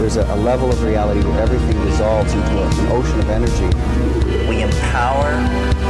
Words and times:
There's 0.00 0.16
a, 0.16 0.24
a 0.32 0.36
level 0.36 0.70
of 0.70 0.82
reality 0.82 1.20
where 1.20 1.42
everything 1.42 1.78
dissolves 1.84 2.32
into 2.32 2.56
a, 2.56 2.66
an 2.66 2.86
ocean 2.90 3.18
of 3.20 3.28
energy. 3.28 3.66
We 4.48 4.62
empower 4.62 5.26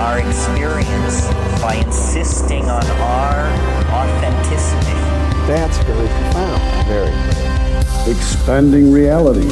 our 0.00 0.18
experience 0.18 1.28
by 1.62 1.80
insisting 1.86 2.64
on 2.64 2.84
our 2.84 3.46
authenticity. 3.92 4.98
That's 5.46 5.78
very 5.84 6.08
profound. 6.08 6.88
Very. 6.88 8.10
Expanding 8.10 8.90
reality. 8.90 9.46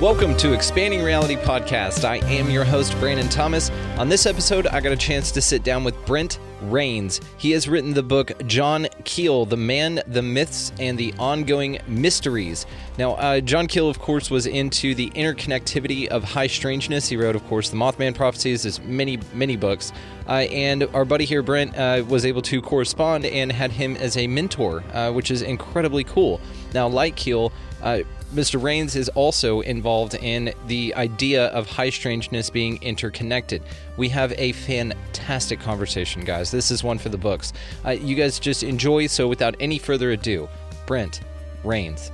Welcome 0.00 0.36
to 0.38 0.52
Expanding 0.52 1.04
Reality 1.04 1.36
Podcast. 1.36 2.04
I 2.04 2.16
am 2.26 2.50
your 2.50 2.64
host, 2.64 2.98
Brandon 2.98 3.28
Thomas. 3.28 3.70
On 4.00 4.08
this 4.08 4.24
episode, 4.24 4.66
I 4.66 4.80
got 4.80 4.92
a 4.92 4.96
chance 4.96 5.30
to 5.32 5.42
sit 5.42 5.62
down 5.62 5.84
with 5.84 6.06
Brent 6.06 6.38
Raynes. 6.62 7.20
He 7.36 7.50
has 7.50 7.68
written 7.68 7.92
the 7.92 8.02
book 8.02 8.32
John 8.46 8.86
Keel, 9.04 9.44
The 9.44 9.58
Man, 9.58 10.00
the 10.06 10.22
Myths, 10.22 10.72
and 10.80 10.96
the 10.96 11.12
Ongoing 11.18 11.80
Mysteries. 11.86 12.64
Now, 12.96 13.16
uh, 13.16 13.40
John 13.40 13.66
Keel, 13.66 13.90
of 13.90 13.98
course, 13.98 14.30
was 14.30 14.46
into 14.46 14.94
the 14.94 15.10
interconnectivity 15.10 16.06
of 16.06 16.24
high 16.24 16.46
strangeness. 16.46 17.10
He 17.10 17.18
wrote, 17.18 17.36
of 17.36 17.46
course, 17.46 17.68
The 17.68 17.76
Mothman 17.76 18.14
Prophecies, 18.14 18.62
there's 18.62 18.80
many, 18.80 19.18
many 19.34 19.56
books. 19.56 19.92
Uh, 20.26 20.46
and 20.50 20.84
our 20.94 21.04
buddy 21.04 21.26
here, 21.26 21.42
Brent, 21.42 21.76
uh, 21.76 22.02
was 22.08 22.24
able 22.24 22.40
to 22.40 22.62
correspond 22.62 23.26
and 23.26 23.52
had 23.52 23.70
him 23.70 23.98
as 23.98 24.16
a 24.16 24.26
mentor, 24.26 24.82
uh, 24.94 25.12
which 25.12 25.30
is 25.30 25.42
incredibly 25.42 26.04
cool. 26.04 26.40
Now, 26.72 26.88
like 26.88 27.16
Keel, 27.16 27.52
uh, 27.82 28.00
Mr. 28.34 28.60
Raynes 28.60 28.94
is 28.94 29.08
also 29.10 29.60
involved 29.60 30.14
in 30.14 30.54
the 30.68 30.94
idea 30.94 31.46
of 31.46 31.68
high 31.68 31.90
strangeness 31.90 32.48
being 32.48 32.80
interconnected. 32.80 33.60
We 33.96 34.08
have 34.10 34.32
a 34.38 34.52
fantastic 34.52 35.58
conversation, 35.58 36.24
guys. 36.24 36.52
This 36.52 36.70
is 36.70 36.84
one 36.84 36.98
for 36.98 37.08
the 37.08 37.18
books. 37.18 37.52
Uh, 37.84 37.90
you 37.90 38.14
guys 38.14 38.38
just 38.38 38.62
enjoy. 38.62 39.08
So, 39.08 39.26
without 39.26 39.56
any 39.58 39.78
further 39.78 40.12
ado, 40.12 40.48
Brent 40.86 41.22
Raynes. 41.64 42.12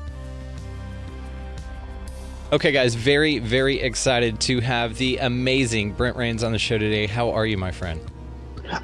Okay, 2.51 2.73
guys, 2.73 2.95
very, 2.95 3.39
very 3.39 3.80
excited 3.80 4.41
to 4.41 4.61
have 4.61 4.97
the 4.97 5.19
amazing 5.19 5.92
Brent 5.92 6.17
Raynes 6.17 6.42
on 6.42 6.53
the 6.53 6.58
show 6.58 6.78
today. 6.78 7.06
How 7.06 7.30
are 7.30 7.45
you, 7.45 7.58
my 7.58 7.73
friend? 7.73 8.01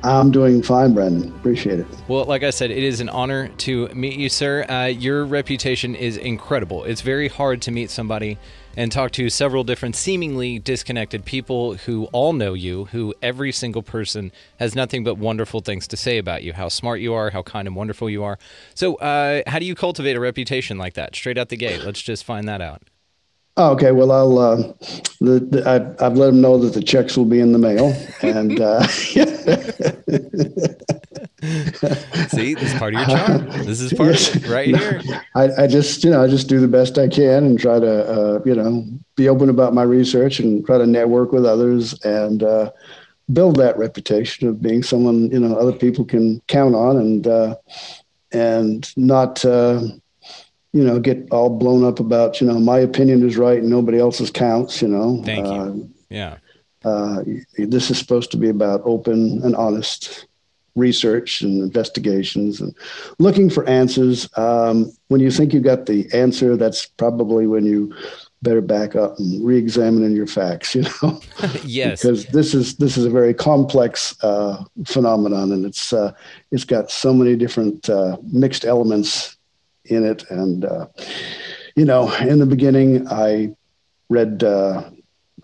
I'm 0.02 0.30
doing 0.30 0.62
fine, 0.62 0.94
Brendan. 0.94 1.34
Appreciate 1.36 1.80
it. 1.80 1.86
Well, 2.08 2.24
like 2.24 2.42
I 2.42 2.50
said, 2.50 2.70
it 2.70 2.82
is 2.82 3.00
an 3.00 3.08
honor 3.08 3.48
to 3.48 3.88
meet 3.88 4.16
you, 4.16 4.28
sir. 4.28 4.64
Uh, 4.68 4.86
your 4.86 5.24
reputation 5.24 5.94
is 5.94 6.16
incredible. 6.16 6.84
It's 6.84 7.00
very 7.00 7.28
hard 7.28 7.62
to 7.62 7.70
meet 7.70 7.90
somebody 7.90 8.38
and 8.76 8.90
talk 8.90 9.10
to 9.12 9.28
several 9.28 9.64
different 9.64 9.96
seemingly 9.96 10.58
disconnected 10.58 11.24
people 11.24 11.74
who 11.74 12.04
all 12.06 12.32
know 12.32 12.54
you, 12.54 12.86
who 12.86 13.14
every 13.22 13.52
single 13.52 13.82
person 13.82 14.32
has 14.58 14.74
nothing 14.74 15.04
but 15.04 15.18
wonderful 15.18 15.60
things 15.60 15.86
to 15.88 15.96
say 15.96 16.18
about 16.18 16.42
you, 16.42 16.52
how 16.52 16.68
smart 16.68 17.00
you 17.00 17.12
are, 17.12 17.30
how 17.30 17.42
kind 17.42 17.66
and 17.66 17.76
wonderful 17.76 18.08
you 18.08 18.24
are. 18.24 18.38
So, 18.74 18.94
uh, 18.96 19.42
how 19.46 19.58
do 19.58 19.66
you 19.66 19.74
cultivate 19.74 20.16
a 20.16 20.20
reputation 20.20 20.78
like 20.78 20.94
that 20.94 21.14
straight 21.14 21.38
out 21.38 21.48
the 21.48 21.56
gate? 21.56 21.84
Let's 21.84 22.02
just 22.02 22.24
find 22.24 22.48
that 22.48 22.60
out. 22.60 22.82
Oh, 23.56 23.72
okay. 23.72 23.92
Well, 23.92 24.10
I'll. 24.10 24.38
Uh, 24.38 24.56
the, 25.20 25.40
the, 25.40 25.62
I've, 25.68 26.00
I've 26.02 26.16
let 26.16 26.26
them 26.26 26.40
know 26.40 26.56
that 26.58 26.72
the 26.72 26.82
checks 26.82 27.16
will 27.16 27.26
be 27.26 27.38
in 27.38 27.52
the 27.52 27.58
mail, 27.58 27.94
and 28.22 28.58
uh, 28.58 28.82
see, 32.28 32.54
this 32.54 32.72
is 32.72 32.78
part 32.78 32.94
of 32.94 33.00
your 33.00 33.08
charm. 33.18 33.46
This 33.66 33.80
is 33.80 33.92
part 33.92 34.12
yes. 34.12 34.46
right 34.46 34.74
here. 34.74 35.02
I, 35.34 35.64
I 35.64 35.66
just, 35.66 36.02
you 36.02 36.10
know, 36.10 36.22
I 36.24 36.28
just 36.28 36.48
do 36.48 36.60
the 36.60 36.68
best 36.68 36.96
I 36.98 37.08
can 37.08 37.44
and 37.44 37.58
try 37.58 37.78
to, 37.78 38.10
uh, 38.10 38.40
you 38.46 38.54
know, 38.54 38.86
be 39.16 39.28
open 39.28 39.50
about 39.50 39.74
my 39.74 39.82
research 39.82 40.40
and 40.40 40.64
try 40.64 40.78
to 40.78 40.86
network 40.86 41.32
with 41.32 41.44
others 41.44 42.00
and 42.04 42.42
uh, 42.42 42.70
build 43.32 43.56
that 43.56 43.76
reputation 43.76 44.48
of 44.48 44.62
being 44.62 44.82
someone, 44.82 45.30
you 45.30 45.40
know, 45.40 45.56
other 45.56 45.72
people 45.72 46.04
can 46.04 46.40
count 46.48 46.74
on 46.74 46.96
and 46.96 47.26
uh, 47.26 47.54
and 48.32 48.96
not 48.96 49.44
uh, 49.44 49.82
you 50.72 50.82
know, 50.82 50.98
get 50.98 51.28
all 51.30 51.50
blown 51.50 51.84
up 51.84 52.00
about, 52.00 52.40
you 52.40 52.46
know, 52.46 52.58
my 52.58 52.78
opinion 52.78 53.26
is 53.26 53.36
right 53.36 53.58
and 53.58 53.70
nobody 53.70 53.98
else's 53.98 54.30
counts, 54.30 54.80
you 54.80 54.88
know. 54.88 55.22
Thank 55.24 55.46
you. 55.46 55.52
Uh, 55.52 55.74
yeah. 56.08 56.36
Uh, 56.84 57.22
this 57.58 57.90
is 57.90 57.98
supposed 57.98 58.30
to 58.32 58.36
be 58.36 58.48
about 58.48 58.80
open 58.84 59.42
and 59.44 59.54
honest 59.54 60.26
research 60.74 61.42
and 61.42 61.62
investigations 61.62 62.60
and 62.60 62.74
looking 63.18 63.50
for 63.50 63.68
answers. 63.68 64.28
Um, 64.38 64.90
when 65.08 65.20
you 65.20 65.30
think 65.30 65.52
you 65.52 65.60
got 65.60 65.86
the 65.86 66.08
answer, 66.14 66.56
that's 66.56 66.86
probably 66.86 67.46
when 67.46 67.66
you 67.66 67.94
better 68.40 68.60
back 68.60 68.96
up 68.96 69.18
and 69.18 69.44
re-examine 69.44 70.16
your 70.16 70.26
facts, 70.26 70.74
you 70.74 70.82
know. 70.82 71.20
yes. 71.64 72.02
because 72.02 72.26
this 72.26 72.54
is 72.54 72.76
this 72.76 72.96
is 72.96 73.04
a 73.04 73.10
very 73.10 73.34
complex 73.34 74.16
uh, 74.24 74.64
phenomenon, 74.86 75.52
and 75.52 75.64
it's 75.64 75.92
uh, 75.92 76.12
it's 76.50 76.64
got 76.64 76.90
so 76.90 77.12
many 77.12 77.36
different 77.36 77.88
uh, 77.88 78.16
mixed 78.24 78.64
elements 78.64 79.36
in 79.86 80.04
it. 80.04 80.24
And, 80.30 80.64
uh, 80.64 80.86
you 81.76 81.84
know, 81.84 82.12
in 82.16 82.38
the 82.38 82.46
beginning, 82.46 83.08
I 83.08 83.54
read, 84.08 84.44
uh, 84.44 84.90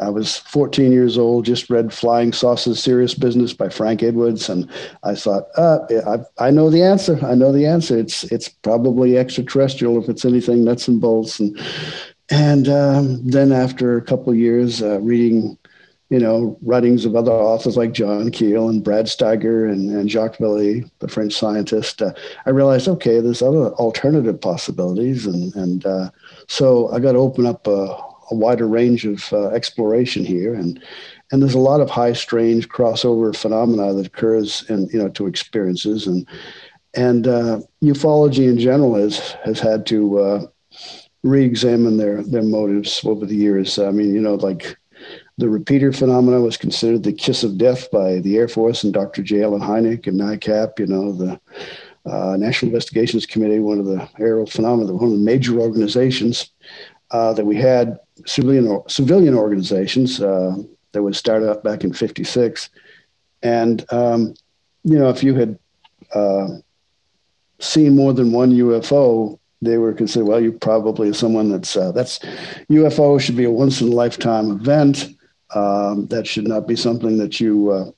I 0.00 0.10
was 0.10 0.36
14 0.36 0.92
years 0.92 1.18
old, 1.18 1.44
just 1.44 1.70
read 1.70 1.92
Flying 1.92 2.32
Saucers 2.32 2.82
Serious 2.82 3.14
Business 3.14 3.52
by 3.52 3.68
Frank 3.68 4.02
Edwards. 4.02 4.48
And 4.48 4.70
I 5.02 5.14
thought, 5.14 5.48
uh, 5.56 5.80
I, 6.06 6.46
I 6.46 6.50
know 6.50 6.70
the 6.70 6.82
answer. 6.82 7.18
I 7.24 7.34
know 7.34 7.52
the 7.52 7.66
answer. 7.66 7.98
It's, 7.98 8.24
it's 8.24 8.48
probably 8.48 9.18
extraterrestrial 9.18 10.00
if 10.02 10.08
it's 10.08 10.24
anything 10.24 10.64
nuts 10.64 10.86
and 10.86 11.00
bolts. 11.00 11.40
And, 11.40 11.58
and 12.30 12.68
um, 12.68 13.26
then 13.26 13.52
after 13.52 13.96
a 13.96 14.02
couple 14.02 14.34
years 14.34 14.82
uh, 14.82 15.00
reading 15.00 15.57
you 16.10 16.18
know, 16.18 16.56
writings 16.62 17.04
of 17.04 17.14
other 17.14 17.32
authors 17.32 17.76
like 17.76 17.92
John 17.92 18.30
Keel 18.30 18.70
and 18.70 18.82
Brad 18.82 19.06
Steiger 19.06 19.70
and, 19.70 19.90
and 19.90 20.08
Jacques 20.08 20.38
Vallée, 20.38 20.90
the 21.00 21.08
French 21.08 21.34
scientist, 21.34 22.00
uh, 22.00 22.12
I 22.46 22.50
realized, 22.50 22.88
okay, 22.88 23.20
there's 23.20 23.42
other 23.42 23.72
alternative 23.74 24.40
possibilities. 24.40 25.26
And, 25.26 25.54
and 25.54 25.84
uh, 25.84 26.10
so 26.46 26.90
I 26.92 27.00
got 27.00 27.12
to 27.12 27.18
open 27.18 27.44
up 27.44 27.66
a, 27.66 27.98
a 28.30 28.34
wider 28.34 28.66
range 28.66 29.04
of 29.04 29.30
uh, 29.34 29.48
exploration 29.48 30.24
here. 30.24 30.54
And, 30.54 30.82
and 31.30 31.42
there's 31.42 31.54
a 31.54 31.58
lot 31.58 31.82
of 31.82 31.90
high 31.90 32.14
strange 32.14 32.70
crossover 32.70 33.36
phenomena 33.36 33.92
that 33.92 34.06
occurs 34.06 34.64
in, 34.70 34.88
you 34.90 34.98
know, 34.98 35.10
to 35.10 35.26
experiences. 35.26 36.06
And, 36.06 36.26
and 36.94 37.26
uh, 37.26 37.60
ufology 37.82 38.48
in 38.48 38.58
general 38.58 38.94
has, 38.94 39.32
has 39.44 39.60
had 39.60 39.84
to 39.86 40.18
uh, 40.18 40.46
re-examine 41.22 41.98
their, 41.98 42.22
their 42.22 42.42
motives 42.42 43.04
over 43.04 43.26
the 43.26 43.36
years. 43.36 43.78
I 43.78 43.90
mean, 43.90 44.14
you 44.14 44.22
know, 44.22 44.36
like 44.36 44.78
the 45.38 45.48
repeater 45.48 45.92
phenomena 45.92 46.40
was 46.40 46.56
considered 46.56 47.04
the 47.04 47.12
kiss 47.12 47.44
of 47.44 47.56
death 47.56 47.90
by 47.92 48.18
the 48.18 48.36
Air 48.36 48.48
Force 48.48 48.82
and 48.82 48.92
Dr. 48.92 49.22
J. 49.22 49.44
Allen 49.44 49.60
Hynek 49.60 50.08
and 50.08 50.20
NICAP, 50.20 50.80
you 50.80 50.86
know, 50.86 51.12
the 51.12 51.40
uh, 52.04 52.36
National 52.36 52.70
Investigations 52.70 53.24
Committee, 53.24 53.60
one 53.60 53.78
of 53.78 53.86
the 53.86 54.08
aerial 54.18 54.46
phenomena, 54.46 54.92
one 54.92 55.04
of 55.04 55.10
the 55.12 55.16
major 55.16 55.60
organizations 55.60 56.50
uh, 57.12 57.32
that 57.34 57.44
we 57.44 57.54
had, 57.54 58.00
civilian, 58.26 58.82
civilian 58.88 59.34
organizations 59.34 60.20
uh, 60.20 60.56
that 60.92 61.02
was 61.02 61.16
started 61.16 61.48
up 61.48 61.62
back 61.62 61.84
in 61.84 61.92
56. 61.92 62.70
And, 63.44 63.84
um, 63.92 64.34
you 64.82 64.98
know, 64.98 65.08
if 65.08 65.22
you 65.22 65.36
had 65.36 65.56
uh, 66.14 66.48
seen 67.60 67.94
more 67.94 68.12
than 68.12 68.32
one 68.32 68.50
UFO, 68.50 69.38
they 69.62 69.78
were 69.78 69.92
considered, 69.92 70.26
well, 70.26 70.40
you 70.40 70.52
probably 70.52 71.12
someone 71.12 71.48
that's, 71.48 71.76
uh, 71.76 71.92
that's 71.92 72.18
UFO 72.70 73.20
should 73.20 73.36
be 73.36 73.44
a 73.44 73.50
once 73.50 73.80
in 73.80 73.88
a 73.88 73.94
lifetime 73.94 74.50
event. 74.50 75.14
Um, 75.54 76.06
that 76.08 76.26
should 76.26 76.46
not 76.46 76.66
be 76.66 76.76
something 76.76 77.18
that 77.18 77.40
you, 77.40 77.70
uh, 77.70 77.90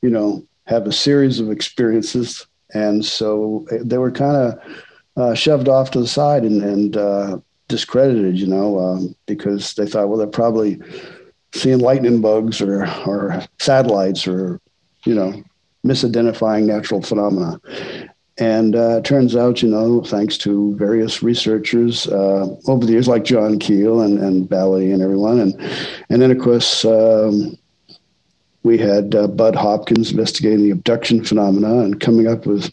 you 0.00 0.10
know, 0.10 0.46
have 0.66 0.86
a 0.86 0.92
series 0.92 1.38
of 1.40 1.50
experiences. 1.50 2.46
And 2.74 3.04
so 3.04 3.66
eh, 3.70 3.78
they 3.82 3.98
were 3.98 4.10
kind 4.10 4.36
of 4.36 4.58
uh, 5.16 5.34
shoved 5.34 5.68
off 5.68 5.90
to 5.90 6.00
the 6.00 6.08
side 6.08 6.44
and, 6.44 6.62
and 6.62 6.96
uh, 6.96 7.38
discredited, 7.68 8.38
you 8.38 8.46
know, 8.46 8.78
um, 8.78 9.14
because 9.26 9.74
they 9.74 9.86
thought, 9.86 10.08
well, 10.08 10.18
they're 10.18 10.26
probably 10.26 10.80
seeing 11.54 11.78
lightning 11.78 12.20
bugs 12.20 12.60
or, 12.60 12.86
or 13.06 13.42
satellites 13.58 14.26
or, 14.26 14.60
you 15.04 15.14
know, 15.14 15.42
misidentifying 15.84 16.64
natural 16.64 17.02
phenomena. 17.02 17.60
And 18.38 18.74
uh, 18.74 18.98
it 18.98 19.04
turns 19.04 19.36
out, 19.36 19.62
you 19.62 19.68
know, 19.68 20.02
thanks 20.02 20.38
to 20.38 20.74
various 20.76 21.22
researchers 21.22 22.06
uh, 22.06 22.56
over 22.66 22.86
the 22.86 22.92
years, 22.92 23.06
like 23.06 23.24
John 23.24 23.58
Keel 23.58 24.00
and, 24.00 24.18
and 24.18 24.48
Vallée 24.48 24.92
and 24.92 25.02
everyone, 25.02 25.38
and 25.38 25.54
and 26.08 26.22
then 26.22 26.30
of 26.30 26.38
course 26.38 26.82
um, 26.86 27.58
we 28.62 28.78
had 28.78 29.14
uh, 29.14 29.26
Bud 29.26 29.54
Hopkins 29.54 30.12
investigating 30.12 30.62
the 30.62 30.70
abduction 30.70 31.24
phenomena 31.24 31.80
and 31.80 32.00
coming 32.00 32.26
up 32.26 32.46
with 32.46 32.72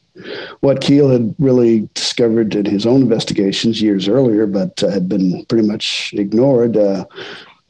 what 0.62 0.82
Keel 0.82 1.10
had 1.10 1.36
really 1.40 1.90
discovered 1.94 2.56
in 2.56 2.66
his 2.66 2.86
own 2.86 3.02
investigations 3.02 3.82
years 3.82 4.08
earlier, 4.08 4.46
but 4.46 4.82
uh, 4.84 4.90
had 4.90 5.10
been 5.10 5.46
pretty 5.46 5.68
much 5.68 6.14
ignored. 6.16 6.78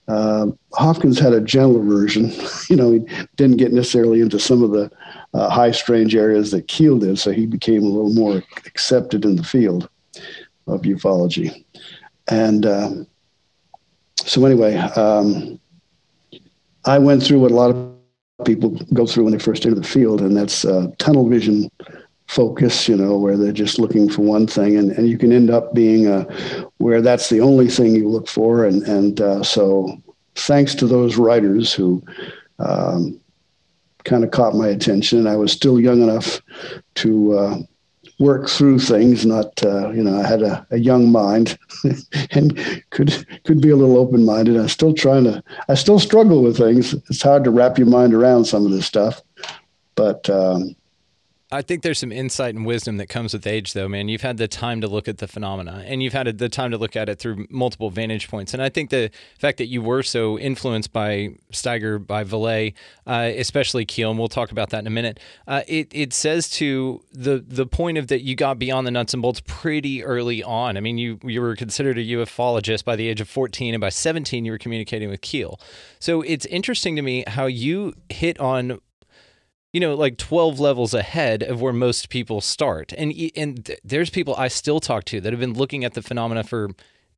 Uh, 0.10 0.48
Hopkins 0.74 1.20
had 1.20 1.34
a 1.34 1.40
gentler 1.40 1.84
version. 1.84 2.32
you 2.70 2.76
know, 2.76 2.92
he 2.92 3.00
didn't 3.36 3.58
get 3.58 3.72
necessarily 3.72 4.22
into 4.22 4.40
some 4.40 4.64
of 4.64 4.72
the 4.72 4.92
uh, 5.34 5.50
high 5.50 5.72
strange 5.72 6.16
areas 6.16 6.52
that 6.52 6.68
Keel 6.68 6.98
did, 6.98 7.20
so 7.20 7.32
he 7.32 7.46
became 7.46 7.84
a 7.84 7.90
little 7.90 8.14
more 8.14 8.44
accepted 8.66 9.24
in 9.24 9.36
the 9.36 9.44
field 9.44 9.88
of 10.68 10.82
ufology. 10.82 11.64
And 12.28 12.66
um, 12.66 13.08
so, 14.18 14.44
anyway, 14.46 14.76
um, 14.76 15.60
I 16.86 16.98
went 16.98 17.24
through 17.24 17.40
what 17.40 17.52
a 17.52 17.56
lot 17.56 17.70
of 17.70 18.46
people 18.46 18.72
go 18.94 19.06
through 19.06 19.26
when 19.26 19.34
they 19.34 19.40
first 19.40 19.66
enter 19.66 19.80
the 19.80 19.88
field, 19.88 20.22
and 20.22 20.36
that's 20.36 20.66
uh, 20.66 20.88
tunnel 20.98 21.30
vision 21.30 21.70
focus, 22.30 22.88
you 22.88 22.96
know, 22.96 23.18
where 23.18 23.36
they're 23.36 23.52
just 23.52 23.80
looking 23.80 24.08
for 24.08 24.22
one 24.22 24.46
thing, 24.46 24.78
and, 24.78 24.92
and 24.92 25.10
you 25.10 25.18
can 25.18 25.34
end 25.34 25.50
up 25.50 25.74
being 25.74 26.08
uh, 26.08 26.24
where 26.78 27.02
that's 27.02 27.28
the 27.30 27.42
only 27.42 27.68
thing 27.68 27.96
you 27.96 28.08
look 28.08 28.28
for. 28.28 28.66
And, 28.66 28.84
and 28.84 29.20
uh, 29.20 29.42
so, 29.42 29.98
thanks 30.36 30.76
to 30.76 30.86
those 30.86 31.18
writers 31.18 31.74
who 31.74 32.04
um, 32.60 33.20
kind 34.04 34.24
of 34.24 34.30
caught 34.30 34.54
my 34.54 34.68
attention, 34.68 35.26
I 35.26 35.36
was 35.38 35.52
still 35.52 35.80
young 35.80 36.04
enough 36.04 36.40
to 36.96 37.34
uh, 37.36 37.58
work 38.20 38.48
through 38.48 38.78
things. 38.78 39.25
Not 39.25 39.64
uh, 39.64 39.90
you 39.90 40.04
know, 40.04 40.22
I 40.22 40.28
had 40.28 40.44
a, 40.44 40.68
a 40.70 40.78
young 40.78 41.12
mind 41.12 41.58
and 42.32 42.84
could 42.92 43.25
could 43.44 43.60
be 43.60 43.72
a 43.72 43.75
little 43.75 43.98
open 43.98 44.24
minded. 44.24 44.56
I'm 44.56 44.70
still 44.70 44.94
trying 44.94 45.24
to. 45.24 45.44
I 45.68 45.74
still 45.74 45.98
struggle 45.98 46.44
with 46.44 46.58
things. 46.58 46.94
It's 46.94 47.24
hard 47.24 47.44
to 47.46 47.52
wrap 47.52 47.80
your 47.80 47.88
mind 47.88 48.14
around 48.14 48.46
some 48.46 48.68
of 48.68 48.72
this 48.72 48.86
stuff, 48.86 49.24
but 49.96 50.30
um, 50.30 50.75
I 51.51 51.63
think 51.63 51.81
there's 51.81 51.98
some 51.98 52.12
insight 52.12 52.54
and 52.54 52.63
wisdom 52.63 52.98
that 52.98 53.07
comes 53.07 53.34
with 53.34 53.48
age, 53.48 53.74
though, 53.74 53.88
man. 53.88 54.07
You've 54.07 54.22
had 54.22 54.38
the 54.38 54.48
time 54.48 54.81
to 54.81 54.88
look 54.88 55.07
at 55.07 55.18
the 55.18 55.28
phenomena 55.28 55.84
and 55.88 56.04
you've 56.04 56.13
had 56.13 56.38
the 56.38 56.48
time 56.48 56.69
to 56.69 56.78
look 56.78 56.96
at 56.96 57.10
it 57.10 57.18
through 57.18 57.48
multiple 57.50 57.90
vantage 57.90 58.28
points. 58.28 58.54
And 58.54 58.62
I 58.62 58.69
think 58.69 58.92
the 58.92 59.10
fact 59.40 59.57
that 59.57 59.66
you 59.66 59.81
were 59.81 60.04
so 60.04 60.38
influenced 60.38 60.94
by 60.94 61.30
Steiger, 61.51 62.06
by 62.06 62.24
Vallée, 62.24 62.75
uh, 63.07 63.31
especially 63.36 63.84
Keel, 63.84 64.12
and 64.12 64.19
we'll 64.19 64.28
talk 64.28 64.51
about 64.51 64.69
that 64.69 64.80
in 64.80 64.88
a 64.88 64.92
minute, 64.92 65.19
uh, 65.48 65.63
it, 65.68 65.88
it 65.92 66.13
says 66.13 66.51
to 66.51 67.01
the, 67.12 67.44
the 67.48 67.66
point 67.66 67.98
of 67.98 68.10
that 68.10 68.22
you 68.22 68.36
got 68.36 68.60
beyond 68.60 68.86
the 68.86 68.92
nuts 68.92 69.16
and 69.16 69.24
bolts 69.24 69.42
pretty 69.48 70.04
early 70.04 70.44
on. 70.44 70.78
I 70.78 70.81
mean, 70.81 71.00
you, 71.00 71.19
you 71.24 71.42
were 71.42 71.56
considered 71.56 71.98
a 71.98 72.06
ufologist 72.06 72.86
by 72.86 72.96
the 72.96 73.07
age 73.07 73.22
of 73.22 73.28
14, 73.28 73.74
and 73.74 73.81
by 73.81 73.90
17, 73.90 74.46
you 74.46 74.51
were 74.51 74.60
communicating 74.60 75.10
with 75.10 75.22
Keel. 75.22 75.60
So 75.98 76.22
it's 76.22 76.46
interesting 76.46 76.96
to 76.96 77.01
me 77.01 77.24
how 77.25 77.48
you 77.48 77.96
hit 78.10 78.40
on 78.40 78.80
you 79.74 79.80
know, 79.80 79.94
like 79.95 80.18
12 80.18 80.60
levels 80.60 80.94
ahead 80.94 81.44
of 81.44 81.62
where 81.62 81.74
most 81.74 82.10
people 82.10 82.42
start. 82.42 82.94
And 82.98 83.13
and 83.36 83.75
there's 83.83 84.10
people 84.10 84.36
I 84.36 84.48
still 84.48 84.80
talk 84.80 85.06
to 85.06 85.21
that 85.21 85.31
have 85.31 85.39
been 85.39 85.54
looking 85.54 85.86
at 85.86 85.94
the 85.94 86.01
phenomena 86.01 86.44
for 86.44 86.71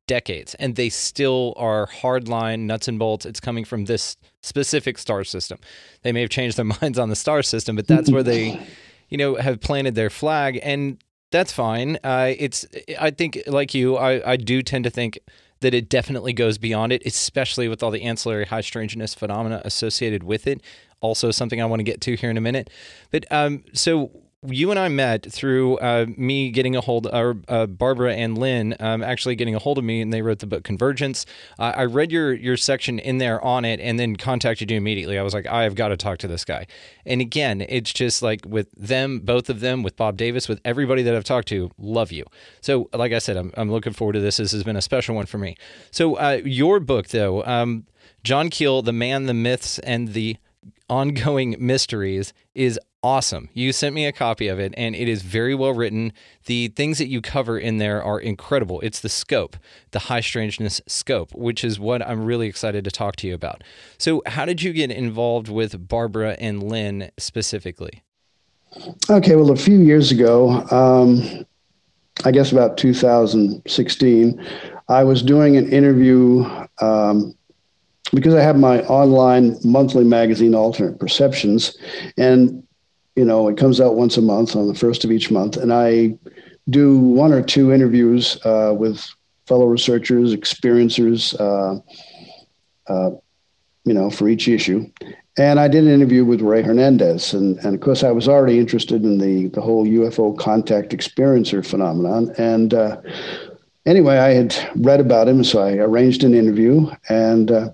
decades 0.06 0.54
and 0.56 0.76
they 0.76 0.88
still 0.88 1.54
are 1.56 1.86
hardline 1.86 2.60
nuts 2.60 2.88
and 2.88 2.98
bolts. 2.98 3.24
It's 3.24 3.40
coming 3.40 3.64
from 3.64 3.86
this 3.86 4.16
specific 4.42 4.98
star 4.98 5.24
system. 5.24 5.58
They 6.02 6.12
may 6.12 6.20
have 6.20 6.30
changed 6.30 6.58
their 6.58 6.64
minds 6.82 6.98
on 6.98 7.08
the 7.08 7.16
star 7.16 7.42
system, 7.42 7.76
but 7.76 7.86
that's 7.86 8.10
where 8.10 8.22
they, 8.22 8.60
you 9.08 9.16
know, 9.16 9.36
have 9.36 9.60
planted 9.60 9.94
their 9.94 10.10
flag 10.10 10.60
and 10.62 11.02
that's 11.30 11.52
fine. 11.52 11.98
Uh, 12.04 12.34
it's 12.36 12.66
I 13.00 13.10
think 13.10 13.42
like 13.46 13.72
you, 13.72 13.96
I, 13.96 14.32
I 14.32 14.36
do 14.36 14.62
tend 14.62 14.84
to 14.84 14.90
think 14.90 15.18
that 15.60 15.72
it 15.72 15.88
definitely 15.88 16.32
goes 16.32 16.58
beyond 16.58 16.92
it, 16.92 17.02
especially 17.06 17.68
with 17.68 17.82
all 17.82 17.90
the 17.90 18.02
ancillary 18.02 18.44
high 18.44 18.60
strangeness 18.60 19.14
phenomena 19.14 19.62
associated 19.64 20.24
with 20.24 20.46
it 20.46 20.60
also 21.02 21.30
something 21.30 21.60
I 21.60 21.66
want 21.66 21.80
to 21.80 21.84
get 21.84 22.00
to 22.02 22.16
here 22.16 22.30
in 22.30 22.38
a 22.38 22.40
minute. 22.40 22.70
But 23.10 23.26
um, 23.30 23.64
so 23.74 24.10
you 24.44 24.70
and 24.70 24.78
I 24.78 24.88
met 24.88 25.30
through 25.30 25.78
uh, 25.78 26.06
me 26.16 26.50
getting 26.50 26.74
a 26.74 26.80
hold, 26.80 27.06
or 27.06 27.36
uh, 27.46 27.66
Barbara 27.66 28.14
and 28.14 28.36
Lynn 28.36 28.74
um, 28.80 29.02
actually 29.02 29.36
getting 29.36 29.54
a 29.54 29.60
hold 29.60 29.78
of 29.78 29.84
me, 29.84 30.00
and 30.00 30.12
they 30.12 30.20
wrote 30.20 30.40
the 30.40 30.46
book 30.46 30.64
Convergence. 30.64 31.26
Uh, 31.60 31.72
I 31.76 31.84
read 31.84 32.10
your 32.10 32.32
your 32.32 32.56
section 32.56 32.98
in 32.98 33.18
there 33.18 33.42
on 33.44 33.64
it, 33.64 33.78
and 33.78 34.00
then 34.00 34.16
contacted 34.16 34.70
you 34.70 34.76
immediately. 34.76 35.16
I 35.16 35.22
was 35.22 35.32
like, 35.32 35.46
I 35.46 35.62
have 35.62 35.76
got 35.76 35.88
to 35.88 35.96
talk 35.96 36.18
to 36.18 36.28
this 36.28 36.44
guy. 36.44 36.66
And 37.06 37.20
again, 37.20 37.64
it's 37.68 37.92
just 37.92 38.20
like 38.20 38.44
with 38.44 38.68
them, 38.72 39.20
both 39.20 39.48
of 39.48 39.60
them, 39.60 39.84
with 39.84 39.96
Bob 39.96 40.16
Davis, 40.16 40.48
with 40.48 40.60
everybody 40.64 41.02
that 41.02 41.14
I've 41.14 41.24
talked 41.24 41.48
to, 41.48 41.70
love 41.78 42.10
you. 42.10 42.24
So, 42.60 42.88
like 42.92 43.12
I 43.12 43.18
said, 43.18 43.36
I'm, 43.36 43.52
I'm 43.56 43.70
looking 43.70 43.92
forward 43.92 44.14
to 44.14 44.20
this. 44.20 44.38
This 44.38 44.50
has 44.52 44.64
been 44.64 44.76
a 44.76 44.82
special 44.82 45.14
one 45.14 45.26
for 45.26 45.38
me. 45.38 45.56
So, 45.92 46.16
uh, 46.16 46.40
your 46.44 46.80
book, 46.80 47.08
though, 47.08 47.44
um, 47.44 47.86
John 48.24 48.50
Keel, 48.50 48.82
The 48.82 48.92
Man, 48.92 49.26
the 49.26 49.34
Myths, 49.34 49.78
and 49.80 50.14
the 50.14 50.36
ongoing 50.88 51.56
mysteries 51.60 52.32
is 52.54 52.78
awesome. 53.02 53.48
You 53.52 53.72
sent 53.72 53.94
me 53.94 54.06
a 54.06 54.12
copy 54.12 54.48
of 54.48 54.60
it 54.60 54.74
and 54.76 54.94
it 54.94 55.08
is 55.08 55.22
very 55.22 55.54
well 55.54 55.72
written. 55.72 56.12
The 56.46 56.68
things 56.68 56.98
that 56.98 57.08
you 57.08 57.20
cover 57.20 57.58
in 57.58 57.78
there 57.78 58.02
are 58.02 58.20
incredible. 58.20 58.80
It's 58.80 59.00
the 59.00 59.08
scope, 59.08 59.56
the 59.90 59.98
high 60.00 60.20
strangeness 60.20 60.80
scope, 60.86 61.34
which 61.34 61.64
is 61.64 61.80
what 61.80 62.02
I'm 62.02 62.24
really 62.24 62.46
excited 62.46 62.84
to 62.84 62.90
talk 62.90 63.16
to 63.16 63.26
you 63.26 63.34
about. 63.34 63.64
So, 63.98 64.22
how 64.26 64.44
did 64.44 64.62
you 64.62 64.72
get 64.72 64.90
involved 64.90 65.48
with 65.48 65.88
Barbara 65.88 66.36
and 66.38 66.62
Lynn 66.62 67.10
specifically? 67.18 68.02
Okay, 69.10 69.36
well, 69.36 69.50
a 69.50 69.56
few 69.56 69.80
years 69.80 70.12
ago, 70.12 70.66
um, 70.70 71.44
I 72.24 72.30
guess 72.30 72.52
about 72.52 72.78
2016, 72.78 74.46
I 74.88 75.04
was 75.04 75.22
doing 75.22 75.56
an 75.56 75.70
interview 75.70 76.44
um, 76.80 77.34
because 78.12 78.34
I 78.34 78.42
have 78.42 78.58
my 78.58 78.82
online 78.82 79.56
monthly 79.64 80.04
magazine, 80.04 80.54
Alternate 80.54 80.98
Perceptions, 80.98 81.76
and 82.16 82.62
you 83.16 83.24
know 83.24 83.48
it 83.48 83.56
comes 83.56 83.80
out 83.80 83.96
once 83.96 84.16
a 84.16 84.22
month 84.22 84.54
on 84.56 84.68
the 84.68 84.74
first 84.74 85.04
of 85.04 85.10
each 85.10 85.30
month, 85.30 85.56
and 85.56 85.72
I 85.72 86.18
do 86.70 86.98
one 86.98 87.32
or 87.32 87.42
two 87.42 87.72
interviews 87.72 88.38
uh, 88.44 88.74
with 88.76 89.04
fellow 89.46 89.66
researchers, 89.66 90.34
experiencers, 90.34 91.38
uh, 91.40 91.80
uh, 92.92 93.10
you 93.84 93.92
know, 93.92 94.10
for 94.10 94.28
each 94.28 94.48
issue. 94.48 94.88
And 95.38 95.58
I 95.58 95.66
did 95.66 95.84
an 95.84 95.90
interview 95.90 96.24
with 96.24 96.42
Rey 96.42 96.62
Hernandez, 96.62 97.32
and, 97.32 97.58
and 97.60 97.74
of 97.74 97.80
course 97.80 98.04
I 98.04 98.10
was 98.10 98.28
already 98.28 98.58
interested 98.58 99.02
in 99.02 99.18
the 99.18 99.48
the 99.48 99.62
whole 99.62 99.86
UFO 99.86 100.36
contact 100.38 100.90
experiencer 100.90 101.66
phenomenon, 101.66 102.34
and 102.36 102.74
uh, 102.74 103.00
anyway, 103.86 104.18
I 104.18 104.30
had 104.30 104.54
read 104.76 105.00
about 105.00 105.28
him, 105.28 105.44
so 105.44 105.60
I 105.60 105.74
arranged 105.74 106.24
an 106.24 106.34
interview, 106.34 106.90
and 107.08 107.50
uh, 107.50 107.70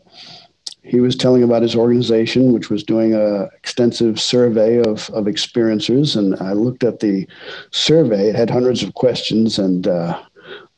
he 0.82 1.00
was 1.00 1.16
telling 1.16 1.42
about 1.42 1.62
his 1.62 1.76
organization, 1.76 2.52
which 2.52 2.70
was 2.70 2.82
doing 2.82 3.14
a 3.14 3.44
extensive 3.56 4.20
survey 4.20 4.78
of, 4.78 5.10
of 5.10 5.26
experiencers. 5.26 6.16
And 6.16 6.34
I 6.40 6.52
looked 6.52 6.84
at 6.84 7.00
the 7.00 7.26
survey; 7.70 8.28
it 8.28 8.34
had 8.34 8.50
hundreds 8.50 8.82
of 8.82 8.94
questions, 8.94 9.58
and 9.58 9.86
uh, 9.86 10.20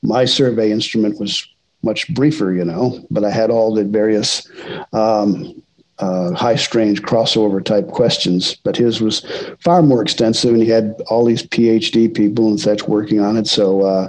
my 0.02 0.25
survey 0.25 0.72
instrument 0.72 1.20
was 1.20 1.46
much 1.82 2.12
briefer, 2.14 2.52
you 2.52 2.64
know. 2.64 2.99
But 3.10 3.25
I 3.25 3.30
had 3.30 3.50
all 3.50 3.75
the 3.75 3.84
various 3.84 4.49
um, 4.92 5.62
uh, 6.00 6.33
high 6.33 6.57
strange 6.57 7.02
crossover 7.02 7.64
type 7.64 7.88
questions, 7.88 8.54
but 8.54 8.76
his 8.76 9.00
was 9.00 9.25
far 9.59 9.83
more 9.83 10.02
extensive, 10.02 10.52
and 10.52 10.62
he 10.62 10.69
had 10.69 10.95
all 11.09 11.25
these 11.25 11.42
PhD 11.42 12.12
people 12.12 12.49
and 12.49 12.61
such 12.61 12.88
working 12.88 13.21
on 13.21 13.37
it. 13.37 13.47
So 13.47 13.83
uh, 13.83 14.09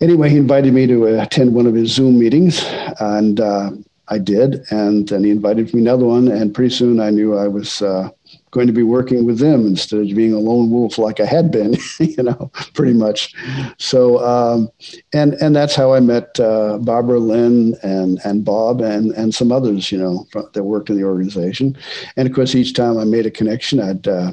anyway, 0.00 0.30
he 0.30 0.36
invited 0.36 0.72
me 0.72 0.86
to 0.86 1.06
attend 1.20 1.54
one 1.54 1.66
of 1.66 1.74
his 1.74 1.90
Zoom 1.90 2.18
meetings, 2.18 2.64
and 3.00 3.40
uh, 3.40 3.70
I 4.08 4.18
did. 4.18 4.64
And 4.70 5.08
then 5.08 5.24
he 5.24 5.30
invited 5.30 5.74
me 5.74 5.80
another 5.80 6.06
one, 6.06 6.28
and 6.28 6.54
pretty 6.54 6.74
soon 6.74 7.00
I 7.00 7.10
knew 7.10 7.36
I 7.36 7.48
was 7.48 7.82
uh, 7.82 8.10
going 8.50 8.66
to 8.66 8.72
be 8.72 8.82
working 8.82 9.26
with 9.26 9.38
them 9.38 9.66
instead 9.66 10.00
of 10.00 10.16
being 10.16 10.32
a 10.32 10.38
lone 10.38 10.70
wolf 10.70 10.98
like 10.98 11.20
I 11.20 11.26
had 11.26 11.50
been, 11.50 11.76
you 11.98 12.22
know, 12.22 12.50
pretty 12.74 12.94
much. 12.94 13.34
So, 13.78 14.24
um, 14.24 14.68
and 15.12 15.34
and 15.34 15.54
that's 15.54 15.74
how 15.74 15.92
I 15.94 16.00
met 16.00 16.38
uh, 16.40 16.78
Barbara 16.78 17.18
Lynn 17.18 17.76
and 17.82 18.18
and 18.24 18.44
Bob 18.44 18.80
and 18.80 19.12
and 19.12 19.34
some 19.34 19.52
others, 19.52 19.92
you 19.92 19.98
know, 19.98 20.26
that 20.52 20.62
worked 20.62 20.90
in 20.90 20.96
the 20.96 21.04
organization. 21.04 21.76
And 22.16 22.28
of 22.28 22.34
course, 22.34 22.54
each 22.54 22.74
time 22.74 22.98
I 22.98 23.04
made 23.04 23.26
a 23.26 23.30
connection, 23.30 23.80
I'd 23.80 24.08
uh, 24.08 24.32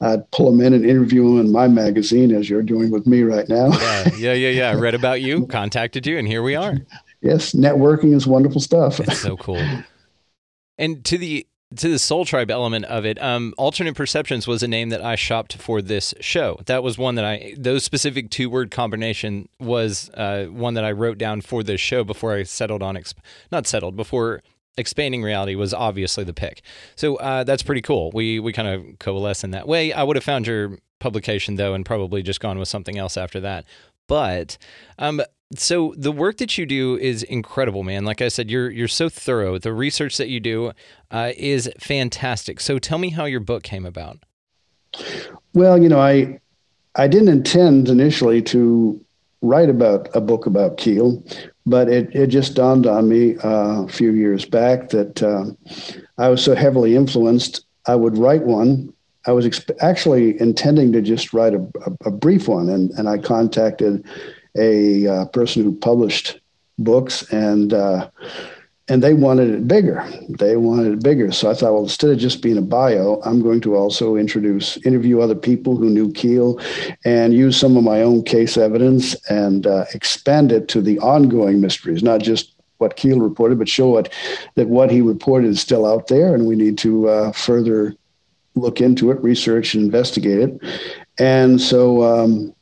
I'd 0.00 0.30
pull 0.30 0.50
them 0.50 0.60
in 0.60 0.72
and 0.72 0.84
interview 0.84 1.24
them 1.24 1.40
in 1.40 1.52
my 1.52 1.68
magazine, 1.68 2.32
as 2.34 2.48
you're 2.48 2.62
doing 2.62 2.90
with 2.90 3.06
me 3.06 3.22
right 3.22 3.48
now. 3.48 3.70
yeah, 3.72 4.08
yeah, 4.16 4.32
yeah, 4.34 4.50
yeah. 4.50 4.70
I 4.70 4.74
read 4.74 4.94
about 4.94 5.22
you, 5.22 5.46
contacted 5.50 6.06
you, 6.06 6.18
and 6.18 6.28
here 6.28 6.42
we 6.42 6.54
are. 6.54 6.76
Yes, 7.20 7.52
networking 7.52 8.14
is 8.14 8.26
wonderful 8.26 8.60
stuff. 8.60 9.00
It's 9.00 9.18
so 9.18 9.36
cool. 9.36 9.64
And 10.80 11.04
to 11.06 11.18
the 11.18 11.44
to 11.78 11.88
the 11.88 11.98
Soul 11.98 12.24
Tribe 12.24 12.50
element 12.50 12.84
of 12.86 13.04
it, 13.04 13.20
um, 13.22 13.54
alternate 13.56 13.94
perceptions 13.94 14.46
was 14.46 14.62
a 14.62 14.68
name 14.68 14.90
that 14.90 15.02
I 15.02 15.14
shopped 15.14 15.56
for 15.56 15.80
this 15.80 16.14
show. 16.20 16.60
That 16.66 16.82
was 16.82 16.98
one 16.98 17.14
that 17.14 17.24
I 17.24 17.54
those 17.56 17.84
specific 17.84 18.30
two 18.30 18.50
word 18.50 18.70
combination 18.70 19.48
was 19.58 20.10
uh, 20.14 20.46
one 20.46 20.74
that 20.74 20.84
I 20.84 20.92
wrote 20.92 21.18
down 21.18 21.40
for 21.40 21.62
this 21.62 21.80
show 21.80 22.04
before 22.04 22.34
I 22.34 22.42
settled 22.42 22.82
on 22.82 22.96
exp- 22.96 23.14
not 23.50 23.66
settled 23.66 23.96
before 23.96 24.42
expanding 24.76 25.22
reality 25.22 25.54
was 25.54 25.74
obviously 25.74 26.24
the 26.24 26.34
pick. 26.34 26.62
So 26.96 27.16
uh, 27.16 27.44
that's 27.44 27.62
pretty 27.62 27.82
cool. 27.82 28.10
We 28.12 28.40
we 28.40 28.52
kind 28.52 28.68
of 28.68 28.98
coalesce 28.98 29.44
in 29.44 29.52
that 29.52 29.68
way. 29.68 29.92
I 29.92 30.02
would 30.02 30.16
have 30.16 30.24
found 30.24 30.46
your 30.46 30.78
publication 30.98 31.56
though, 31.56 31.74
and 31.74 31.86
probably 31.86 32.22
just 32.22 32.40
gone 32.40 32.58
with 32.58 32.68
something 32.68 32.98
else 32.98 33.16
after 33.16 33.40
that. 33.40 33.64
But 34.08 34.58
um, 34.98 35.20
so 35.54 35.94
the 35.96 36.12
work 36.12 36.36
that 36.38 36.58
you 36.58 36.66
do 36.66 36.96
is 36.96 37.22
incredible, 37.22 37.82
man. 37.82 38.04
Like 38.04 38.20
I 38.20 38.28
said, 38.28 38.50
you're 38.50 38.70
you're 38.70 38.88
so 38.88 39.08
thorough. 39.08 39.58
The 39.58 39.72
research 39.72 40.16
that 40.18 40.28
you 40.28 40.40
do 40.40 40.72
uh, 41.10 41.32
is 41.36 41.70
fantastic. 41.78 42.60
So 42.60 42.78
tell 42.78 42.98
me 42.98 43.10
how 43.10 43.24
your 43.24 43.40
book 43.40 43.62
came 43.62 43.86
about. 43.86 44.18
Well, 45.54 45.80
you 45.80 45.88
know, 45.88 46.00
I 46.00 46.40
I 46.94 47.08
didn't 47.08 47.28
intend 47.28 47.88
initially 47.88 48.42
to 48.42 49.00
write 49.40 49.70
about 49.70 50.08
a 50.14 50.20
book 50.20 50.46
about 50.46 50.76
Keel, 50.76 51.22
but 51.64 51.88
it, 51.88 52.14
it 52.14 52.26
just 52.26 52.54
dawned 52.54 52.86
on 52.86 53.08
me 53.08 53.36
uh, 53.38 53.84
a 53.84 53.88
few 53.88 54.12
years 54.12 54.44
back 54.44 54.88
that 54.90 55.22
uh, 55.22 55.44
I 56.18 56.28
was 56.28 56.42
so 56.42 56.54
heavily 56.54 56.96
influenced, 56.96 57.64
I 57.86 57.94
would 57.94 58.18
write 58.18 58.42
one. 58.42 58.92
I 59.26 59.32
was 59.32 59.64
actually 59.80 60.40
intending 60.40 60.92
to 60.92 61.02
just 61.02 61.32
write 61.32 61.54
a, 61.54 61.60
a, 61.86 62.08
a, 62.08 62.10
brief 62.10 62.48
one, 62.48 62.68
and, 62.68 62.90
and 62.92 63.08
I 63.08 63.18
contacted 63.18 64.04
a 64.58 65.06
uh, 65.06 65.24
person 65.26 65.62
who 65.62 65.74
published 65.74 66.40
books, 66.78 67.22
and 67.32 67.72
uh, 67.72 68.10
and 68.88 69.02
they 69.02 69.12
wanted 69.12 69.50
it 69.50 69.68
bigger. 69.68 70.06
They 70.28 70.56
wanted 70.56 70.92
it 70.94 71.02
bigger. 71.02 71.30
So 71.30 71.50
I 71.50 71.54
thought, 71.54 71.74
well, 71.74 71.82
instead 71.82 72.10
of 72.10 72.18
just 72.18 72.42
being 72.42 72.56
a 72.56 72.62
bio, 72.62 73.20
I'm 73.24 73.42
going 73.42 73.60
to 73.62 73.76
also 73.76 74.16
introduce, 74.16 74.78
interview 74.78 75.20
other 75.20 75.34
people 75.34 75.76
who 75.76 75.90
knew 75.90 76.10
Keel, 76.12 76.58
and 77.04 77.34
use 77.34 77.58
some 77.58 77.76
of 77.76 77.84
my 77.84 78.02
own 78.02 78.22
case 78.22 78.56
evidence 78.56 79.14
and 79.30 79.66
uh, 79.66 79.84
expand 79.92 80.52
it 80.52 80.68
to 80.68 80.80
the 80.80 80.98
ongoing 81.00 81.60
mysteries, 81.60 82.02
not 82.02 82.20
just 82.20 82.54
what 82.78 82.96
Keel 82.96 83.20
reported, 83.20 83.58
but 83.58 83.68
show 83.68 83.98
it 83.98 84.12
that 84.54 84.68
what 84.68 84.90
he 84.90 85.02
reported 85.02 85.48
is 85.48 85.60
still 85.60 85.84
out 85.84 86.06
there, 86.06 86.34
and 86.34 86.46
we 86.46 86.56
need 86.56 86.78
to 86.78 87.08
uh, 87.08 87.32
further 87.32 87.94
look 88.54 88.80
into 88.80 89.10
it, 89.10 89.22
research, 89.22 89.74
and 89.74 89.84
investigate 89.84 90.38
it. 90.40 90.62
And 91.18 91.60
so 91.60 92.02
um, 92.02 92.54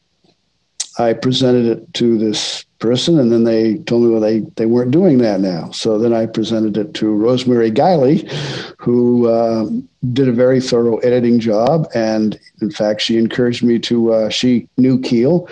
I 0.98 1.12
presented 1.12 1.66
it 1.66 1.94
to 1.94 2.16
this 2.18 2.64
person, 2.78 3.18
and 3.18 3.30
then 3.30 3.44
they 3.44 3.78
told 3.78 4.04
me 4.04 4.10
well 4.10 4.20
they 4.20 4.40
they 4.56 4.66
weren't 4.66 4.90
doing 4.90 5.18
that 5.18 5.40
now. 5.40 5.70
So 5.70 5.98
then 5.98 6.12
I 6.12 6.26
presented 6.26 6.76
it 6.76 6.94
to 6.94 7.14
Rosemary 7.14 7.70
Guiley, 7.70 8.30
who 8.78 9.28
uh, 9.28 9.68
did 10.12 10.28
a 10.28 10.32
very 10.32 10.60
thorough 10.60 10.98
editing 10.98 11.38
job, 11.38 11.86
and 11.94 12.38
in 12.60 12.70
fact 12.70 13.00
she 13.02 13.18
encouraged 13.18 13.62
me 13.62 13.78
to. 13.80 14.12
Uh, 14.12 14.28
she 14.30 14.68
knew 14.76 15.00
Keel, 15.00 15.48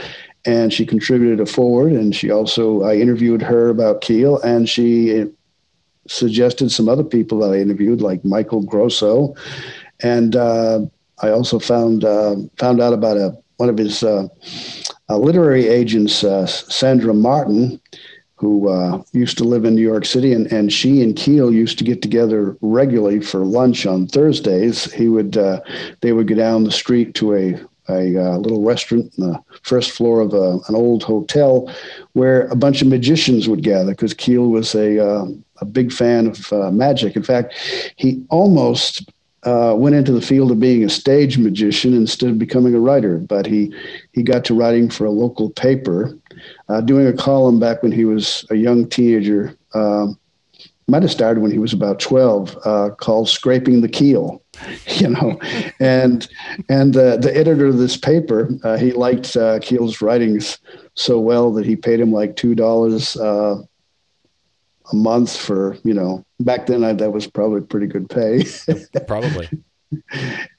and 0.46 0.72
she 0.72 0.86
contributed 0.86 1.40
a 1.40 1.46
foreword, 1.46 1.92
and 1.92 2.14
she 2.14 2.30
also 2.30 2.82
I 2.82 2.96
interviewed 2.96 3.42
her 3.42 3.68
about 3.68 4.00
Keel, 4.00 4.40
and 4.42 4.68
she 4.68 5.26
suggested 6.06 6.70
some 6.70 6.88
other 6.88 7.04
people 7.04 7.38
that 7.38 7.52
I 7.52 7.60
interviewed, 7.60 8.00
like 8.00 8.24
Michael 8.24 8.62
Grosso, 8.62 9.34
and 10.02 10.36
uh, 10.36 10.80
I 11.20 11.30
also 11.30 11.58
found 11.58 12.04
uh, 12.04 12.36
found 12.58 12.80
out 12.80 12.92
about 12.92 13.16
a 13.16 13.36
one 13.56 13.68
of 13.68 13.78
his 13.78 14.02
uh, 14.02 14.26
uh, 14.26 14.83
literary 15.08 15.68
agents, 15.68 16.25
uh, 16.25 16.46
Sandra 16.46 17.14
Martin, 17.14 17.80
who 18.37 18.68
uh, 18.68 19.02
used 19.12 19.38
to 19.38 19.44
live 19.44 19.64
in 19.64 19.75
New 19.75 19.82
York 19.82 20.04
City, 20.04 20.32
and, 20.32 20.50
and 20.52 20.73
she 20.73 21.02
and 21.02 21.16
Keel 21.16 21.52
used 21.52 21.78
to 21.78 21.84
get 21.84 22.02
together 22.02 22.56
regularly 22.61 23.20
for 23.20 23.44
lunch 23.44 23.87
on 23.87 24.06
Thursdays. 24.06 24.92
He 24.92 25.08
would 25.08 25.37
uh, 25.37 25.61
they 26.00 26.12
would 26.12 26.28
go 26.28 26.34
down 26.34 26.64
the 26.64 26.73
street 26.73 27.14
to 27.14 27.34
a 27.34 27.61
a 27.88 28.16
uh, 28.16 28.38
little 28.38 28.62
restaurant 28.62 29.12
on 29.18 29.30
the 29.30 29.44
first 29.62 29.90
floor 29.90 30.20
of 30.20 30.32
a, 30.32 30.58
an 30.68 30.75
old 30.75 31.02
hotel 31.02 31.70
where 32.12 32.46
a 32.49 32.56
bunch 32.56 32.80
of 32.80 32.88
magicians 32.88 33.49
would 33.49 33.62
gather 33.62 33.90
because 33.92 34.14
Keel 34.14 34.49
was 34.49 34.75
a, 34.75 34.99
uh, 35.06 35.26
a 35.61 35.64
big 35.66 35.92
fan 35.92 36.28
of 36.28 36.52
uh, 36.52 36.70
magic. 36.70 37.14
In 37.14 37.23
fact, 37.23 37.54
he 37.96 38.25
almost 38.30 39.11
uh, 39.44 39.74
went 39.76 39.94
into 39.94 40.12
the 40.12 40.20
field 40.20 40.50
of 40.50 40.60
being 40.60 40.84
a 40.84 40.88
stage 40.88 41.38
magician 41.38 41.94
instead 41.94 42.30
of 42.30 42.38
becoming 42.38 42.74
a 42.74 42.80
writer. 42.80 43.18
But 43.18 43.46
he 43.46 43.74
he 44.12 44.22
got 44.22 44.44
to 44.46 44.54
writing 44.54 44.90
for 44.90 45.04
a 45.04 45.10
local 45.10 45.50
paper, 45.50 46.16
uh, 46.68 46.80
doing 46.80 47.06
a 47.06 47.12
column 47.12 47.58
back 47.58 47.82
when 47.82 47.92
he 47.92 48.04
was 48.04 48.44
a 48.50 48.56
young 48.56 48.88
teenager. 48.88 49.56
Um, 49.74 50.18
might 50.86 51.02
have 51.02 51.10
started 51.10 51.40
when 51.40 51.50
he 51.50 51.58
was 51.58 51.72
about 51.72 51.98
12 51.98 52.58
uh, 52.64 52.90
called 52.90 53.28
scraping 53.28 53.80
the 53.80 53.88
keel 53.88 54.42
you 54.86 55.08
know 55.08 55.38
and 55.80 56.28
and 56.68 56.92
the, 56.92 57.16
the 57.20 57.34
editor 57.34 57.66
of 57.66 57.78
this 57.78 57.96
paper 57.96 58.50
uh, 58.64 58.76
he 58.76 58.92
liked 58.92 59.36
uh, 59.36 59.58
keel's 59.60 60.02
writings 60.02 60.58
so 60.94 61.18
well 61.18 61.50
that 61.52 61.64
he 61.64 61.74
paid 61.74 62.00
him 62.00 62.12
like 62.12 62.36
two 62.36 62.54
dollars 62.54 63.16
uh, 63.16 63.56
a 64.92 64.94
month 64.94 65.36
for 65.36 65.76
you 65.84 65.94
know 65.94 66.24
back 66.44 66.66
then 66.66 66.84
I, 66.84 66.92
that 66.94 67.12
was 67.12 67.26
probably 67.26 67.62
pretty 67.62 67.86
good 67.86 68.08
pay. 68.08 68.44
Probably. 69.06 69.48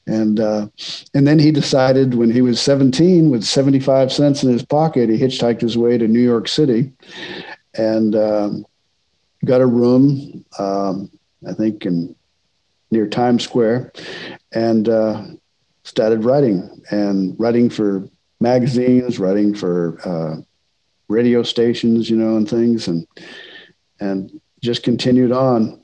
And 0.07 0.39
uh, 0.39 0.67
and 1.13 1.27
then 1.27 1.39
he 1.39 1.51
decided 1.51 2.13
when 2.13 2.31
he 2.31 2.41
was 2.41 2.61
17 2.61 3.31
with 3.31 3.43
75 3.43 4.13
cents 4.13 4.43
in 4.43 4.51
his 4.51 4.63
pocket 4.63 5.09
he 5.09 5.17
hitchhiked 5.17 5.59
his 5.59 5.77
way 5.77 5.97
to 5.97 6.07
new 6.07 6.21
york 6.21 6.47
city 6.47 6.93
and 7.73 8.15
um, 8.15 8.65
got 9.43 9.61
a 9.61 9.65
room 9.65 10.45
um, 10.59 11.09
i 11.49 11.53
think 11.53 11.85
in 11.85 12.15
near 12.91 13.07
times 13.07 13.43
square 13.43 13.91
and 14.53 14.87
uh, 14.87 15.25
started 15.83 16.23
writing 16.23 16.69
and 16.91 17.35
writing 17.39 17.69
for 17.69 18.07
magazines 18.39 19.19
writing 19.19 19.55
for 19.55 19.99
uh, 20.05 20.39
radio 21.07 21.43
stations 21.43 22.09
you 22.09 22.17
know 22.17 22.37
and 22.37 22.49
things. 22.49 22.87
And 22.87 23.07
and 23.99 24.41
just 24.61 24.83
continued 24.83 25.31
on 25.31 25.81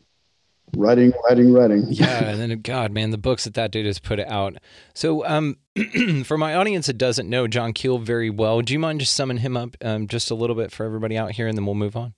writing, 0.75 1.13
writing, 1.25 1.54
writing. 1.54 1.86
yeah, 1.90 2.30
and 2.30 2.40
then 2.40 2.62
God, 2.62 2.92
man, 2.92 3.12
the 3.12 3.18
books 3.18 3.44
that 3.44 3.54
that 3.56 3.72
dude 3.72 3.86
has 3.86 4.00
put 4.00 4.20
out. 4.20 4.58
So, 4.94 5.25
um, 5.25 5.58
for 6.25 6.38
my 6.38 6.56
audience 6.56 6.88
that 6.88 6.98
doesn't 6.98 7.30
know 7.30 7.48
John 7.48 7.74
Keel 7.74 7.98
very 7.98 8.30
well, 8.30 8.62
do 8.62 8.74
you 8.74 8.80
mind 8.80 9.00
just 9.00 9.16
summing 9.16 9.38
him 9.38 9.58
up 9.58 9.75
um, 9.84 10.08
just 10.08 10.32
a 10.32 10.36
little 10.36 10.56
bit 10.56 10.72
for 10.72 10.86
everybody 10.86 11.18
out 11.18 11.32
here, 11.32 11.48
and 11.48 11.58
then 11.58 11.66
we'll 11.66 11.75
move 11.75 11.96
on. 11.96 12.13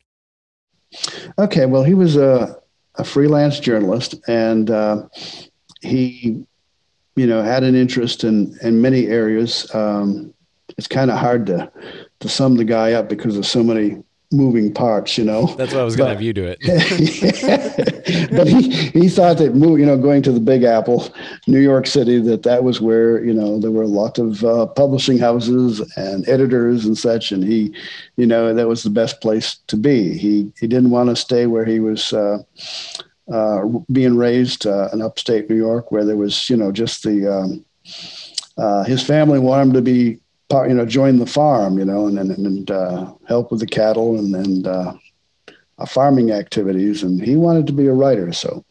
Okay, 1.39 1.65
well, 1.65 1.83
he 1.83 1.93
was 1.93 2.15
a, 2.15 2.57
a 2.95 3.03
freelance 3.03 3.59
journalist, 3.59 4.15
and 4.27 4.69
uh, 4.69 5.07
he, 5.81 6.45
you 7.15 7.27
know, 7.27 7.41
had 7.41 7.63
an 7.63 7.75
interest 7.75 8.23
in 8.23 8.57
in 8.61 8.81
many 8.81 9.07
areas. 9.07 9.73
Um, 9.73 10.33
it's 10.77 10.87
kind 10.87 11.11
of 11.11 11.17
hard 11.17 11.45
to 11.47 11.71
to 12.19 12.29
sum 12.29 12.55
the 12.55 12.63
guy 12.63 12.93
up 12.93 13.09
because 13.09 13.37
of 13.37 13.45
so 13.45 13.63
many 13.63 14.03
moving 14.33 14.73
parts, 14.73 15.17
you 15.17 15.23
know. 15.23 15.45
That's 15.55 15.73
why 15.73 15.81
I 15.81 15.83
was 15.83 15.95
going 15.95 16.07
to 16.07 16.13
have 16.15 16.21
you 16.21 16.33
do 16.33 16.45
it. 16.45 16.59
but 18.31 18.47
he, 18.47 18.87
he 18.87 19.09
thought 19.09 19.37
that, 19.37 19.55
move, 19.55 19.79
you 19.79 19.85
know, 19.85 19.97
going 19.97 20.21
to 20.23 20.31
the 20.31 20.39
Big 20.39 20.63
Apple, 20.63 21.07
New 21.47 21.59
York 21.59 21.87
City, 21.87 22.19
that 22.21 22.43
that 22.43 22.63
was 22.63 22.81
where, 22.81 23.23
you 23.23 23.33
know, 23.33 23.59
there 23.59 23.71
were 23.71 23.83
a 23.83 23.87
lot 23.87 24.17
of 24.17 24.43
uh, 24.43 24.65
publishing 24.65 25.17
houses 25.17 25.79
and 25.95 26.27
editors 26.27 26.85
and 26.85 26.97
such. 26.97 27.31
And 27.31 27.43
he, 27.43 27.73
you 28.17 28.25
know, 28.25 28.53
that 28.53 28.67
was 28.67 28.83
the 28.83 28.89
best 28.89 29.21
place 29.21 29.57
to 29.67 29.77
be. 29.77 30.17
He, 30.17 30.51
he 30.59 30.67
didn't 30.67 30.89
want 30.89 31.09
to 31.09 31.15
stay 31.15 31.45
where 31.45 31.65
he 31.65 31.79
was 31.79 32.11
uh, 32.11 32.39
uh, 33.31 33.65
being 33.91 34.17
raised 34.17 34.65
uh, 34.65 34.89
in 34.91 35.01
upstate 35.01 35.49
New 35.49 35.55
York, 35.55 35.91
where 35.91 36.03
there 36.03 36.17
was, 36.17 36.49
you 36.49 36.57
know, 36.57 36.71
just 36.71 37.03
the, 37.03 37.31
um, 37.31 37.65
uh, 38.57 38.83
his 38.83 39.03
family 39.03 39.39
wanted 39.39 39.67
him 39.67 39.73
to 39.73 39.81
be 39.81 40.19
you 40.61 40.73
know, 40.73 40.85
join 40.85 41.17
the 41.17 41.25
farm, 41.25 41.79
you 41.79 41.85
know, 41.85 42.07
and 42.07 42.19
and, 42.19 42.31
and 42.31 42.71
uh, 42.71 43.11
help 43.27 43.51
with 43.51 43.59
the 43.59 43.67
cattle 43.67 44.17
and 44.17 44.35
and 44.35 44.67
uh, 44.67 44.93
uh, 45.79 45.85
farming 45.85 46.31
activities. 46.31 47.03
And 47.03 47.21
he 47.21 47.35
wanted 47.35 47.67
to 47.67 47.73
be 47.73 47.87
a 47.87 47.93
writer, 47.93 48.31
so 48.31 48.63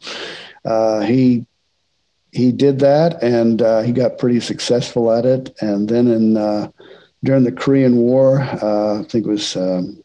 uh, 0.65 1.01
he 1.01 1.45
he 2.31 2.51
did 2.51 2.79
that, 2.79 3.21
and 3.21 3.61
uh, 3.61 3.81
he 3.81 3.91
got 3.91 4.17
pretty 4.17 4.39
successful 4.39 5.11
at 5.11 5.25
it. 5.25 5.55
And 5.61 5.89
then 5.89 6.07
in 6.07 6.37
uh, 6.37 6.69
during 7.23 7.43
the 7.43 7.51
Korean 7.51 7.97
War, 7.97 8.39
I 8.41 9.03
think 9.09 9.25
it 9.25 9.29
was 9.29 9.55
um, 9.55 10.01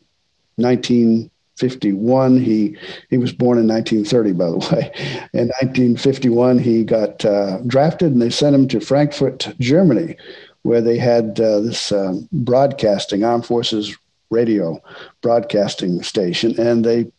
1951. 0.57 2.41
He 2.41 2.77
he 3.11 3.19
was 3.19 3.33
born 3.33 3.59
in 3.59 3.69
1930, 3.69 4.33
by 4.33 4.51
the 4.51 4.59
way. 4.75 4.93
In 5.33 5.49
1951, 5.61 6.59
he 6.59 6.85
got 6.85 7.19
drafted, 7.67 8.13
and 8.13 8.21
they 8.21 8.31
sent 8.31 8.55
him 8.55 8.69
to 8.69 8.81
Frankfurt, 8.81 9.55
Germany 9.61 10.17
where 10.63 10.81
they 10.81 10.99
had 10.99 11.41
uh, 11.41 11.61
this 11.61 11.93
um, 11.93 12.29
broadcasting, 12.33 13.25
armed 13.25 13.47
forces 13.47 13.97
radio 14.31 14.81
broadcasting 15.23 16.03
station, 16.03 16.59
and 16.61 16.85
they 16.85 17.11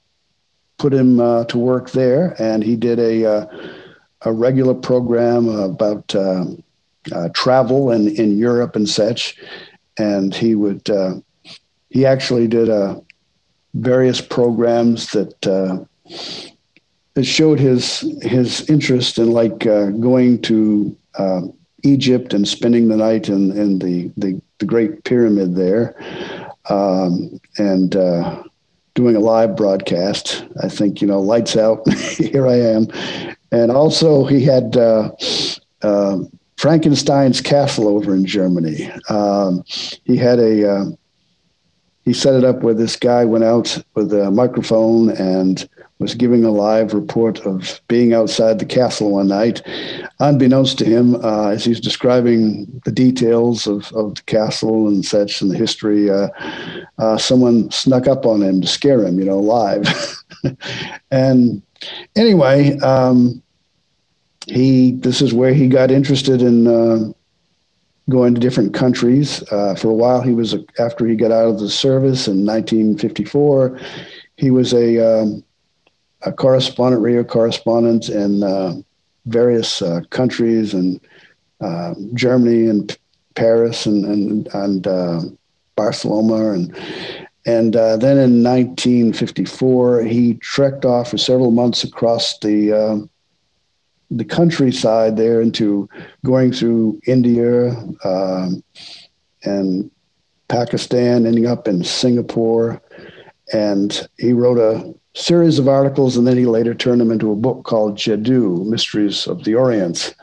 put 0.78 0.94
him 0.94 1.20
uh, 1.20 1.44
to 1.46 1.58
work 1.58 1.92
there, 1.92 2.36
and 2.42 2.64
he 2.64 2.76
did 2.76 3.00
a 3.00 3.26
uh, 3.26 3.46
a 4.24 4.34
regular 4.34 4.74
program 4.74 5.48
about 5.48 6.14
um, 6.16 6.62
uh, 7.12 7.30
travel 7.34 7.90
and 7.92 8.10
in 8.10 8.38
Europe 8.38 8.76
and 8.76 8.90
such, 8.90 9.38
and 9.98 10.36
he 10.36 10.56
would 10.56 10.90
uh, 10.90 11.16
he 11.90 12.06
actually 12.06 12.48
did 12.48 12.70
various 13.74 14.22
programs 14.22 15.12
that 15.12 15.42
that 17.14 17.24
showed 17.24 17.60
his 17.60 18.02
his 18.22 18.70
interest 18.70 19.18
in 19.18 19.32
like 19.32 19.60
going 19.60 20.42
to 20.42 20.96
um, 21.18 21.54
Egypt 21.84 22.34
and 22.34 22.48
spending 22.48 22.88
the 22.88 22.98
night 22.98 23.30
in, 23.30 23.52
in 23.58 23.80
the, 23.80 24.12
the, 24.18 24.42
the 24.60 24.66
Great 24.66 25.04
Pyramid 25.04 25.56
there 25.56 25.96
um, 26.70 27.40
and 27.58 27.96
uh, 27.96 28.44
doing 28.94 29.16
a 29.16 29.20
live 29.20 29.56
broadcast. 29.56 30.46
I 30.62 30.70
think, 30.70 31.02
you 31.02 31.08
know, 31.08 31.20
lights 31.22 31.56
out, 31.56 31.88
here 32.18 32.48
I 32.48 32.56
am. 32.56 32.88
And 33.52 33.72
also, 33.72 34.26
he 34.26 34.44
had 34.44 34.78
uh, 34.78 35.12
uh, 35.82 36.20
Frankenstein's 36.58 37.42
castle 37.42 37.88
over 37.88 38.14
in 38.14 38.26
Germany. 38.26 38.92
Um, 39.10 39.64
he 40.04 40.18
had 40.18 40.40
a, 40.40 40.70
uh, 40.70 40.86
he 42.06 42.14
set 42.14 42.36
it 42.36 42.44
up 42.44 42.62
where 42.62 42.74
this 42.74 42.96
guy 42.96 43.26
went 43.26 43.44
out 43.44 43.82
with 43.94 44.14
a 44.14 44.32
microphone 44.32 45.12
and 45.12 45.70
was 46.00 46.16
giving 46.16 46.46
a 46.46 46.52
live 46.52 46.94
report 46.94 47.40
of 47.46 47.82
being 47.90 48.14
outside 48.14 48.58
the 48.58 48.66
castle 48.66 49.12
one 49.12 49.28
night. 49.28 49.62
Unbeknownst 50.20 50.78
to 50.78 50.86
him, 50.86 51.16
uh, 51.16 51.50
as 51.50 51.66
he's 51.66 51.82
describing 51.82 52.82
the 52.86 52.92
details 52.92 53.68
of, 53.68 53.92
of 53.92 54.16
the 54.16 54.22
castle 54.24 54.88
and 54.88 55.06
such 55.06 55.42
and 55.42 55.52
the 55.52 55.58
history, 55.58 56.10
uh, 56.10 56.30
uh, 57.00 57.18
someone 57.18 57.70
snuck 57.70 58.08
up 58.08 58.26
on 58.26 58.42
him 58.42 58.62
to 58.62 58.68
scare 58.68 59.04
him, 59.04 59.20
you 59.20 59.26
know, 59.26 59.40
live. 59.40 59.86
and 61.12 61.62
anyway, 62.16 62.78
um, 62.80 63.42
he 64.48 64.94
this 64.94 65.22
is 65.22 65.34
where 65.34 65.54
he 65.54 65.68
got 65.68 65.92
interested 65.92 66.42
in 66.42 66.66
uh, 66.66 67.12
going 68.10 68.34
to 68.34 68.42
different 68.42 68.74
countries. 68.74 69.44
Uh, 69.52 69.76
for 69.76 69.90
a 69.90 69.94
while, 69.94 70.22
he 70.22 70.34
was 70.34 70.56
after 70.80 71.06
he 71.06 71.16
got 71.16 71.32
out 71.32 71.48
of 71.48 71.60
the 71.60 71.70
service 71.70 72.28
in 72.28 72.46
1954. 72.46 73.80
He 74.38 74.52
was 74.52 74.74
a, 74.74 75.22
um, 75.22 75.44
a 76.24 76.32
correspondent, 76.32 77.02
radio 77.02 77.24
correspondent 77.24 78.10
in 78.10 78.44
uh, 78.44 78.76
various 79.26 79.82
uh, 79.82 80.02
countries 80.10 80.74
and 80.74 81.00
uh, 81.62 81.94
Germany 82.14 82.68
and 82.68 82.98
Paris 83.36 83.86
and 83.86 84.06
and, 84.06 84.48
and 84.54 84.88
uh, 84.88 85.22
Barcelona 85.76 86.52
and 86.52 86.76
and 87.46 87.76
uh, 87.76 87.98
then 87.98 88.18
in 88.18 88.44
1954 88.44 90.04
he 90.04 90.36
trekked 90.36 90.86
off 90.86 91.12
for 91.12 91.18
several 91.18 91.52
months 91.52 91.84
across 91.84 92.38
the 92.40 93.08
the 94.12 94.26
countryside 94.26 95.18
there 95.18 95.42
into 95.42 95.88
going 96.26 96.52
through 96.52 97.00
India 97.06 97.72
um, 98.04 98.64
and 99.44 99.92
Pakistan, 100.48 101.26
ending 101.26 101.46
up 101.46 101.68
in 101.68 101.84
Singapore. 101.84 102.82
And 103.54 104.08
he 104.18 104.34
wrote 104.34 104.58
a 104.58 104.94
series 105.14 105.60
of 105.60 105.68
articles, 105.68 106.18
and 106.18 106.28
then 106.28 106.38
he 106.38 106.46
later 106.46 106.74
turned 106.74 107.02
them 107.02 107.12
into 107.12 107.32
a 107.32 107.36
book 107.36 107.64
called 107.64 107.98
Jadoo, 107.98 108.66
Mysteries 108.66 109.28
of 109.28 109.44
the 109.44 109.56
Orient, 109.56 110.16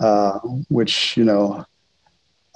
uh, 0.00 0.38
which, 0.68 1.16
you 1.16 1.24
know, 1.24 1.64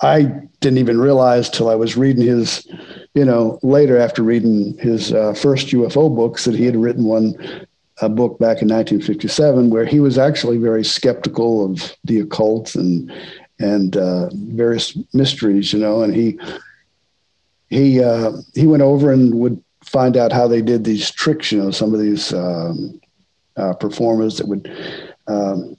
I 0.01 0.23
didn't 0.61 0.79
even 0.79 1.01
realize 1.01 1.51
till 1.51 1.69
I 1.69 1.75
was 1.75 1.97
reading 1.97 2.25
his, 2.25 2.67
you 3.15 3.25
know, 3.25 3.59
later 3.63 3.99
after 3.99 4.23
reading 4.23 4.79
his 4.79 5.13
uh, 5.13 5.35
first 5.35 5.69
UFO 5.69 6.15
books 6.15 6.45
that 6.45 6.55
he 6.55 6.65
had 6.65 6.77
written 6.77 7.05
one 7.05 7.67
a 8.01 8.09
book 8.09 8.39
back 8.39 8.63
in 8.63 8.69
1957 8.69 9.71
where 9.71 9.85
he 9.85 10.01
was 10.01 10.19
actually 10.19 10.59
very 10.59 10.85
skeptical 10.85 11.65
of 11.65 11.97
the 12.05 12.21
occult 12.21 12.75
and 12.75 13.13
and 13.61 13.97
uh, 13.97 14.29
various 14.33 14.97
mysteries, 15.13 15.73
you 15.73 15.81
know, 15.81 16.03
and 16.03 16.15
he 16.15 16.39
he 17.71 18.03
uh, 18.03 18.33
he 18.55 18.67
went 18.67 18.83
over 18.83 19.13
and 19.13 19.35
would 19.35 19.63
find 19.85 20.17
out 20.17 20.33
how 20.33 20.47
they 20.47 20.63
did 20.63 20.85
these 20.85 21.11
tricks, 21.11 21.51
you 21.51 21.63
know, 21.63 21.71
some 21.71 21.93
of 21.93 22.01
these 22.01 22.33
um, 22.33 23.01
uh, 23.57 23.75
performers 23.75 24.39
that 24.39 24.47
would 24.47 24.71
um, 25.27 25.77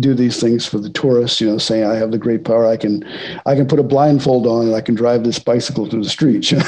do 0.00 0.14
these 0.14 0.40
things 0.40 0.66
for 0.66 0.78
the 0.78 0.90
tourists, 0.90 1.40
you 1.40 1.48
know, 1.48 1.58
saying 1.58 1.84
I 1.84 1.94
have 1.94 2.10
the 2.10 2.18
great 2.18 2.44
power. 2.44 2.66
I 2.66 2.76
can, 2.76 3.04
I 3.46 3.54
can 3.54 3.68
put 3.68 3.78
a 3.78 3.84
blindfold 3.84 4.46
on 4.46 4.66
and 4.66 4.74
I 4.74 4.80
can 4.80 4.96
drive 4.96 5.22
this 5.22 5.38
bicycle 5.38 5.88
through 5.88 6.02
the 6.02 6.10
streets. 6.10 6.52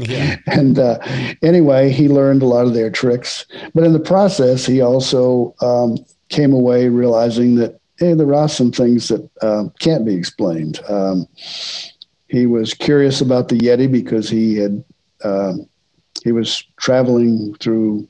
Yeah. 0.00 0.36
and 0.46 0.78
uh, 0.78 0.98
anyway, 1.42 1.90
he 1.90 2.08
learned 2.08 2.42
a 2.42 2.46
lot 2.46 2.66
of 2.66 2.74
their 2.74 2.90
tricks. 2.90 3.44
But 3.74 3.84
in 3.84 3.92
the 3.92 4.00
process, 4.00 4.64
he 4.64 4.80
also 4.80 5.54
um, 5.60 5.98
came 6.28 6.52
away 6.52 6.88
realizing 6.88 7.56
that 7.56 7.80
hey, 8.00 8.14
there 8.14 8.34
are 8.34 8.48
some 8.48 8.72
things 8.72 9.08
that 9.08 9.28
uh, 9.42 9.64
can't 9.78 10.06
be 10.06 10.14
explained. 10.14 10.80
Um, 10.88 11.28
he 12.28 12.46
was 12.46 12.72
curious 12.72 13.20
about 13.20 13.48
the 13.48 13.58
Yeti 13.58 13.90
because 13.90 14.28
he 14.28 14.56
had 14.56 14.82
uh, 15.22 15.52
he 16.24 16.32
was 16.32 16.64
traveling 16.78 17.54
through. 17.60 18.08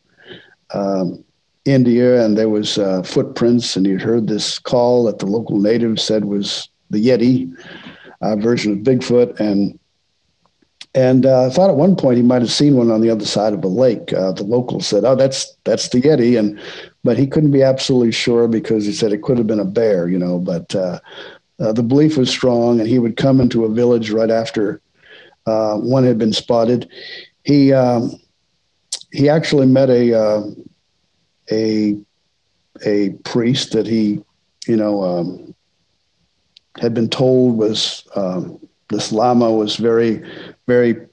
Um, 0.72 1.24
India, 1.64 2.24
and 2.24 2.38
there 2.38 2.48
was 2.48 2.78
uh, 2.78 3.02
footprints, 3.02 3.76
and 3.76 3.86
he'd 3.86 4.00
heard 4.00 4.26
this 4.26 4.58
call 4.58 5.04
that 5.04 5.18
the 5.18 5.26
local 5.26 5.58
natives 5.58 6.02
said 6.02 6.24
was 6.24 6.68
the 6.88 7.04
Yeti 7.04 7.52
uh, 8.22 8.36
version 8.36 8.72
of 8.72 8.78
Bigfoot, 8.78 9.38
and 9.38 9.78
and 10.94 11.24
uh, 11.26 11.46
I 11.46 11.50
thought 11.50 11.70
at 11.70 11.76
one 11.76 11.94
point 11.94 12.16
he 12.16 12.22
might 12.22 12.42
have 12.42 12.50
seen 12.50 12.76
one 12.76 12.90
on 12.90 13.00
the 13.00 13.10
other 13.10 13.24
side 13.24 13.52
of 13.52 13.62
a 13.62 13.68
lake. 13.68 14.12
Uh, 14.12 14.32
the 14.32 14.42
locals 14.42 14.86
said, 14.86 15.04
"Oh, 15.04 15.14
that's 15.14 15.54
that's 15.64 15.88
the 15.90 16.00
Yeti," 16.00 16.38
and 16.38 16.58
but 17.04 17.18
he 17.18 17.26
couldn't 17.26 17.52
be 17.52 17.62
absolutely 17.62 18.12
sure 18.12 18.48
because 18.48 18.86
he 18.86 18.92
said 18.92 19.12
it 19.12 19.22
could 19.22 19.38
have 19.38 19.46
been 19.46 19.60
a 19.60 19.64
bear, 19.64 20.08
you 20.08 20.18
know. 20.18 20.38
But 20.38 20.74
uh, 20.74 20.98
uh, 21.60 21.72
the 21.72 21.82
belief 21.82 22.16
was 22.16 22.30
strong, 22.30 22.80
and 22.80 22.88
he 22.88 22.98
would 22.98 23.16
come 23.16 23.40
into 23.40 23.64
a 23.64 23.68
village 23.70 24.10
right 24.10 24.30
after 24.30 24.80
one 25.44 26.04
had 26.04 26.18
been 26.18 26.32
spotted. 26.32 26.88
He 27.44 27.72
um, 27.72 28.12
he 29.12 29.28
actually 29.28 29.66
met 29.66 29.90
a 29.90 30.54
a 31.50 31.96
a 32.86 33.10
priest 33.24 33.72
that 33.72 33.86
he, 33.86 34.22
you 34.66 34.76
know, 34.76 35.02
um, 35.02 35.54
had 36.80 36.94
been 36.94 37.08
told 37.08 37.56
was 37.56 38.06
um, 38.14 38.58
this 38.88 39.12
lama 39.12 39.50
was 39.50 39.76
very, 39.76 40.22
very 40.66 41.06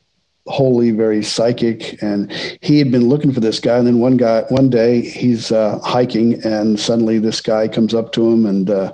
holy, 0.47 0.91
very 0.91 1.23
psychic, 1.23 2.01
and 2.01 2.31
he 2.61 2.79
had 2.79 2.91
been 2.91 3.09
looking 3.09 3.33
for 3.33 3.39
this 3.39 3.59
guy. 3.59 3.77
And 3.77 3.87
then 3.87 3.99
one 3.99 4.17
guy, 4.17 4.43
one 4.49 4.69
day, 4.69 5.01
he's 5.01 5.51
uh, 5.51 5.79
hiking, 5.83 6.43
and 6.45 6.79
suddenly 6.79 7.19
this 7.19 7.41
guy 7.41 7.67
comes 7.67 7.93
up 7.93 8.11
to 8.13 8.29
him 8.29 8.45
and 8.45 8.69
uh, 8.69 8.93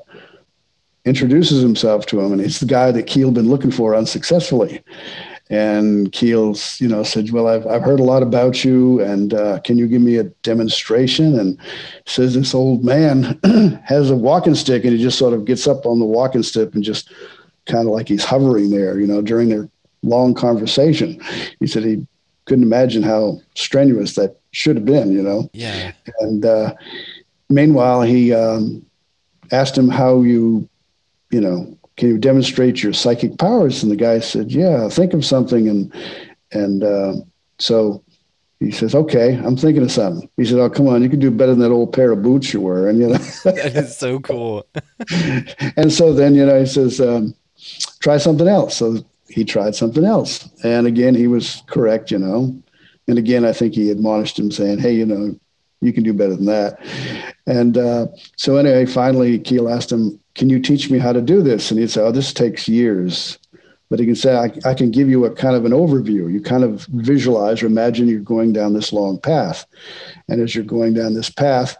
introduces 1.06 1.62
himself 1.62 2.06
to 2.08 2.19
him, 2.19 2.32
and 2.32 2.41
it's 2.41 2.60
the 2.60 2.65
guy 2.65 2.91
that 2.91 3.08
Keel 3.08 3.27
had 3.27 3.36
been 3.36 3.49
looking 3.49 3.71
for 3.71 3.95
unsuccessfully. 3.95 4.82
And 5.49 6.12
Keel's, 6.12 6.79
you 6.79 6.88
know, 6.88 7.03
said, 7.03 7.32
"Well, 7.32 7.47
I've 7.47 7.67
I've 7.67 7.84
heard 7.84 7.99
a 7.99 8.03
lot 8.03 8.23
about 8.23 8.63
you, 8.63 9.01
and 9.01 9.34
uh, 9.34 9.60
can 9.60 9.77
you 9.77 9.88
give 9.88 10.01
me 10.01 10.17
a 10.17 10.23
demonstration?" 10.23 11.38
And 11.38 11.60
says 12.06 12.34
this 12.34 12.56
old 12.56 12.84
man 12.84 13.39
has 13.86 14.10
a 14.10 14.15
walking 14.15 14.56
stick, 14.56 14.84
and 14.84 14.93
he 14.95 15.03
just 15.03 15.17
sort 15.17 15.34
of 15.34 15.45
gets 15.45 15.67
up 15.67 15.86
on 15.86 15.99
the 15.99 16.06
walking 16.06 16.43
stick 16.43 16.73
and 16.73 16.84
just 16.84 17.12
kind 17.65 17.88
of 17.88 17.93
like 17.93 18.08
he's 18.08 18.23
hovering 18.23 18.69
there, 18.71 18.99
you 18.99 19.08
know, 19.08 19.21
during 19.21 19.49
their 19.49 19.69
long 20.01 20.34
conversation. 20.34 21.21
He 21.60 21.67
said 21.67 21.84
he 21.84 22.06
couldn't 22.45 22.63
imagine 22.63 23.03
how 23.03 23.41
strenuous 23.56 24.15
that 24.15 24.38
should 24.51 24.75
have 24.75 24.86
been, 24.86 25.12
you 25.12 25.21
know. 25.21 25.49
Yeah. 25.53 25.93
And 26.19 26.45
uh, 26.45 26.73
meanwhile, 27.49 28.01
he 28.01 28.34
um, 28.34 28.86
asked 29.51 29.77
him 29.77 29.89
how 29.89 30.21
you, 30.21 30.67
you 31.32 31.41
know, 31.41 31.77
can 31.97 32.10
you 32.10 32.17
demonstrate 32.17 32.82
your 32.82 32.93
psychic 32.93 33.38
powers? 33.38 33.84
And 33.84 33.91
the 33.91 33.95
guy 33.95 34.19
said, 34.19 34.51
yeah, 34.51 34.89
think 34.89 35.13
of 35.13 35.25
something. 35.25 35.67
And, 35.67 35.93
and 36.51 36.84
uh, 36.84 37.13
so 37.60 38.03
he 38.60 38.71
says, 38.71 38.95
okay, 38.95 39.36
I'm 39.36 39.58
thinking 39.58 39.84
of 39.84 39.91
something. 39.91 40.29
He 40.38 40.45
said, 40.45 40.60
oh, 40.60 40.69
come 40.69 40.88
on, 40.88 41.03
you 41.03 41.10
can 41.10 41.19
do 41.19 41.32
better 41.32 41.51
than 41.51 41.60
that 41.60 41.71
old 41.71 41.93
pair 41.93 42.12
of 42.12 42.23
boots 42.23 42.53
you 42.53 42.62
wear. 42.62 42.88
And, 42.88 42.99
you 42.99 43.08
know, 43.10 43.17
that 43.43 43.73
is 43.75 43.97
so 43.97 44.19
cool. 44.19 44.65
and 45.77 45.91
so 45.91 46.13
then, 46.13 46.36
you 46.36 46.45
know, 46.45 46.60
he 46.60 46.65
says, 46.65 46.99
um, 46.99 47.36
try 47.99 48.17
something 48.17 48.47
else. 48.47 48.77
So 48.77 48.97
he 49.27 49.43
tried 49.43 49.75
something 49.75 50.06
else. 50.06 50.49
And 50.63 50.88
again, 50.88 51.15
he 51.15 51.27
was 51.27 51.63
correct, 51.67 52.12
you 52.12 52.19
know. 52.19 52.58
And 53.08 53.17
again, 53.17 53.45
I 53.45 53.53
think 53.53 53.73
he 53.73 53.91
admonished 53.91 54.39
him 54.39 54.51
saying, 54.51 54.79
hey, 54.79 54.93
you 54.93 55.06
know, 55.06 55.38
you 55.84 55.93
can 55.93 56.04
do 56.04 56.13
better 56.13 56.36
than 56.36 56.46
that. 56.46 56.80
And 57.46 57.78
uh, 57.78 58.08
so 58.38 58.58
anyway, 58.58 58.86
finally, 58.86 59.39
Keel 59.39 59.69
asked 59.69 59.91
him, 59.91 60.19
can 60.36 60.50
you 60.50 60.60
teach 60.60 60.89
me 60.89 60.98
how 60.98 61.13
to 61.13 61.22
do 61.22 61.41
this? 61.41 61.69
And 61.69 61.80
he'd 61.80 61.91
say, 61.91 62.02
oh, 62.02 62.12
this 62.12 62.34
takes 62.34 62.67
years. 62.67 63.38
But 63.89 64.00
he 64.00 64.06
can 64.06 64.15
say, 64.15 64.36
I, 64.36 64.52
I 64.67 64.74
can 64.74 64.89
give 64.89 65.10
you 65.10 65.26
a 65.26 65.36
kind 65.36 65.56
of 65.56 65.65
an 65.65 65.72
overview. 65.72 66.32
You 66.32 66.41
kind 66.41 66.63
of 66.63 66.88
visualize 66.91 67.62
or 67.62 67.67
imagine 67.67 68.08
you're 68.08 68.22
going 68.22 68.54
down 68.54 68.74
this 68.74 68.91
long 68.91 69.19
path. 69.19 69.65
And 70.28 70.41
as 70.41 70.56
you're 70.56 70.63
going 70.63 70.96
down 70.96 71.13
this 71.13 71.30
path, 71.30 71.78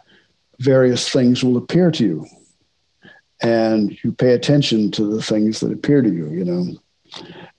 various 0.60 1.10
things 1.10 1.44
will 1.44 1.58
appear 1.58 1.90
to 1.92 2.04
you. 2.04 2.28
And 3.42 3.98
you 4.04 4.12
pay 4.12 4.34
attention 4.34 4.92
to 4.92 5.16
the 5.16 5.22
things 5.22 5.60
that 5.62 5.72
appear 5.72 6.02
to 6.02 6.10
you, 6.10 6.30
you 6.30 6.46
know. 6.46 6.66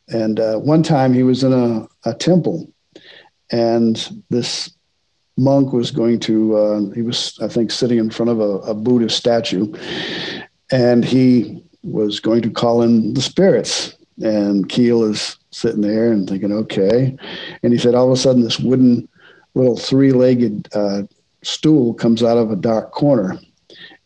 And 0.09 0.39
uh, 0.39 0.59
one 0.59 0.83
time 0.83 1.13
he 1.13 1.23
was 1.23 1.43
in 1.43 1.53
a, 1.53 1.89
a 2.09 2.15
temple, 2.15 2.73
and 3.51 4.23
this 4.31 4.71
monk 5.37 5.73
was 5.73 5.91
going 5.91 6.21
to, 6.21 6.57
uh, 6.57 6.81
he 6.95 7.03
was, 7.03 7.39
I 7.43 7.49
think, 7.49 7.71
sitting 7.71 7.99
in 7.99 8.11
front 8.11 8.31
of 8.31 8.41
a, 8.41 8.59
a 8.71 8.75
Buddhist 8.75 9.17
statue 9.17 9.73
and 10.71 11.05
he 11.05 11.63
was 11.83 12.21
going 12.21 12.43
to 12.43 12.51
call 12.51 12.83
in 12.83 13.15
the 13.15 13.23
spirits. 13.23 13.97
And 14.23 14.69
Keel 14.69 15.05
is 15.05 15.39
sitting 15.51 15.81
there 15.81 16.13
and 16.13 16.29
thinking, 16.29 16.53
okay. 16.53 17.17
And 17.63 17.73
he 17.73 17.79
said, 17.79 17.95
all 17.95 18.07
of 18.07 18.13
a 18.13 18.17
sudden, 18.17 18.43
this 18.43 18.61
wooden 18.61 19.09
little 19.55 19.77
three 19.77 20.13
legged 20.13 20.69
uh, 20.75 21.03
stool 21.43 21.95
comes 21.95 22.23
out 22.23 22.39
of 22.39 22.51
a 22.51 22.57
dark 22.57 22.93
corner 22.93 23.39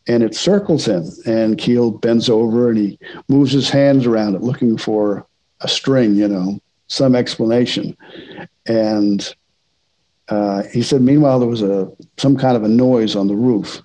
and 0.06 0.22
it 0.22 0.34
circles 0.34 0.86
him. 0.86 1.04
And 1.26 1.58
Keel 1.58 1.90
bends 1.90 2.28
over 2.28 2.70
and 2.70 2.78
he 2.78 2.98
moves 3.28 3.52
his 3.52 3.70
hands 3.70 4.06
around 4.06 4.34
it, 4.34 4.42
looking 4.42 4.76
for 4.76 5.26
a 5.60 5.68
string, 5.68 6.14
you 6.14 6.28
know, 6.28 6.60
some 6.88 7.14
explanation. 7.14 7.96
And 8.66 9.34
uh, 10.28 10.62
he 10.64 10.82
said, 10.82 11.00
meanwhile, 11.00 11.38
there 11.38 11.48
was 11.48 11.62
a 11.62 11.90
some 12.18 12.36
kind 12.36 12.56
of 12.56 12.62
a 12.62 12.68
noise 12.68 13.16
on 13.16 13.28
the 13.28 13.36
roof, 13.36 13.80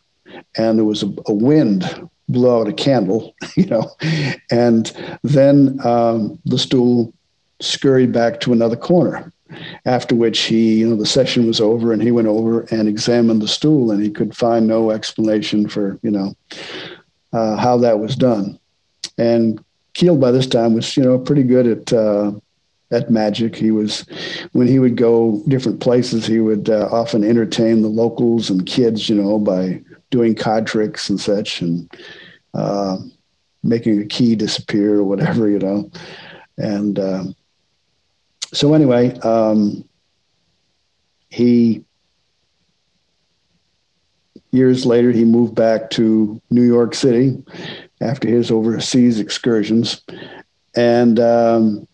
and 0.57 0.77
there 0.77 0.85
was 0.85 1.03
a, 1.03 1.13
a 1.27 1.33
wind 1.33 2.09
blow 2.29 2.61
out 2.61 2.67
a 2.67 2.73
candle, 2.73 3.33
you 3.55 3.65
know, 3.65 3.89
and 4.51 4.91
then 5.23 5.79
um, 5.85 6.39
the 6.45 6.59
stool 6.59 7.13
scurried 7.59 8.11
back 8.11 8.39
to 8.41 8.53
another 8.53 8.75
corner. 8.75 9.31
After 9.85 10.15
which 10.15 10.39
he, 10.41 10.79
you 10.79 10.89
know, 10.89 10.95
the 10.95 11.05
session 11.05 11.45
was 11.45 11.61
over 11.61 11.93
and 11.93 12.01
he 12.01 12.09
went 12.09 12.27
over 12.27 12.61
and 12.71 12.87
examined 12.87 13.39
the 13.39 13.47
stool 13.47 13.91
and 13.91 14.01
he 14.01 14.09
could 14.09 14.35
find 14.35 14.65
no 14.65 14.89
explanation 14.89 15.69
for, 15.69 15.99
you 16.01 16.09
know, 16.09 16.35
uh, 17.33 17.55
how 17.57 17.77
that 17.77 17.99
was 17.99 18.15
done. 18.15 18.57
And 19.19 19.63
Keel 19.93 20.17
by 20.17 20.31
this 20.31 20.47
time 20.47 20.73
was, 20.73 20.97
you 20.97 21.03
know, 21.03 21.19
pretty 21.19 21.43
good 21.43 21.67
at 21.67 21.93
uh, 21.93 22.31
at 22.93 23.09
magic. 23.09 23.55
He 23.55 23.71
was, 23.71 24.05
when 24.51 24.67
he 24.67 24.79
would 24.79 24.95
go 24.95 25.41
different 25.47 25.79
places, 25.79 26.25
he 26.25 26.39
would 26.39 26.69
uh, 26.69 26.87
often 26.91 27.23
entertain 27.23 27.81
the 27.81 27.87
locals 27.87 28.49
and 28.49 28.65
kids, 28.65 29.09
you 29.09 29.15
know, 29.15 29.39
by 29.39 29.81
doing 30.11 30.35
card 30.35 30.67
tricks 30.67 31.09
and 31.09 31.19
such, 31.19 31.61
and 31.61 31.91
uh, 32.53 32.97
making 33.63 34.01
a 34.01 34.05
key 34.05 34.35
disappear 34.35 34.99
or 34.99 35.03
whatever, 35.03 35.49
you 35.49 35.59
know. 35.59 35.89
And 36.57 36.99
uh, 36.99 37.23
so 38.53 38.73
anyway, 38.73 39.17
um, 39.19 39.83
he 41.29 41.83
years 44.51 44.85
later 44.85 45.11
he 45.11 45.25
moved 45.25 45.55
back 45.55 45.89
to 45.89 46.39
New 46.51 46.61
York 46.61 46.93
City 46.93 47.43
after 48.01 48.27
his 48.27 48.51
overseas 48.51 49.19
excursions, 49.19 50.03
and 50.75 51.19
um, 51.19 51.87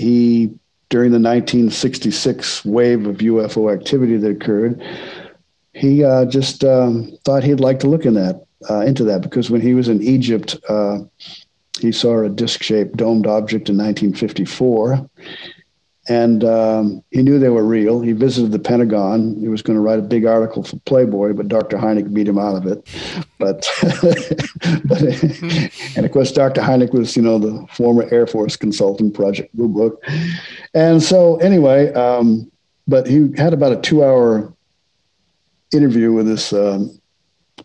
he 0.00 0.50
during 0.88 1.12
the 1.12 1.20
1966 1.20 2.64
wave 2.64 3.06
of 3.06 3.18
UFO 3.18 3.72
activity 3.72 4.16
that 4.16 4.30
occurred, 4.30 4.82
he 5.72 6.02
uh, 6.02 6.24
just 6.24 6.64
um, 6.64 7.12
thought 7.24 7.44
he'd 7.44 7.60
like 7.60 7.78
to 7.80 7.88
look 7.88 8.04
in 8.04 8.14
that 8.14 8.44
uh, 8.68 8.80
into 8.80 9.04
that 9.04 9.20
because 9.20 9.50
when 9.50 9.60
he 9.60 9.74
was 9.74 9.88
in 9.88 10.02
Egypt, 10.02 10.56
uh, 10.68 10.98
he 11.78 11.92
saw 11.92 12.24
a 12.24 12.28
disc-shaped 12.28 12.96
domed 12.96 13.26
object 13.26 13.68
in 13.68 13.76
1954, 13.76 15.08
and 16.10 16.42
um, 16.42 17.04
he 17.12 17.22
knew 17.22 17.38
they 17.38 17.50
were 17.50 17.64
real. 17.64 18.00
He 18.00 18.10
visited 18.10 18.50
the 18.50 18.58
Pentagon. 18.58 19.36
He 19.38 19.46
was 19.46 19.62
going 19.62 19.76
to 19.76 19.80
write 19.80 20.00
a 20.00 20.02
big 20.02 20.26
article 20.26 20.64
for 20.64 20.76
Playboy, 20.80 21.34
but 21.34 21.46
Dr. 21.46 21.78
Hynek 21.78 22.12
beat 22.12 22.26
him 22.26 22.36
out 22.36 22.56
of 22.56 22.66
it. 22.66 22.84
But, 23.38 23.64
but 24.86 25.02
and 25.96 26.04
of 26.04 26.10
course, 26.10 26.32
Dr. 26.32 26.62
Hynek 26.62 26.92
was, 26.92 27.16
you 27.16 27.22
know, 27.22 27.38
the 27.38 27.64
former 27.72 28.08
Air 28.10 28.26
Force 28.26 28.56
consultant, 28.56 29.14
Project 29.14 29.56
Blue 29.56 29.68
Book, 29.68 30.04
and 30.74 31.00
so 31.00 31.36
anyway, 31.36 31.92
um, 31.92 32.50
but 32.88 33.06
he 33.06 33.30
had 33.36 33.52
about 33.52 33.70
a 33.72 33.80
two-hour 33.80 34.52
interview 35.72 36.12
with 36.12 36.26
this 36.26 36.52
um, 36.52 37.00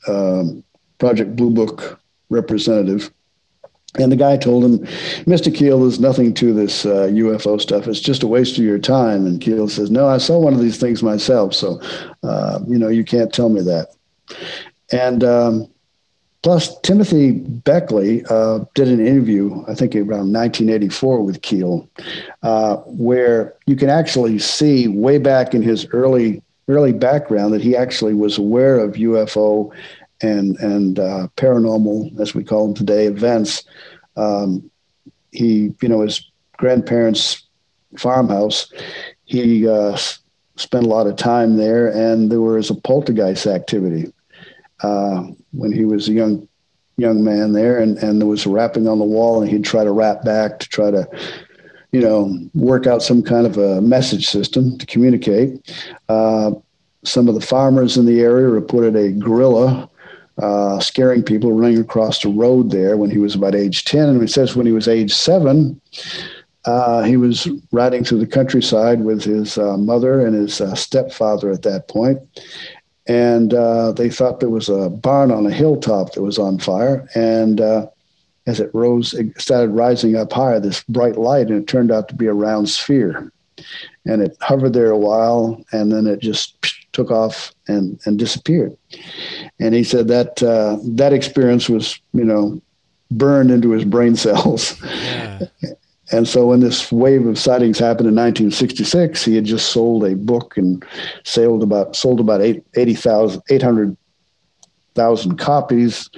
um 0.08 0.63
Project 0.99 1.36
Blue 1.36 1.49
Book 1.49 1.99
representative 2.29 3.12
and 3.97 4.12
the 4.12 4.15
guy 4.15 4.38
told 4.38 4.63
him, 4.63 4.79
Mr. 5.25 5.53
Keel, 5.53 5.79
there's 5.79 5.99
nothing 5.99 6.34
to 6.36 6.53
this 6.53 6.86
uh, 6.86 7.08
UFO 7.08 7.60
stuff. 7.60 7.88
It's 7.88 7.99
just 7.99 8.23
a 8.23 8.27
waste 8.27 8.58
of 8.58 8.63
your 8.63 8.79
time. 8.79 9.25
And 9.25 9.41
Keel 9.41 9.67
says, 9.67 9.91
No, 9.91 10.08
I 10.08 10.17
saw 10.17 10.39
one 10.39 10.53
of 10.53 10.60
these 10.60 10.77
things 10.77 11.03
myself. 11.03 11.53
So, 11.53 11.79
uh, 12.23 12.60
you 12.67 12.77
know, 12.77 12.89
you 12.89 13.03
can't 13.03 13.34
tell 13.34 13.49
me 13.49 13.62
that. 13.62 13.95
And 14.91 15.23
um, 15.23 15.69
plus, 16.41 16.79
Timothy 16.81 17.31
Beckley 17.31 18.23
uh, 18.29 18.60
did 18.73 18.88
an 18.88 19.05
interview, 19.05 19.63
I 19.67 19.75
think 19.75 19.95
around 19.95 20.34
1984 20.34 21.21
with 21.21 21.41
Keel, 21.41 21.89
uh, 22.43 22.77
where 22.86 23.55
you 23.65 23.75
can 23.75 23.89
actually 23.89 24.39
see 24.39 24.88
way 24.88 25.17
back 25.17 25.53
in 25.53 25.62
his 25.62 25.88
early 25.91 26.41
early 26.67 26.93
background 26.93 27.53
that 27.53 27.62
he 27.62 27.75
actually 27.75 28.15
was 28.15 28.39
aware 28.39 28.79
of 28.79 28.93
UFO 28.93 29.71
and 30.21 30.58
and 30.58 30.99
uh, 30.99 31.28
paranormal, 31.36 32.19
as 32.19 32.34
we 32.34 32.43
call 32.43 32.67
them 32.67 32.75
today, 32.75 33.06
events. 33.06 33.63
Um, 34.15 34.69
he, 35.32 35.73
you 35.82 35.89
know, 35.89 36.01
his 36.01 36.32
grandparents' 36.58 37.43
farmhouse. 37.97 38.71
He 39.25 39.67
uh, 39.67 39.97
spent 40.56 40.86
a 40.86 40.89
lot 40.89 41.08
of 41.08 41.17
time 41.17 41.58
there, 41.58 41.88
and 41.89 42.32
there 42.32 42.41
was 42.41 42.69
a 42.69 42.75
poltergeist 42.75 43.45
activity 43.45 44.13
uh, 44.82 45.23
when 45.51 45.71
he 45.71 45.86
was 45.86 46.08
a 46.08 46.13
young 46.13 46.47
young 46.97 47.23
man 47.23 47.54
there, 47.54 47.80
and 47.80 47.97
and 47.97 48.21
there 48.21 48.28
was 48.28 48.47
rapping 48.47 48.88
on 48.88 48.99
the 48.99 49.06
wall, 49.06 49.41
and 49.41 49.51
he'd 49.51 49.65
try 49.65 49.84
to 49.84 49.91
rap 49.91 50.23
back 50.23 50.60
to 50.60 50.69
try 50.69 50.91
to. 50.91 51.08
You 51.91 52.01
know, 52.01 52.38
work 52.54 52.88
out 52.88 53.01
some 53.01 53.23
kind 53.23 53.47
of 53.47 53.58
a 53.58 53.80
message 53.80 54.28
system 54.28 54.78
to 54.80 54.86
communicate. 54.86 55.73
Uh, 56.10 56.51
some 57.06 57.30
of 57.30 57.36
the 57.36 57.41
farmers 57.41 57.95
in 57.95 58.06
the 58.06 58.19
area 58.19 58.49
reported 58.49 58.97
a 58.97 59.13
gorilla 59.13 59.89
uh, 60.41 60.80
scaring 60.80 61.24
people 61.24 61.54
running 61.54 61.80
across 61.80 62.21
the 62.21 62.30
road 62.30 62.71
there 62.71 62.98
when 62.98 63.10
he 63.10 63.17
was 63.17 63.36
about 63.36 63.56
age 63.56 63.86
10. 63.86 64.10
And 64.10 64.21
he 64.21 64.28
says 64.28 64.56
when 64.56 64.65
he 64.65 64.71
was 64.71 64.88
age 64.88 65.13
seven, 65.13 65.80
uh, 66.65 67.04
he 67.04 67.15
was 67.15 67.48
riding 67.71 68.04
through 68.04 68.19
the 68.19 68.28
countryside 68.28 69.02
with 69.02 69.24
his 69.24 69.58
uh, 69.58 69.78
mother 69.78 70.26
and 70.26 70.36
his 70.36 70.60
uh, 70.60 70.76
stepfather 70.76 71.52
at 71.52 71.62
that 71.62 71.88
point. 71.88 72.19
And 73.08 73.54
uh, 73.54 73.91
they 73.91 74.10
thought 74.10 74.39
there 74.39 74.50
was 74.50 74.67
a 74.67 74.89
barn 74.89 75.32
on 75.32 75.45
a 75.45 75.52
hilltop 75.52 76.13
that 76.13 76.24
was 76.24 76.39
on 76.39 76.58
fire. 76.58 77.08
And 77.13 77.62
uh, 77.62 77.88
as 78.48 78.60
it 78.60 78.71
rose, 78.74 79.13
it 79.13 79.39
started 79.39 79.69
rising 79.69 80.15
up 80.15 80.34
higher, 80.34 80.60
this 80.60 80.84
bright 80.84 81.17
light, 81.17 81.48
and 81.48 81.62
it 81.62 81.67
turned 81.67 81.91
out 81.91 82.10
to 82.10 82.15
be 82.15 82.26
a 82.26 82.34
round 82.34 82.69
sphere. 82.69 83.32
And 84.06 84.21
it 84.21 84.36
hovered 84.41 84.74
there 84.74 84.91
a 84.91 84.98
while, 84.98 85.63
and 85.71 85.91
then 85.91 86.08
it 86.08 86.19
just 86.19 86.58
took 86.93 87.12
off 87.12 87.54
and, 87.67 88.00
and 88.06 88.17
disappeared. 88.17 88.76
And 89.60 89.74
he 89.74 89.84
said 89.84 90.08
that 90.10 90.44
uh, 90.44 90.78
that 90.84 91.13
experience 91.13 91.70
was, 91.70 92.00
you 92.13 92.26
know, 92.26 92.62
burned 93.12 93.52
into 93.52 93.72
his 93.72 93.86
brain 93.86 94.15
cells. 94.15 94.82
Yeah. 94.82 95.48
And 96.12 96.28
so 96.28 96.48
when 96.48 96.60
this 96.60 96.91
wave 96.91 97.26
of 97.26 97.39
sightings 97.39 97.80
happened 97.80 98.08
in 98.08 98.15
1966, 98.15 99.26
he 99.26 99.36
had 99.36 99.46
just 99.46 99.72
sold 99.72 100.04
a 100.04 100.15
book 100.15 100.56
and 100.56 100.86
sold 101.24 101.63
about 101.63 101.96
sold 101.96 102.20
about 102.20 102.41
80,000 102.41 103.41
800,000 103.50 105.38
copies 105.38 106.10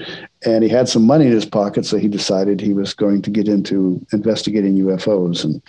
and 0.45 0.61
he 0.61 0.69
had 0.69 0.89
some 0.89 1.05
money 1.05 1.27
in 1.27 1.31
his 1.31 1.45
pocket 1.45 1.85
so 1.85 1.97
he 1.97 2.09
decided 2.09 2.59
he 2.59 2.73
was 2.73 2.93
going 2.93 3.21
to 3.21 3.29
get 3.29 3.47
into 3.47 4.05
investigating 4.11 4.75
UFOs 4.75 5.45
and 5.45 5.61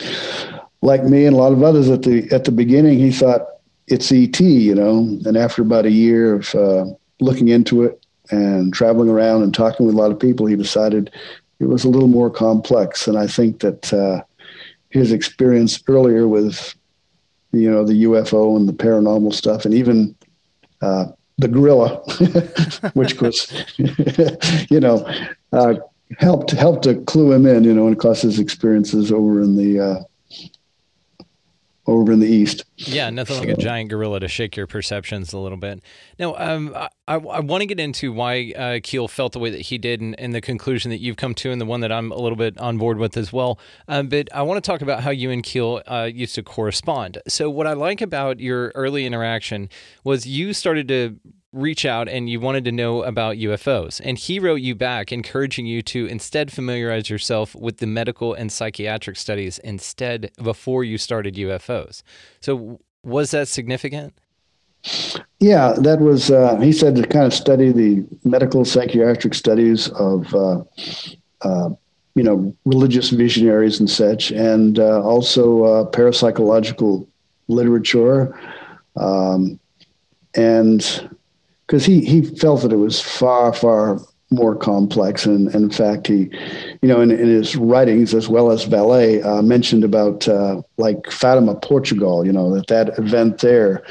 like 0.83 1.05
me 1.05 1.25
and 1.25 1.37
a 1.37 1.39
lot 1.39 1.53
of 1.53 1.63
others 1.63 1.89
at 1.89 2.03
the 2.03 2.29
at 2.33 2.45
the 2.45 2.53
beginning 2.53 2.99
he 2.99 3.13
thought 3.13 3.47
it's 3.91 4.13
ET, 4.13 4.39
you 4.41 4.75
know. 4.75 4.99
And 5.25 5.37
after 5.37 5.63
about 5.63 5.87
a 5.87 5.91
year 5.91 6.35
of 6.35 6.55
uh, 6.55 6.85
looking 7.21 7.49
into 7.49 7.83
it 7.83 8.05
and 8.31 8.73
traveling 8.73 9.09
around 9.09 9.43
and 9.43 9.55
talking 9.55 9.87
with 9.87 9.95
a 9.95 9.99
lot 9.99 10.11
of 10.11 10.21
people, 10.21 10.47
he 10.47 10.57
decided 10.57 11.11
it 11.61 11.67
was 11.67 11.85
a 11.85 11.89
little 11.89 12.09
more 12.09 12.31
complex. 12.31 13.09
And 13.09 13.19
I 13.19 13.27
think 13.27 13.61
that 13.61 13.93
uh, 13.93 14.23
his 14.91 15.13
experience 15.13 15.83
earlier 15.89 16.29
with, 16.29 16.75
you 17.53 17.71
know, 17.71 17.85
the 17.85 18.05
UFO 18.05 18.57
and 18.57 18.69
the 18.69 18.73
paranormal 18.73 19.33
stuff, 19.33 19.65
and 19.65 19.75
even 19.75 20.15
uh, 20.83 21.07
the 21.39 21.49
gorilla, 21.49 21.97
which 22.95 23.21
was, 23.21 23.51
you 24.71 24.81
know, 24.81 25.09
uh, 25.53 25.75
helped 26.19 26.53
helped 26.53 26.85
to 26.85 26.97
clue 27.03 27.33
him 27.33 27.47
in, 27.47 27.65
you 27.65 27.75
know, 27.75 27.87
and 27.87 27.97
of 27.97 28.01
course 28.01 28.23
his 28.23 28.39
experiences 28.39 29.13
over 29.13 29.41
in 29.41 29.57
the 29.57 29.81
uh, 29.81 30.03
over 31.89 32.13
in 32.13 32.21
the 32.21 32.27
east. 32.27 32.65
Yeah, 32.77 33.09
nothing 33.09 33.37
so. 33.37 33.41
like 33.41 33.49
a 33.49 33.57
giant 33.57 33.89
gorilla 33.89 34.21
to 34.21 34.29
shake 34.29 34.57
your 34.57 34.67
perceptions 34.67 35.33
a 35.33 35.39
little 35.39 35.57
bit. 35.57 35.83
Now, 36.19 36.37
um, 36.37 36.75
I, 36.77 37.15
I 37.15 37.41
want 37.41 37.63
to 37.63 37.67
get 37.67 37.81
into 37.81 38.13
why 38.13 38.53
uh, 38.57 38.81
Keel 38.83 39.09
felt 39.09 39.33
the 39.33 39.39
way 39.39 39.49
that 39.51 39.63
he 39.63 39.79
did 39.79 40.03
and, 40.03 40.19
and, 40.21 40.35
the 40.35 40.43
conclusion 40.43 40.91
that 40.91 40.99
you've 40.99 41.17
come 41.17 41.35
to, 41.37 41.51
and 41.51 41.61
the 41.61 41.65
one 41.65 41.81
that 41.81 41.91
I'm 41.91 42.13
a 42.13 42.19
little 42.19 42.37
bit 42.37 42.59
on 42.59 42.77
board 42.77 42.99
with 42.99 43.17
as 43.17 43.33
well. 43.33 43.59
Um, 43.89 44.09
but 44.09 44.29
I 44.35 44.43
want 44.43 44.63
to 44.63 44.71
talk 44.71 44.83
about 44.83 45.03
how 45.03 45.11
you 45.11 45.31
and 45.31 45.43
Keel 45.43 45.81
uh, 45.87 46.11
used 46.13 46.35
to 46.35 46.43
correspond. 46.43 47.19
So, 47.27 47.49
what 47.49 47.67
I 47.67 47.73
like 47.73 48.03
about 48.03 48.39
your 48.39 48.71
early 48.75 49.07
interaction 49.07 49.71
was 50.05 50.27
you 50.27 50.53
started 50.53 50.89
to 50.89 51.19
reach 51.53 51.85
out 51.85 52.09
and 52.09 52.29
you 52.29 52.41
wanted 52.41 52.65
to 52.65 52.73
know 52.73 53.03
about 53.03 53.37
UFOs. 53.37 54.01
And 54.05 54.19
he 54.19 54.39
wrote 54.39 54.61
you 54.61 54.75
back, 54.75 55.13
encouraging 55.13 55.67
you 55.67 55.83
to 55.83 56.07
instead 56.07 56.53
familiarize 56.53 57.09
yourself 57.09 57.55
with 57.55 57.79
the 57.79 57.87
medical 57.87 58.35
and 58.35 58.53
psychiatric 58.53 59.17
studies 59.17 59.59
instead 59.61 60.31
before 60.43 60.85
you 60.85 60.99
started 60.99 61.35
UFOs. 61.37 62.03
So, 62.41 62.81
was 63.03 63.31
that 63.31 63.49
significant? 63.49 64.13
Yeah, 65.41 65.75
that 65.79 66.01
was, 66.01 66.31
uh, 66.31 66.57
he 66.57 66.73
said 66.73 66.97
to 66.97 67.07
kind 67.07 67.27
of 67.27 67.33
study 67.33 67.73
the 67.73 68.05
medical 68.25 68.65
psychiatric 68.65 69.35
studies 69.35 69.89
of, 69.91 70.35
uh, 70.35 70.63
uh, 71.43 71.71
you 72.15 72.23
know, 72.23 72.55
religious 72.65 73.11
visionaries 73.11 73.81
and 73.81 73.89
such, 73.89 74.31
and 74.33 74.79
uh, 74.79 75.01
also 75.03 75.65
uh, 75.65 75.91
parapsychological 75.91 77.07
literature. 77.49 78.39
Um, 78.97 79.59
and 80.35 81.09
because 81.69 81.85
he 81.85 82.01
he 82.01 82.23
felt 82.23 82.63
that 82.63 82.73
it 82.73 82.77
was 82.77 83.01
far 83.01 83.53
far 83.53 84.01
more 84.31 84.55
complex 84.55 85.25
and, 85.25 85.49
and 85.55 85.65
in 85.65 85.71
fact 85.71 86.07
he 86.07 86.29
you 86.83 86.89
know 86.89 87.01
in, 87.01 87.11
in 87.11 87.29
his 87.29 87.57
writings 87.57 88.13
as 88.13 88.29
well 88.29 88.51
as 88.51 88.67
Vallée 88.67 89.25
uh, 89.25 89.41
mentioned 89.41 89.85
about 89.85 90.29
uh, 90.29 90.61
like 90.77 91.11
fatima 91.11 91.55
portugal 91.55 92.27
you 92.27 92.33
know 92.33 92.55
that 92.55 92.67
that 92.67 92.99
event 92.99 93.39
there 93.39 93.83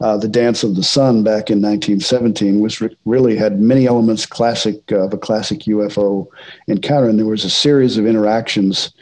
uh, 0.00 0.16
the 0.16 0.28
dance 0.28 0.62
of 0.62 0.76
the 0.76 0.82
sun 0.82 1.22
back 1.22 1.50
in 1.50 1.60
1917 1.60 2.60
was 2.60 2.80
re- 2.80 2.96
really 3.04 3.36
had 3.36 3.60
many 3.60 3.86
elements 3.86 4.24
classic 4.24 4.90
of 4.92 5.12
a 5.12 5.18
classic 5.18 5.60
ufo 5.60 6.26
encounter 6.68 7.10
and 7.10 7.18
there 7.18 7.26
was 7.26 7.44
a 7.44 7.50
series 7.50 7.98
of 7.98 8.06
interactions 8.06 8.94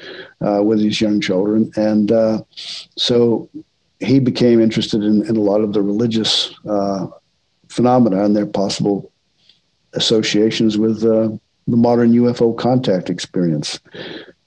uh, 0.44 0.62
with 0.62 0.78
these 0.78 1.00
young 1.00 1.20
children. 1.20 1.70
And 1.76 2.12
uh, 2.12 2.42
so 2.96 3.48
he 4.00 4.18
became 4.18 4.60
interested 4.60 5.02
in, 5.02 5.26
in, 5.28 5.36
a 5.36 5.40
lot 5.40 5.60
of 5.60 5.72
the 5.72 5.82
religious 5.82 6.54
uh, 6.68 7.06
phenomena 7.70 8.24
and 8.24 8.36
their 8.36 8.46
possible 8.46 9.10
associations 9.94 10.76
with 10.76 11.04
uh, 11.04 11.30
the 11.66 11.76
modern 11.76 12.12
UFO 12.12 12.56
contact 12.56 13.08
experience. 13.08 13.80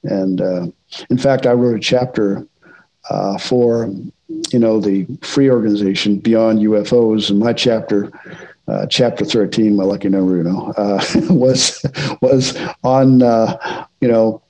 And 0.03 0.41
uh, 0.41 0.67
in 1.09 1.17
fact, 1.17 1.45
I 1.45 1.53
wrote 1.53 1.77
a 1.77 1.79
chapter 1.79 2.45
uh, 3.09 3.37
for 3.37 3.89
you 4.51 4.59
know 4.59 4.79
the 4.79 5.05
free 5.21 5.49
organization 5.49 6.19
Beyond 6.19 6.59
UFOs, 6.59 7.29
and 7.29 7.39
my 7.39 7.53
chapter. 7.53 8.11
Uh, 8.65 8.85
chapter 8.85 9.25
13, 9.25 9.75
my 9.75 9.83
lucky 9.83 10.07
number, 10.07 10.37
you 10.37 10.43
know, 10.43 10.71
uh, 10.77 11.03
was 11.29 11.85
was 12.21 12.57
on 12.85 13.21
uh, 13.21 13.85
you 13.99 14.07
know 14.07 14.41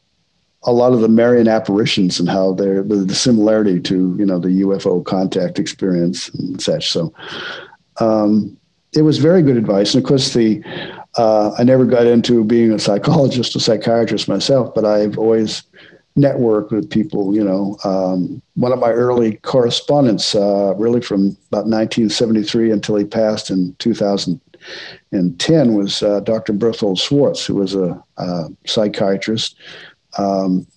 a 0.65 0.71
lot 0.71 0.93
of 0.93 1.01
the 1.01 1.09
Marian 1.09 1.47
apparitions 1.47 2.19
and 2.19 2.29
how 2.29 2.53
they're 2.53 2.83
the, 2.83 2.97
the, 2.97 3.15
similarity 3.15 3.79
to 3.81 4.15
you 4.19 4.25
know 4.25 4.38
the 4.38 4.62
UFO 4.62 5.03
contact 5.03 5.57
experience 5.57 6.29
and 6.29 6.62
such. 6.62 6.91
So 6.91 7.12
um, 7.99 8.55
it 8.95 9.01
was 9.01 9.17
very 9.17 9.41
good 9.41 9.58
advice, 9.58 9.93
and 9.93 10.03
of 10.03 10.08
course 10.08 10.34
the 10.34 10.63
uh, 11.15 11.53
I 11.58 11.63
never 11.63 11.86
got 11.86 12.08
into 12.08 12.43
being 12.43 12.71
a 12.71 12.79
psychologist 12.79 13.56
or 13.56 13.60
psychiatrist 13.60 14.27
myself, 14.27 14.73
but 14.73 14.86
I've 14.86 15.17
always 15.17 15.63
networked 16.17 16.71
with 16.71 16.89
people. 16.89 17.36
You 17.36 17.43
know, 17.43 17.77
um, 17.84 18.41
one 18.56 18.71
of 18.71 18.79
my 18.79 18.91
early 18.91 19.38
correspondents, 19.38 20.36
uh, 20.36 20.73
really 20.75 21.01
from 21.01 21.38
about 21.51 21.65
1973 21.65 22.71
until 22.71 22.95
he 22.95 23.06
passed 23.06 23.49
in 23.49 23.75
2010, 23.79 25.73
was 25.73 26.01
uh, 26.03 26.19
Dr. 26.21 26.53
Berthold 26.53 26.99
Schwartz, 26.99 27.45
who 27.45 27.56
was 27.56 27.75
a, 27.75 28.01
a 28.17 28.45
psychiatrist. 28.65 29.56
Um, 30.17 30.67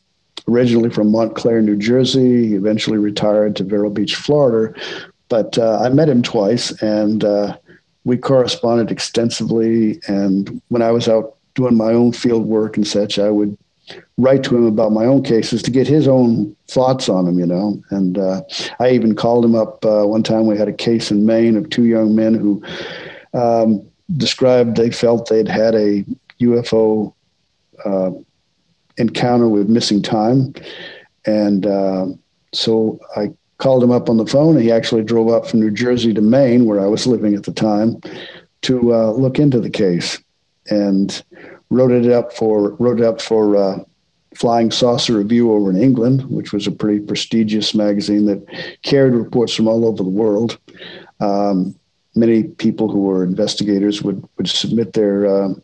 originally 0.49 0.91
from 0.91 1.11
Montclair, 1.11 1.61
New 1.61 1.77
Jersey, 1.77 2.49
he 2.49 2.55
eventually 2.55 2.99
retired 2.99 3.57
to 3.57 3.65
Vero 3.65 3.91
Beach, 3.91 4.15
Florida. 4.15 4.79
But 5.29 5.59
uh, 5.59 5.81
I 5.81 5.89
met 5.89 6.09
him 6.09 6.23
twice, 6.23 6.71
and 6.83 7.25
uh, 7.25 7.57
we 8.07 8.17
corresponded 8.17 8.93
extensively. 8.93 10.01
And 10.07 10.63
when 10.69 10.81
I 10.81 10.93
was 10.93 11.09
out 11.09 11.35
doing 11.57 11.77
my 11.77 11.93
own 11.93 12.13
field 12.13 12.47
work 12.47 12.77
and 12.77 12.87
such, 12.87 13.19
I 13.19 13.31
would 13.31 13.59
write 14.17 14.45
to 14.45 14.57
him 14.57 14.65
about 14.65 14.93
my 14.93 15.05
own 15.05 15.25
cases 15.25 15.61
to 15.63 15.73
get 15.73 15.89
his 15.89 16.07
own 16.07 16.55
thoughts 16.69 17.09
on 17.09 17.25
them, 17.25 17.41
you 17.41 17.47
know. 17.47 17.83
And 17.91 18.17
uh, 18.17 18.43
I 18.79 18.91
even 18.91 19.17
called 19.17 19.45
him 19.45 19.57
up 19.57 19.85
uh, 19.85 20.05
one 20.05 20.23
time. 20.23 20.47
We 20.47 20.57
had 20.57 20.69
a 20.69 20.73
case 20.73 21.11
in 21.11 21.27
Maine 21.27 21.57
of 21.57 21.69
two 21.69 21.87
young 21.87 22.15
men 22.15 22.35
who 22.35 22.63
um, 23.35 23.85
described 24.17 24.77
they 24.77 24.93
felt 24.93 25.29
they'd 25.29 25.49
had 25.49 25.75
a 25.75 26.05
UFO 26.41 27.13
uh, 27.85 28.13
encounter 28.99 29.49
with 29.49 29.69
missing 29.69 30.01
time. 30.01 30.55
And 31.27 31.67
uh, 31.67 32.07
so 32.55 33.01
I 33.17 33.33
called 33.59 33.83
him 33.83 33.91
up 33.91 34.09
on 34.09 34.17
the 34.17 34.27
phone. 34.27 34.55
And 34.57 34.65
he 34.65 34.71
actually 34.71 35.03
drove 35.03 35.29
up 35.29 35.47
from 35.47 35.61
New 35.61 35.71
Jersey 35.71 36.13
to 36.15 36.21
Maine, 36.21 36.67
where 36.67 36.81
I 36.81 36.87
was 36.87 37.07
living 37.07 37.35
at 37.35 37.45
the 37.45 37.53
time, 37.53 38.01
to 38.63 38.95
uh, 38.95 39.11
look 39.13 39.39
into 39.39 39.61
the 39.61 39.71
case, 39.71 40.19
and 40.69 41.23
wrote 41.71 41.93
it 41.93 42.11
up 42.11 42.33
for 42.33 42.71
wrote 42.75 43.01
it 43.01 43.07
up 43.07 43.21
for 43.21 43.57
uh, 43.57 43.79
Flying 44.35 44.71
Saucer 44.71 45.15
Review 45.15 45.53
over 45.53 45.71
in 45.71 45.77
England, 45.77 46.25
which 46.31 46.53
was 46.53 46.67
a 46.67 46.73
pretty 46.73 47.01
prestigious 47.01 47.75
magazine 47.75 48.27
that 48.27 48.45
carried 48.83 49.15
reports 49.15 49.55
from 49.55 49.69
all 49.69 49.87
over 49.87 50.03
the 50.03 50.09
world. 50.09 50.59
Um, 51.21 51.75
many 52.15 52.45
people 52.45 52.91
who 52.91 53.03
were 53.03 53.25
investigators 53.25 54.03
would 54.03 54.27
would 54.37 54.49
submit 54.49 54.93
their 54.93 55.27
uh, 55.27 55.55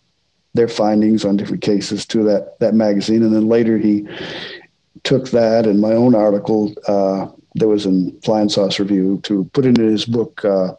their 0.54 0.68
findings 0.68 1.24
on 1.24 1.36
different 1.36 1.62
cases 1.62 2.06
to 2.06 2.22
that 2.24 2.58
that 2.60 2.74
magazine, 2.74 3.22
and 3.22 3.34
then 3.34 3.48
later 3.48 3.78
he 3.78 4.06
took 5.02 5.30
that 5.30 5.66
and 5.66 5.80
my 5.80 5.92
own 5.92 6.14
article 6.14 6.72
uh, 6.86 7.26
that 7.54 7.68
was 7.68 7.86
in 7.86 8.18
Flying 8.22 8.48
Saucer 8.48 8.82
Review 8.82 9.20
to 9.24 9.44
put 9.52 9.66
into 9.66 9.82
his 9.82 10.04
book, 10.04 10.44
uh, 10.44 10.74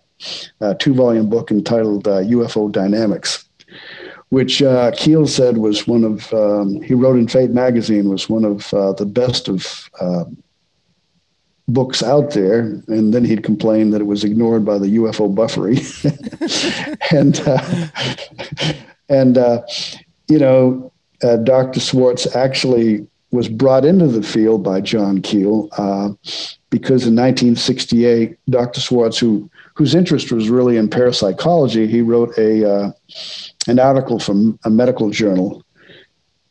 a 0.62 0.76
two 0.76 0.94
volume 0.94 1.30
book 1.30 1.52
entitled 1.52 2.06
UFO 2.06 2.68
uh, 2.68 2.72
Dynamics, 2.72 3.46
which 4.30 4.62
uh, 4.62 4.92
Keel 4.92 5.28
said 5.28 5.58
was 5.58 5.88
one 5.88 6.04
of, 6.04 6.34
um, 6.34 6.82
he 6.82 6.94
wrote 6.94 7.18
in 7.18 7.28
Fate 7.28 7.52
magazine, 7.52 8.10
was 8.10 8.30
one 8.30 8.46
of 8.46 8.74
uh, 8.74 8.94
the 8.94 9.06
best 9.06 9.48
of 9.48 9.88
books 11.68 12.04
out 12.04 12.32
there, 12.32 12.60
and 12.88 13.14
then 13.14 13.24
he'd 13.24 13.44
complain 13.44 13.92
that 13.92 14.02
it 14.02 14.06
was 14.06 14.24
ignored 14.24 14.66
by 14.66 14.78
the 14.78 14.98
UFO 14.98 15.34
buffery, 15.34 15.80
and 17.12 17.40
uh, 17.48 17.88
and 19.10 19.38
uh, 19.38 19.62
you 20.30 20.40
know, 20.40 20.92
uh, 21.24 21.38
Dr. 21.38 21.80
Schwartz 21.80 22.36
actually 22.36 23.08
was 23.34 23.50
brought 23.50 23.84
into 23.84 24.08
the 24.08 24.22
field 24.22 24.64
by 24.64 24.80
John 24.80 25.20
Keel 25.20 25.68
because 26.70 27.08
in 27.08 27.16
1968, 27.16 28.38
Dr. 28.48 28.80
Schwartz, 28.80 29.18
who 29.18 29.50
whose 29.74 29.96
interest 29.96 30.32
was 30.32 30.50
really 30.50 30.78
in 30.78 30.88
parapsychology, 30.88 31.88
he 31.88 32.02
wrote 32.02 32.38
a 32.38 32.72
uh, 32.72 32.92
an 33.68 33.80
article 33.80 34.20
from 34.20 34.60
a 34.66 34.70
medical 34.70 35.10
journal, 35.10 35.64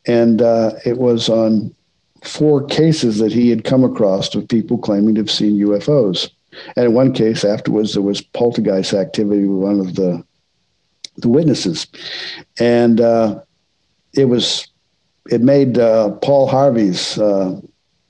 and 0.05 0.41
uh, 0.41 0.73
it 0.85 0.97
was 0.97 1.29
on 1.29 1.73
four 2.21 2.65
cases 2.65 3.17
that 3.19 3.31
he 3.31 3.49
had 3.49 3.63
come 3.63 3.85
across 3.85 4.35
of 4.35 4.47
people 4.49 4.77
claiming 4.77 5.15
to 5.15 5.21
have 5.21 5.31
seen 5.31 5.59
UFOs. 5.59 6.29
And 6.75 6.85
in 6.85 6.93
one 6.93 7.13
case, 7.13 7.45
afterwards, 7.45 7.93
there 7.93 8.01
was 8.01 8.21
poltergeist 8.21 8.93
activity 8.93 9.45
with 9.45 9.63
one 9.63 9.79
of 9.79 9.95
the 9.95 10.23
the 11.15 11.29
witnesses, 11.29 11.87
and 12.59 12.99
uh, 12.99 13.39
it 14.13 14.25
was 14.25 14.67
it 15.29 15.41
made 15.41 15.77
uh, 15.77 16.11
Paul 16.21 16.47
Harvey's 16.47 17.17
uh, 17.17 17.59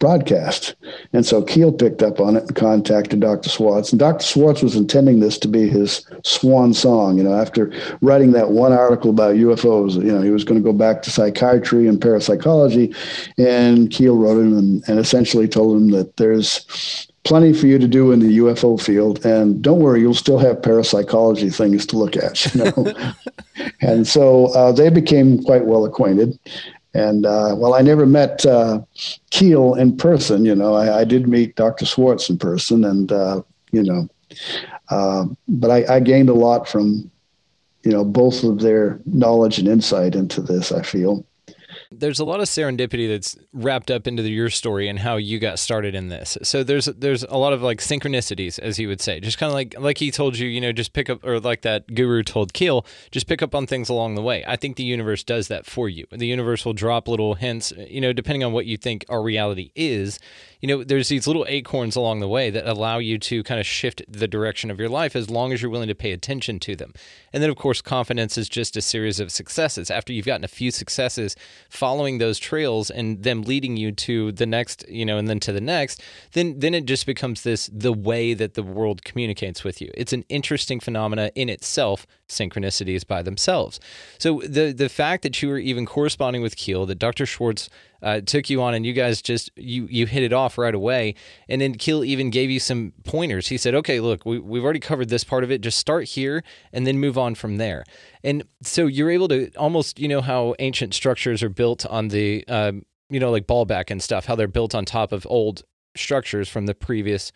broadcast. 0.04 0.76
And 1.13 1.26
so 1.26 1.41
Keel 1.41 1.71
picked 1.71 2.04
up 2.04 2.19
on 2.19 2.36
it 2.36 2.43
and 2.43 2.56
contacted 2.58 3.21
Dr. 3.21 3.49
Schwartz. 3.49 3.93
And 3.93 3.99
Dr. 3.99 4.26
Schwartz 4.26 4.62
was 4.62 4.76
intending 4.76 5.21
this 5.21 5.38
to 5.38 5.47
be 5.47 5.69
his 5.69 6.06
swan 6.26 6.73
song. 6.73 7.17
You 7.17 7.23
know, 7.23 7.34
after 7.34 7.71
writing 8.02 8.34
that 8.34 8.52
one 8.52 8.73
article 8.73 9.12
about 9.12 9.38
UFOs, 9.38 9.95
you 9.95 10.12
know, 10.12 10.21
he 10.21 10.30
was 10.30 10.43
going 10.43 10.62
to 10.62 10.63
go 10.63 10.73
back 10.73 11.04
to 11.04 11.10
psychiatry 11.10 11.88
and 11.88 12.02
parapsychology. 12.02 12.93
And 13.38 13.89
Keel 13.91 14.17
wrote 14.17 14.41
him 14.41 14.58
and, 14.58 14.84
and 14.89 14.99
essentially 14.99 15.47
told 15.47 15.78
him 15.78 15.91
that 15.91 16.17
there's 16.17 17.08
plenty 17.23 17.54
for 17.54 17.67
you 17.67 17.80
to 17.80 17.88
do 17.88 18.12
in 18.12 18.19
the 18.19 18.39
UFO 18.39 18.82
field. 18.82 19.26
And 19.26 19.62
don't 19.62 19.80
worry, 19.80 20.02
you'll 20.02 20.13
still 20.13 20.39
have 20.39 20.62
parapsychology 20.62 21.49
things 21.49 21.86
to 21.86 21.97
look 21.97 22.17
at, 22.17 22.54
you 22.54 22.65
know. 22.65 22.93
and 23.82 24.06
so 24.06 24.47
uh, 24.47 24.73
they 24.73 24.89
became 24.89 25.41
quite 25.43 25.65
well 25.65 25.86
acquainted. 25.86 26.38
And 26.93 27.25
uh, 27.25 27.56
well, 27.58 27.73
I 27.73 27.82
never 27.82 28.06
met 28.06 28.45
uh, 28.45 28.82
Keel 29.32 29.73
in 29.75 29.97
person. 29.97 30.45
You 30.45 30.56
know, 30.56 30.75
I, 30.75 30.99
I, 30.99 31.03
did 31.03 31.27
meet 31.27 31.56
Dr. 31.56 31.86
Schwartz 31.86 32.29
in 32.29 32.38
person, 32.38 32.84
and 32.84 33.12
uh, 33.12 33.41
you 33.71 33.82
know, 33.82 34.08
uh, 34.89 35.25
but 35.47 35.71
I, 35.71 35.95
I, 35.95 35.99
gained 35.99 36.29
a 36.29 36.36
lot 36.36 36.67
from 36.67 37.10
you 37.82 37.91
know 37.91 38.06
both 38.06 38.43
of 38.43 38.60
their 38.60 38.99
knowledge 39.08 39.58
and 39.58 39.67
insight 39.67 40.13
into 40.13 40.39
this. 40.41 40.71
I 40.71 40.84
feel 40.84 41.25
there's 41.99 42.19
a 42.19 42.25
lot 42.25 42.39
of 42.39 42.47
serendipity 42.47 43.08
that's 43.08 43.38
wrapped 43.53 43.91
up 43.91 44.08
into 44.08 44.23
the, 44.23 44.29
your 44.29 44.49
story 44.49 44.88
and 44.88 44.99
how 44.99 45.17
you 45.17 45.39
got 45.39 45.60
started 45.60 45.95
in 45.95 46.10
this. 46.10 46.38
So 46.43 46.63
there's 46.63 46.86
there's 46.86 47.23
a 47.23 47.38
lot 47.38 47.53
of 47.53 47.62
like 47.62 47.79
synchronicities, 47.79 48.60
as 48.60 48.77
he 48.77 48.88
would 48.88 49.01
say, 49.01 49.19
just 49.19 49.38
kind 49.38 49.49
of 49.49 49.53
like 49.53 49.75
like 49.79 49.97
he 49.97 50.12
told 50.12 50.38
you, 50.38 50.47
you 50.47 50.62
know, 50.62 50.71
just 50.71 50.93
pick 50.93 51.10
up, 51.10 51.23
or 51.23 51.39
like 51.39 51.62
that 51.62 51.93
guru 51.93 52.23
told 52.23 52.53
Keel, 52.53 52.86
just 53.12 53.27
pick 53.27 53.41
up 53.41 53.56
on 53.56 53.67
things 53.67 53.89
along 53.89 54.15
the 54.15 54.21
way. 54.21 54.43
I 54.47 54.56
think 54.56 54.75
the 54.75 54.84
universe 54.84 55.23
does 55.23 55.47
that 55.47 55.65
for 55.65 55.89
you. 55.89 56.06
The 56.12 56.27
universe 56.27 56.65
will 56.65 56.73
drop 56.73 57.08
little 57.08 57.36
hints, 57.36 57.73
you 57.77 58.01
know, 58.01 58.13
depending 58.13 58.43
on 58.43 58.53
what 58.53 58.65
you 58.65 58.77
think 58.77 59.06
our 59.10 59.21
reality 59.21 59.71
is 59.75 60.19
you 60.63 60.67
know, 60.67 60.82
there's 60.82 61.10
these 61.10 61.28
little 61.28 61.45
acorns 61.49 61.97
along 61.97 62.21
the 62.21 62.28
way 62.30 62.49
that 62.49 62.65
allow 62.65 62.97
you 62.97 63.19
to 63.19 63.43
kind 63.43 63.60
of 63.60 63.65
shift 63.65 64.02
the 64.08 64.30
direction 64.30 64.71
of 64.71 64.80
your 64.80 64.88
life 64.88 65.13
as 65.13 65.30
long 65.30 65.52
as 65.52 65.62
you're 65.62 65.69
willing 65.69 65.89
to 65.89 65.93
pay 65.93 66.13
attention 66.13 66.58
to 66.62 66.73
them. 66.73 66.93
And 67.34 67.43
then, 67.43 67.49
of 67.49 67.58
course, 67.58 67.82
confidence 67.82 68.38
is 68.38 68.47
just 68.47 68.78
a 68.78 68.82
series 68.82 69.19
of 69.19 69.30
successes. 69.30 69.91
After 69.91 70.13
you've 70.13 70.26
gotten 70.26 70.45
a 70.45 70.47
few 70.47 70.71
successes, 70.71 71.36
following 71.69 72.17
those 72.17 72.39
trails 72.39 72.89
and 72.89 73.23
them 73.23 73.41
leading 73.41 73.76
you 73.76 73.91
to 73.91 74.32
the 74.32 74.45
next, 74.45 74.88
you 74.88 75.04
know, 75.04 75.17
and 75.17 75.28
then 75.28 75.41
to 75.41 75.52
the 75.52 75.60
next, 75.60 76.02
then 76.32 76.58
then 76.60 76.73
it 76.73 76.86
just 76.86 77.06
becomes 77.06 77.43
this 77.43 77.69
the 77.73 77.91
way 77.91 78.34
that 78.34 78.54
the 78.54 78.63
world 78.63 79.04
communicates 79.04 79.65
with 79.65 79.82
you. 79.82 79.91
It's 79.95 80.13
an 80.13 80.23
interesting 80.30 80.80
phenomena 80.80 81.30
in 81.36 81.49
itself 81.49 82.08
synchronicities 82.30 83.06
by 83.06 83.22
themselves. 83.22 83.80
So 84.18 84.42
the 84.48 84.72
the 84.72 84.90
fact 84.90 85.24
that 85.24 85.42
you 85.42 85.50
were 85.50 85.58
even 85.58 85.86
corresponding 85.86 86.42
with 86.42 86.56
Keel, 86.56 86.86
that 86.86 87.00
Dr. 87.00 87.26
Schwartz 87.26 87.70
uh, 88.02 88.22
took 88.22 88.50
you 88.50 88.62
on, 88.62 88.74
and 88.74 88.86
you 88.86 88.94
guys 88.94 89.22
just 89.22 89.50
you 89.56 89.88
you 89.90 90.06
hit 90.06 90.24
it 90.24 90.34
off 90.34 90.58
right 90.58 90.76
away, 90.76 91.16
and 91.48 91.62
then 91.62 91.76
Keel 91.76 92.04
even 92.04 92.30
gave 92.30 92.50
you 92.50 92.60
some 92.60 92.94
pointers. 93.04 93.48
He 93.48 93.58
said, 93.58 93.76
"Okay, 93.76 94.00
look, 94.00 94.26
we 94.26 94.40
we've 94.40 94.64
already 94.64 94.80
covered 94.80 95.10
this 95.10 95.24
part 95.24 95.44
of 95.44 95.52
it. 95.52 95.62
Just 95.62 95.78
start 95.78 96.06
here, 96.06 96.44
and 96.72 96.86
then 96.86 97.00
move 97.00 97.18
on 97.18 97.36
from 97.36 97.58
there." 97.58 97.84
And 98.24 98.44
so 98.62 98.88
you're 98.88 99.12
able 99.12 99.28
to 99.30 99.52
almost, 99.56 100.00
you 100.00 100.08
know, 100.08 100.22
how 100.22 100.56
ancient 100.60 100.94
structures 100.94 101.44
are 101.44 101.50
built 101.50 101.86
on 101.86 102.08
the, 102.08 102.48
um, 102.48 102.84
you 103.10 103.20
know, 103.20 103.32
like 103.32 103.48
Baalbek 103.48 103.92
and 103.92 104.02
stuff, 104.02 104.26
how 104.26 104.36
they're 104.36 104.48
built 104.48 104.74
on 104.74 104.86
top 104.86 105.12
of 105.12 105.28
old 105.30 105.64
structures 105.96 106.50
from 106.50 106.66
the 106.66 106.74
previous 106.74 107.32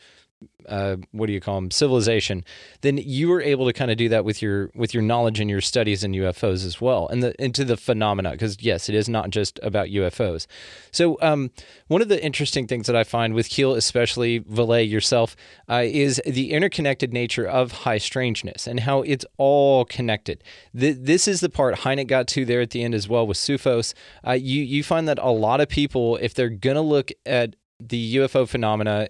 uh, 0.67 0.97
what 1.11 1.27
do 1.27 1.33
you 1.33 1.39
call 1.39 1.55
them 1.55 1.71
civilization 1.71 2.43
then 2.81 2.97
you 2.97 3.29
were 3.29 3.41
able 3.41 3.65
to 3.65 3.73
kind 3.73 3.89
of 3.89 3.97
do 3.97 4.09
that 4.09 4.25
with 4.25 4.41
your 4.41 4.69
with 4.75 4.93
your 4.93 5.03
knowledge 5.03 5.39
and 5.39 5.49
your 5.49 5.61
studies 5.61 6.03
in 6.03 6.11
UFOs 6.11 6.65
as 6.65 6.81
well 6.81 7.07
and 7.07 7.23
the 7.23 7.41
into 7.43 7.63
the 7.63 7.77
phenomena 7.77 8.31
because 8.31 8.57
yes 8.61 8.89
it 8.89 8.95
is 8.95 9.07
not 9.07 9.29
just 9.29 9.59
about 9.63 9.87
UFOs 9.87 10.45
so 10.91 11.17
um, 11.21 11.51
one 11.87 12.01
of 12.01 12.09
the 12.09 12.23
interesting 12.23 12.67
things 12.67 12.87
that 12.87 12.95
I 12.95 13.03
find 13.03 13.33
with 13.33 13.49
Keel 13.49 13.73
especially 13.73 14.41
Vallée 14.41 14.89
yourself 14.89 15.35
uh, 15.69 15.83
is 15.85 16.21
the 16.25 16.51
interconnected 16.51 17.13
nature 17.13 17.47
of 17.47 17.71
high 17.71 17.97
strangeness 17.97 18.67
and 18.67 18.81
how 18.81 19.01
it's 19.01 19.25
all 19.37 19.85
connected. 19.85 20.43
Th- 20.77 20.97
this 20.99 21.27
is 21.27 21.41
the 21.41 21.49
part 21.49 21.75
Hynek 21.75 22.07
got 22.07 22.27
to 22.29 22.45
there 22.45 22.61
at 22.61 22.71
the 22.71 22.83
end 22.83 22.93
as 22.93 23.07
well 23.07 23.25
with 23.25 23.37
Sufos. 23.37 23.93
Uh, 24.25 24.31
you 24.31 24.61
you 24.61 24.83
find 24.83 25.07
that 25.07 25.19
a 25.19 25.31
lot 25.31 25.61
of 25.61 25.69
people 25.69 26.17
if 26.17 26.33
they're 26.33 26.49
gonna 26.49 26.81
look 26.81 27.11
at 27.25 27.55
the 27.79 28.15
UFO 28.17 28.47
phenomena 28.47 29.09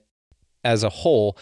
as 0.67 0.83
a 0.83 0.89
whole, 0.89 1.37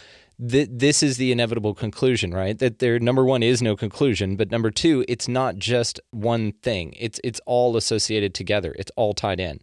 th- 0.49 0.69
this 0.71 1.01
is 1.01 1.17
the 1.17 1.31
inevitable 1.31 1.73
conclusion, 1.73 2.31
right? 2.31 2.57
That 2.59 2.79
there 2.79 2.99
number 2.99 3.25
one 3.25 3.43
is 3.43 3.61
no 3.61 3.75
conclusion, 3.75 4.35
but 4.35 4.51
number 4.51 4.71
two, 4.71 5.03
it's 5.07 5.27
not 5.27 5.57
just 5.57 5.99
one 6.11 6.53
thing. 6.61 6.93
It's 6.97 7.19
it's 7.23 7.41
all 7.45 7.75
associated 7.75 8.33
together. 8.33 8.75
It's 8.77 8.91
all 8.95 9.13
tied 9.13 9.39
in. 9.39 9.59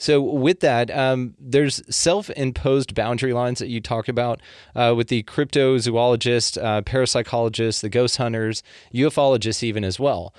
So 0.00 0.20
with 0.20 0.60
that, 0.60 0.90
um, 0.92 1.34
there's 1.40 1.82
self-imposed 1.94 2.94
boundary 2.94 3.32
lines 3.32 3.58
that 3.58 3.66
you 3.66 3.80
talk 3.80 4.06
about 4.08 4.40
uh, 4.76 4.94
with 4.96 5.08
the 5.08 5.24
cryptozoologist, 5.24 6.62
uh, 6.62 6.82
parapsychologists, 6.82 7.80
the 7.80 7.88
ghost 7.88 8.16
hunters, 8.16 8.62
ufologists, 8.94 9.64
even 9.64 9.84
as 9.84 9.98
well. 9.98 10.32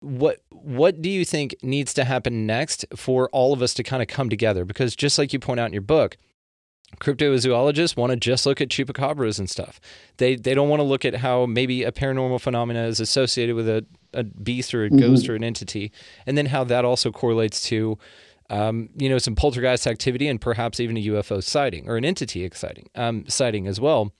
What 0.00 0.38
what 0.50 1.02
do 1.02 1.10
you 1.10 1.24
think 1.24 1.56
needs 1.62 1.92
to 1.94 2.04
happen 2.04 2.46
next 2.46 2.86
for 2.94 3.28
all 3.30 3.52
of 3.52 3.62
us 3.62 3.74
to 3.74 3.82
kind 3.82 4.02
of 4.02 4.08
come 4.08 4.30
together? 4.30 4.64
Because 4.64 4.96
just 4.96 5.18
like 5.18 5.32
you 5.32 5.38
point 5.38 5.60
out 5.60 5.66
in 5.66 5.72
your 5.72 5.82
book, 5.82 6.16
cryptozoologists 6.96 7.96
want 7.96 8.10
to 8.10 8.16
just 8.16 8.46
look 8.46 8.60
at 8.60 8.68
chupacabras 8.68 9.38
and 9.38 9.48
stuff. 9.48 9.80
They 10.16 10.36
they 10.36 10.54
don't 10.54 10.68
want 10.68 10.80
to 10.80 10.84
look 10.84 11.04
at 11.04 11.16
how 11.16 11.46
maybe 11.46 11.84
a 11.84 11.92
paranormal 11.92 12.40
phenomena 12.40 12.84
is 12.84 13.00
associated 13.00 13.54
with 13.54 13.68
a, 13.68 13.84
a 14.12 14.24
beast 14.24 14.74
or 14.74 14.84
a 14.84 14.88
mm-hmm. 14.88 14.98
ghost 14.98 15.28
or 15.28 15.34
an 15.34 15.44
entity, 15.44 15.92
and 16.26 16.36
then 16.36 16.46
how 16.46 16.64
that 16.64 16.84
also 16.84 17.12
correlates 17.12 17.60
to 17.68 17.98
um, 18.50 18.88
you 18.96 19.08
know 19.08 19.18
some 19.18 19.34
poltergeist 19.34 19.86
activity 19.86 20.26
and 20.28 20.40
perhaps 20.40 20.80
even 20.80 20.96
a 20.96 21.06
UFO 21.06 21.42
sighting 21.42 21.88
or 21.88 21.96
an 21.96 22.04
entity 22.04 22.44
exciting 22.44 22.88
um, 22.94 23.24
sighting 23.28 23.66
as 23.66 23.80
well. 23.80 24.12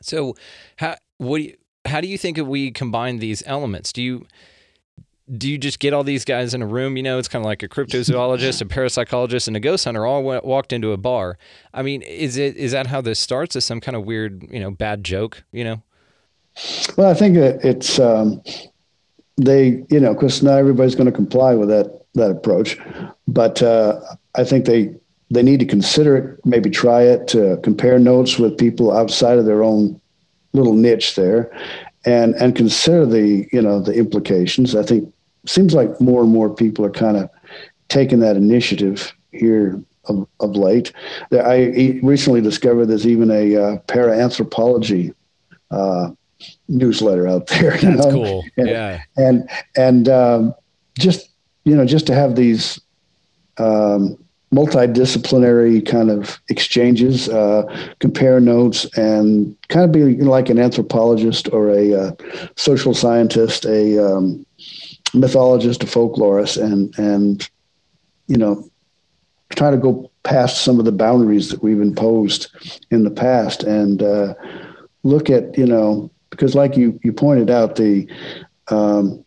So 0.00 0.34
how 0.76 0.96
what 1.18 1.38
do 1.38 1.44
you, 1.44 1.56
how 1.84 2.00
do 2.00 2.08
you 2.08 2.18
think 2.18 2.38
if 2.38 2.46
we 2.46 2.70
combine 2.72 3.18
these 3.18 3.42
elements? 3.46 3.92
Do 3.92 4.02
you 4.02 4.26
do 5.36 5.50
you 5.50 5.56
just 5.56 5.78
get 5.78 5.92
all 5.92 6.04
these 6.04 6.24
guys 6.24 6.54
in 6.54 6.62
a 6.62 6.66
room? 6.66 6.96
You 6.96 7.02
know, 7.02 7.18
it's 7.18 7.28
kind 7.28 7.44
of 7.44 7.46
like 7.46 7.62
a 7.62 7.68
cryptozoologist, 7.68 8.60
a 8.60 8.64
parapsychologist, 8.64 9.46
and 9.46 9.56
a 9.56 9.60
ghost 9.60 9.84
hunter 9.84 10.04
all 10.04 10.22
went, 10.22 10.44
walked 10.44 10.72
into 10.72 10.92
a 10.92 10.96
bar. 10.96 11.38
I 11.72 11.82
mean, 11.82 12.02
is 12.02 12.36
it 12.36 12.56
is 12.56 12.72
that 12.72 12.88
how 12.88 13.00
this 13.00 13.18
starts? 13.18 13.56
Is 13.56 13.64
some 13.64 13.80
kind 13.80 13.96
of 13.96 14.04
weird, 14.04 14.46
you 14.50 14.60
know, 14.60 14.70
bad 14.70 15.04
joke? 15.04 15.44
You 15.52 15.64
know? 15.64 15.82
Well, 16.96 17.08
I 17.08 17.14
think 17.14 17.36
it's 17.36 17.98
um, 17.98 18.42
they, 19.36 19.84
you 19.90 20.00
know, 20.00 20.12
because 20.12 20.42
not 20.42 20.58
everybody's 20.58 20.94
going 20.94 21.06
to 21.06 21.12
comply 21.12 21.54
with 21.54 21.68
that 21.68 22.02
that 22.14 22.30
approach, 22.30 22.78
but 23.26 23.62
uh, 23.62 24.00
I 24.34 24.44
think 24.44 24.66
they 24.66 24.94
they 25.30 25.42
need 25.42 25.60
to 25.60 25.66
consider 25.66 26.16
it, 26.16 26.40
maybe 26.44 26.68
try 26.68 27.02
it, 27.02 27.26
to 27.28 27.58
compare 27.62 27.98
notes 27.98 28.38
with 28.38 28.58
people 28.58 28.92
outside 28.94 29.38
of 29.38 29.46
their 29.46 29.62
own 29.62 29.98
little 30.52 30.74
niche 30.74 31.14
there, 31.14 31.50
and 32.04 32.34
and 32.36 32.56
consider 32.56 33.06
the 33.06 33.48
you 33.52 33.62
know 33.62 33.80
the 33.80 33.92
implications. 33.92 34.74
I 34.74 34.82
think 34.82 35.12
seems 35.46 35.74
like 35.74 36.00
more 36.00 36.22
and 36.22 36.30
more 36.30 36.54
people 36.54 36.84
are 36.84 36.90
kind 36.90 37.16
of 37.16 37.30
taking 37.88 38.20
that 38.20 38.36
initiative 38.36 39.12
here 39.32 39.82
of, 40.04 40.26
of 40.40 40.56
late. 40.56 40.92
I 41.32 42.00
recently 42.02 42.40
discovered 42.40 42.86
there's 42.86 43.06
even 43.06 43.30
a 43.30 43.56
uh, 43.56 43.76
paraanthropology 43.86 45.14
uh, 45.70 46.10
newsletter 46.68 47.28
out 47.28 47.46
there. 47.48 47.72
That's 47.72 47.84
know? 47.84 48.10
cool. 48.10 48.44
And, 48.56 48.68
yeah. 48.68 49.02
And 49.16 49.48
and 49.76 50.08
um, 50.08 50.54
just 50.98 51.30
you 51.64 51.74
know 51.74 51.84
just 51.84 52.06
to 52.08 52.14
have 52.14 52.36
these 52.36 52.80
um, 53.58 54.21
multidisciplinary 54.52 55.84
kind 55.86 56.10
of 56.10 56.40
exchanges, 56.48 57.28
uh, 57.28 57.62
compare 58.00 58.38
notes, 58.38 58.84
and 58.96 59.56
kind 59.68 59.84
of 59.84 59.92
be 59.92 60.16
like 60.22 60.50
an 60.50 60.58
anthropologist 60.58 61.52
or 61.52 61.70
a 61.70 61.94
uh, 61.94 62.12
social 62.56 62.94
scientist, 62.94 63.64
a 63.64 63.98
um, 63.98 64.44
mythologist, 65.14 65.82
a 65.82 65.86
folklorist, 65.86 66.62
and 66.62 66.96
and 66.98 67.48
you 68.26 68.36
know 68.36 68.68
try 69.56 69.70
to 69.70 69.76
go 69.76 70.10
past 70.22 70.62
some 70.62 70.78
of 70.78 70.84
the 70.84 70.92
boundaries 70.92 71.50
that 71.50 71.62
we've 71.62 71.80
imposed 71.80 72.48
in 72.90 73.04
the 73.04 73.10
past 73.10 73.62
and 73.64 74.02
uh, 74.02 74.34
look 75.02 75.30
at 75.30 75.56
you 75.58 75.66
know 75.66 76.10
because 76.30 76.54
like 76.54 76.76
you 76.76 76.98
you 77.02 77.12
pointed 77.12 77.50
out 77.50 77.76
the 77.76 78.06
um, 78.68 79.24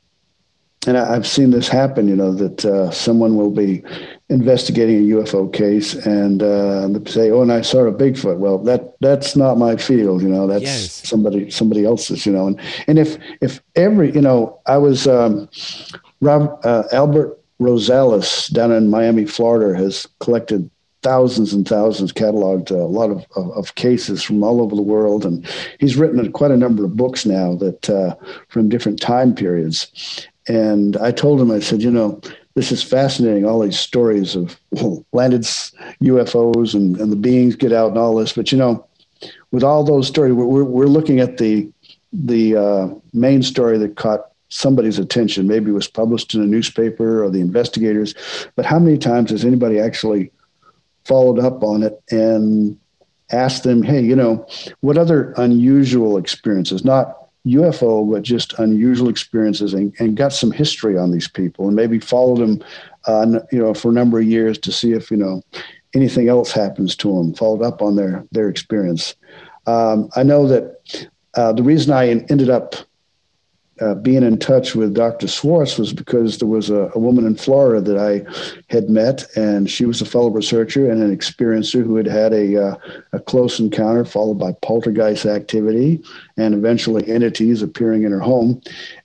and 0.87 0.97
I, 0.97 1.13
have 1.13 1.27
seen 1.27 1.51
this 1.51 1.67
happen 1.67 2.07
you 2.07 2.15
know 2.15 2.33
that 2.33 2.65
uh, 2.65 2.91
someone 2.91 3.35
will 3.35 3.51
be 3.51 3.83
investigating 4.29 4.97
a 4.97 5.15
UFO 5.15 5.51
case 5.51 5.93
and 5.93 6.41
uh, 6.41 6.89
say, 7.05 7.29
"Oh, 7.29 7.41
and 7.41 7.51
I 7.51 7.61
saw 7.61 7.85
a 7.85 7.93
Bigfoot." 7.93 8.37
Well, 8.37 8.57
that 8.59 8.95
that's 8.99 9.35
not 9.35 9.57
my 9.57 9.75
field, 9.75 10.21
you 10.21 10.29
know. 10.29 10.47
That's 10.47 10.63
yes. 10.63 11.07
somebody 11.07 11.51
somebody 11.51 11.85
else's, 11.85 12.25
you 12.25 12.31
know. 12.31 12.47
And 12.47 12.59
and 12.87 12.97
if 12.99 13.17
if 13.41 13.61
every, 13.75 14.11
you 14.11 14.21
know, 14.21 14.59
I 14.65 14.77
was 14.77 15.07
um, 15.07 15.49
Rob 16.21 16.59
uh, 16.63 16.83
Albert 16.91 17.39
Rosales 17.59 18.51
down 18.51 18.71
in 18.71 18.89
Miami, 18.89 19.25
Florida, 19.25 19.77
has 19.77 20.07
collected 20.19 20.69
thousands 21.03 21.53
and 21.53 21.67
thousands, 21.67 22.11
cataloged 22.11 22.71
a 22.71 22.77
lot 22.77 23.11
of, 23.11 23.23
of, 23.35 23.51
of, 23.51 23.75
cases 23.75 24.23
from 24.23 24.43
all 24.43 24.59
over 24.59 24.75
the 24.75 24.81
world, 24.81 25.23
and 25.23 25.47
he's 25.79 25.95
written 25.97 26.31
quite 26.31 26.49
a 26.49 26.57
number 26.57 26.83
of 26.83 26.97
books 26.97 27.27
now 27.27 27.53
that 27.53 27.87
uh, 27.91 28.15
from 28.47 28.69
different 28.69 28.99
time 28.99 29.35
periods. 29.35 30.27
And 30.47 30.97
I 30.97 31.11
told 31.11 31.41
him, 31.41 31.51
I 31.51 31.59
said, 31.59 31.81
you 31.81 31.91
know, 31.91 32.21
this 32.53 32.71
is 32.71 32.81
fascinating. 32.83 33.45
All 33.45 33.59
these 33.59 33.79
stories 33.79 34.35
of 34.35 34.59
landed 35.11 35.41
UFOs 35.41 36.73
and, 36.73 36.97
and 36.97 37.11
the 37.11 37.17
beings 37.17 37.55
get 37.55 37.73
out 37.73 37.89
and 37.89 37.97
all 37.97 38.15
this. 38.15 38.33
But 38.33 38.51
you 38.51 38.57
know, 38.57 38.85
with 39.51 39.63
all 39.63 39.83
those 39.83 40.07
stories, 40.07 40.33
we're, 40.33 40.63
we're 40.63 40.85
looking 40.87 41.19
at 41.19 41.37
the 41.37 41.69
the 42.13 42.55
uh, 42.55 42.89
main 43.13 43.43
story 43.43 43.77
that 43.77 43.97
caught 43.97 44.31
somebody's 44.49 44.99
attention. 44.99 45.47
Maybe 45.47 45.71
it 45.71 45.73
was 45.73 45.87
published 45.87 46.33
in 46.33 46.41
a 46.41 46.45
newspaper 46.45 47.23
or 47.23 47.29
the 47.29 47.41
investigators. 47.41 48.15
But 48.55 48.65
how 48.65 48.79
many 48.79 48.97
times 48.97 49.31
has 49.31 49.43
anybody 49.43 49.79
actually 49.79 50.31
followed 51.03 51.39
up 51.39 51.61
on 51.61 51.83
it 51.83 52.01
and 52.09 52.77
asked 53.31 53.63
them, 53.63 53.83
hey, 53.83 54.01
you 54.01 54.15
know, 54.15 54.47
what 54.79 54.97
other 54.97 55.33
unusual 55.37 56.17
experiences, 56.17 56.85
not 56.85 57.24
UFO, 57.45 58.11
but 58.11 58.23
just 58.23 58.57
unusual 58.59 59.09
experiences 59.09 59.73
and, 59.73 59.93
and 59.99 60.17
got 60.17 60.33
some 60.33 60.51
history 60.51 60.97
on 60.97 61.11
these 61.11 61.27
people 61.27 61.67
and 61.67 61.75
maybe 61.75 61.99
followed 61.99 62.39
them, 62.39 62.63
uh, 63.05 63.39
you 63.51 63.59
know, 63.59 63.73
for 63.73 63.89
a 63.89 63.93
number 63.93 64.19
of 64.19 64.25
years 64.25 64.57
to 64.59 64.71
see 64.71 64.93
if, 64.93 65.11
you 65.11 65.17
know, 65.17 65.41
anything 65.93 66.27
else 66.27 66.51
happens 66.51 66.95
to 66.97 67.13
them, 67.13 67.33
followed 67.33 67.61
up 67.61 67.81
on 67.81 67.95
their, 67.95 68.25
their 68.31 68.49
experience. 68.49 69.15
Um, 69.67 70.09
I 70.15 70.23
know 70.23 70.47
that 70.47 71.09
uh, 71.35 71.53
the 71.53 71.63
reason 71.63 71.93
I 71.93 72.09
ended 72.09 72.49
up 72.49 72.75
uh, 73.81 73.95
being 73.95 74.23
in 74.23 74.39
touch 74.39 74.73
with 74.73 74.93
Dr. 74.93 75.27
Schwarz 75.27 75.77
was 75.77 75.91
because 75.91 76.37
there 76.37 76.47
was 76.47 76.69
a, 76.69 76.89
a, 76.95 76.99
woman 76.99 77.25
in 77.25 77.35
Florida 77.35 77.81
that 77.81 77.97
I 77.97 78.25
had 78.73 78.89
met, 78.89 79.25
and 79.35 79.69
she 79.69 79.85
was 79.85 80.01
a 80.01 80.05
fellow 80.05 80.29
researcher 80.29 80.89
and 80.89 81.03
an 81.03 81.15
experiencer 81.15 81.83
who 81.83 81.97
had 81.97 82.07
had 82.07 82.33
a, 82.33 82.69
uh, 82.69 82.75
a 83.11 83.19
close 83.19 83.59
encounter 83.59 84.05
followed 84.05 84.39
by 84.39 84.53
poltergeist 84.61 85.25
activity 85.25 86.01
and 86.37 86.53
eventually 86.53 87.05
entities 87.09 87.61
appearing 87.61 88.03
in 88.03 88.11
her 88.11 88.19
home. 88.19 88.61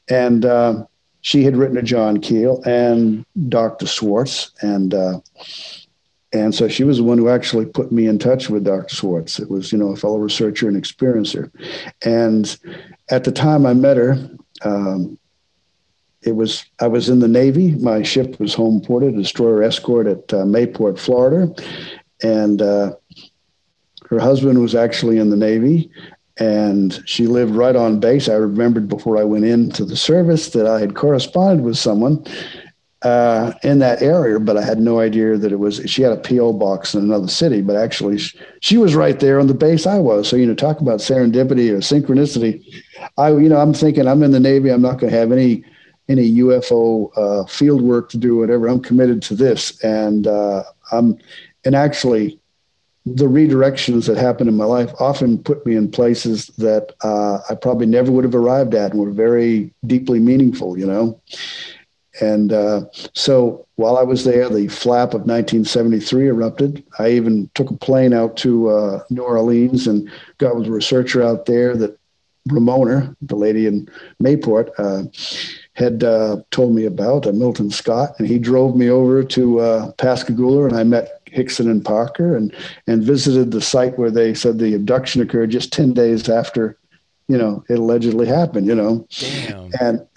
And 0.08 0.44
uh, 0.44 0.84
she 1.22 1.42
had 1.42 1.56
written 1.56 1.76
to 1.76 1.82
John 1.82 2.20
Keel 2.20 2.62
and 2.64 3.26
Dr. 3.48 3.86
Schwarz, 3.86 4.52
and 4.62 4.94
uh, 4.94 5.20
and 6.32 6.54
so 6.54 6.68
she 6.68 6.84
was 6.84 6.98
the 6.98 7.04
one 7.04 7.18
who 7.18 7.28
actually 7.28 7.66
put 7.66 7.90
me 7.90 8.06
in 8.06 8.18
touch 8.18 8.48
with 8.48 8.64
Dr. 8.64 8.94
Schwarz. 8.94 9.40
It 9.40 9.50
was, 9.50 9.72
you 9.72 9.78
know, 9.78 9.88
a 9.88 9.96
fellow 9.96 10.18
researcher 10.18 10.68
and 10.68 10.80
experiencer. 10.80 11.50
And 12.02 12.56
at 13.10 13.24
the 13.24 13.32
time 13.32 13.66
I 13.66 13.74
met 13.74 13.96
her, 13.96 14.30
um, 14.64 15.18
it 16.22 16.32
was 16.32 16.64
I 16.80 16.86
was 16.86 17.08
in 17.08 17.20
the 17.20 17.28
Navy. 17.28 17.74
My 17.76 18.02
ship 18.02 18.38
was 18.38 18.54
home 18.54 18.80
ported, 18.80 19.16
destroyer 19.16 19.62
escort 19.62 20.06
at 20.06 20.32
uh, 20.34 20.44
Mayport, 20.44 20.98
Florida, 20.98 21.52
and 22.22 22.60
uh, 22.60 22.92
her 24.08 24.18
husband 24.18 24.60
was 24.60 24.74
actually 24.74 25.18
in 25.18 25.30
the 25.30 25.36
Navy, 25.36 25.90
and 26.38 27.02
she 27.06 27.26
lived 27.26 27.54
right 27.54 27.76
on 27.76 28.00
base. 28.00 28.28
I 28.28 28.34
remembered 28.34 28.88
before 28.88 29.16
I 29.16 29.24
went 29.24 29.44
into 29.44 29.84
the 29.84 29.96
service 29.96 30.50
that 30.50 30.66
I 30.66 30.78
had 30.78 30.94
corresponded 30.94 31.64
with 31.64 31.78
someone 31.78 32.24
uh, 33.02 33.52
in 33.62 33.78
that 33.78 34.02
area, 34.02 34.38
but 34.38 34.56
I 34.56 34.62
had 34.62 34.78
no 34.78 35.00
idea 35.00 35.36
that 35.36 35.52
it 35.52 35.58
was. 35.58 35.80
She 35.86 36.02
had 36.02 36.12
a 36.12 36.16
PO 36.16 36.54
box 36.54 36.94
in 36.94 37.02
another 37.02 37.28
city, 37.28 37.62
but 37.62 37.76
actually 37.76 38.18
she, 38.18 38.38
she 38.60 38.76
was 38.76 38.94
right 38.94 39.18
there 39.18 39.40
on 39.40 39.46
the 39.46 39.54
base 39.54 39.86
I 39.86 39.98
was. 39.98 40.28
So 40.28 40.36
you 40.36 40.46
know, 40.46 40.54
talk 40.54 40.80
about 40.80 41.00
serendipity 41.00 41.70
or 41.70 41.78
synchronicity. 41.78 42.62
I 43.16 43.30
you 43.30 43.48
know 43.48 43.56
I'm 43.56 43.72
thinking 43.72 44.06
I'm 44.06 44.22
in 44.22 44.32
the 44.32 44.40
Navy. 44.40 44.70
I'm 44.70 44.82
not 44.82 44.98
going 44.98 45.12
to 45.12 45.18
have 45.18 45.32
any 45.32 45.64
any 46.08 46.30
UFO 46.36 47.10
uh, 47.16 47.46
field 47.46 47.80
work 47.80 48.10
to 48.10 48.18
do, 48.18 48.36
whatever. 48.36 48.68
I'm 48.68 48.82
committed 48.82 49.22
to 49.22 49.34
this, 49.34 49.82
and 49.82 50.26
uh, 50.26 50.64
I'm 50.92 51.18
and 51.64 51.74
actually 51.74 52.38
the 53.06 53.24
redirections 53.24 54.06
that 54.06 54.18
happened 54.18 54.48
in 54.48 54.56
my 54.56 54.66
life 54.66 54.92
often 55.00 55.42
put 55.42 55.64
me 55.64 55.74
in 55.74 55.90
places 55.90 56.48
that 56.58 56.92
uh, 57.02 57.38
I 57.48 57.54
probably 57.54 57.86
never 57.86 58.12
would 58.12 58.24
have 58.24 58.34
arrived 58.34 58.74
at 58.74 58.92
and 58.92 59.00
were 59.00 59.10
very 59.10 59.72
deeply 59.86 60.20
meaningful, 60.20 60.78
you 60.78 60.86
know. 60.86 61.18
And 62.20 62.52
uh, 62.52 62.84
so 63.14 63.66
while 63.76 63.96
I 63.96 64.02
was 64.02 64.24
there, 64.24 64.48
the 64.48 64.68
flap 64.68 65.08
of 65.08 65.22
1973 65.22 66.28
erupted. 66.28 66.84
I 66.98 67.10
even 67.10 67.50
took 67.54 67.70
a 67.70 67.76
plane 67.76 68.12
out 68.12 68.36
to 68.38 68.68
uh, 68.68 69.02
New 69.10 69.22
Orleans 69.22 69.86
and 69.86 70.10
got 70.38 70.56
with 70.56 70.66
a 70.66 70.70
researcher 70.70 71.22
out 71.22 71.46
there 71.46 71.76
that 71.76 71.98
Ramona, 72.48 73.14
the 73.22 73.36
lady 73.36 73.66
in 73.66 73.88
Mayport, 74.22 74.70
uh, 74.78 75.04
had 75.74 76.02
uh, 76.02 76.38
told 76.50 76.74
me 76.74 76.84
about, 76.84 77.26
uh, 77.26 77.32
Milton 77.32 77.70
Scott, 77.70 78.14
and 78.18 78.26
he 78.26 78.38
drove 78.38 78.76
me 78.76 78.90
over 78.90 79.22
to 79.22 79.60
uh, 79.60 79.92
Pascagoula, 79.92 80.66
and 80.66 80.76
I 80.76 80.84
met 80.84 81.20
Hickson 81.26 81.70
and 81.70 81.84
Parker, 81.84 82.36
and 82.36 82.52
and 82.86 83.02
visited 83.02 83.50
the 83.50 83.60
site 83.60 83.98
where 83.98 84.10
they 84.10 84.34
said 84.34 84.58
the 84.58 84.74
abduction 84.74 85.22
occurred 85.22 85.50
just 85.50 85.72
ten 85.72 85.92
days 85.92 86.28
after, 86.28 86.76
you 87.30 87.38
know, 87.38 87.64
it 87.68 87.78
allegedly 87.78 88.26
happened. 88.26 88.66
You 88.66 88.74
know, 88.74 89.06
Damn. 89.10 89.70
and 89.80 90.08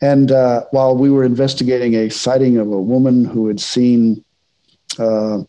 and 0.00 0.30
uh, 0.30 0.64
while 0.70 0.96
we 0.96 1.10
were 1.10 1.24
investigating 1.24 1.94
a 1.94 2.08
sighting 2.08 2.58
of 2.58 2.68
a 2.68 2.80
woman 2.80 3.24
who 3.24 3.48
had 3.48 3.58
seen 3.58 4.24
uh, 4.98 5.42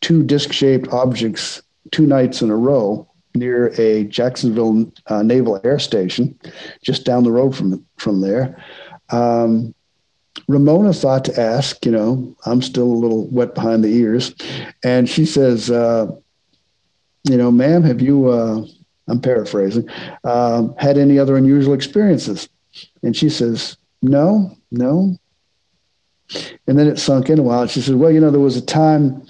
two 0.00 0.22
disc-shaped 0.22 0.88
objects 0.92 1.62
two 1.90 2.06
nights 2.06 2.42
in 2.42 2.50
a 2.50 2.56
row 2.56 3.08
near 3.34 3.68
a 3.78 4.04
Jacksonville 4.04 4.92
uh, 5.06 5.22
Naval 5.22 5.60
Air 5.64 5.78
Station, 5.78 6.38
just 6.82 7.04
down 7.04 7.24
the 7.24 7.32
road 7.32 7.56
from 7.56 7.84
from 7.96 8.20
there. 8.20 8.62
Um, 9.10 9.74
Ramona 10.46 10.92
thought 10.92 11.24
to 11.24 11.40
ask, 11.40 11.84
you 11.84 11.90
know, 11.90 12.36
I'm 12.46 12.62
still 12.62 12.86
a 12.86 13.00
little 13.02 13.26
wet 13.28 13.54
behind 13.54 13.82
the 13.82 13.92
ears, 13.92 14.32
and 14.84 15.08
she 15.08 15.26
says, 15.26 15.70
uh, 15.72 16.06
you 17.24 17.36
know, 17.36 17.50
ma'am, 17.50 17.82
have 17.82 18.00
you? 18.00 18.30
I'm 19.08 19.20
paraphrasing. 19.20 19.88
Um, 20.24 20.74
had 20.78 20.98
any 20.98 21.18
other 21.18 21.36
unusual 21.36 21.74
experiences? 21.74 22.48
And 23.02 23.16
she 23.16 23.28
says, 23.28 23.76
no, 24.02 24.56
no. 24.70 25.16
And 26.66 26.78
then 26.78 26.86
it 26.86 26.98
sunk 26.98 27.30
in 27.30 27.38
a 27.38 27.42
while. 27.42 27.62
And 27.62 27.70
she 27.70 27.80
said, 27.80 27.96
well, 27.96 28.10
you 28.10 28.20
know, 28.20 28.30
there 28.30 28.40
was 28.40 28.56
a 28.56 28.64
time 28.64 29.26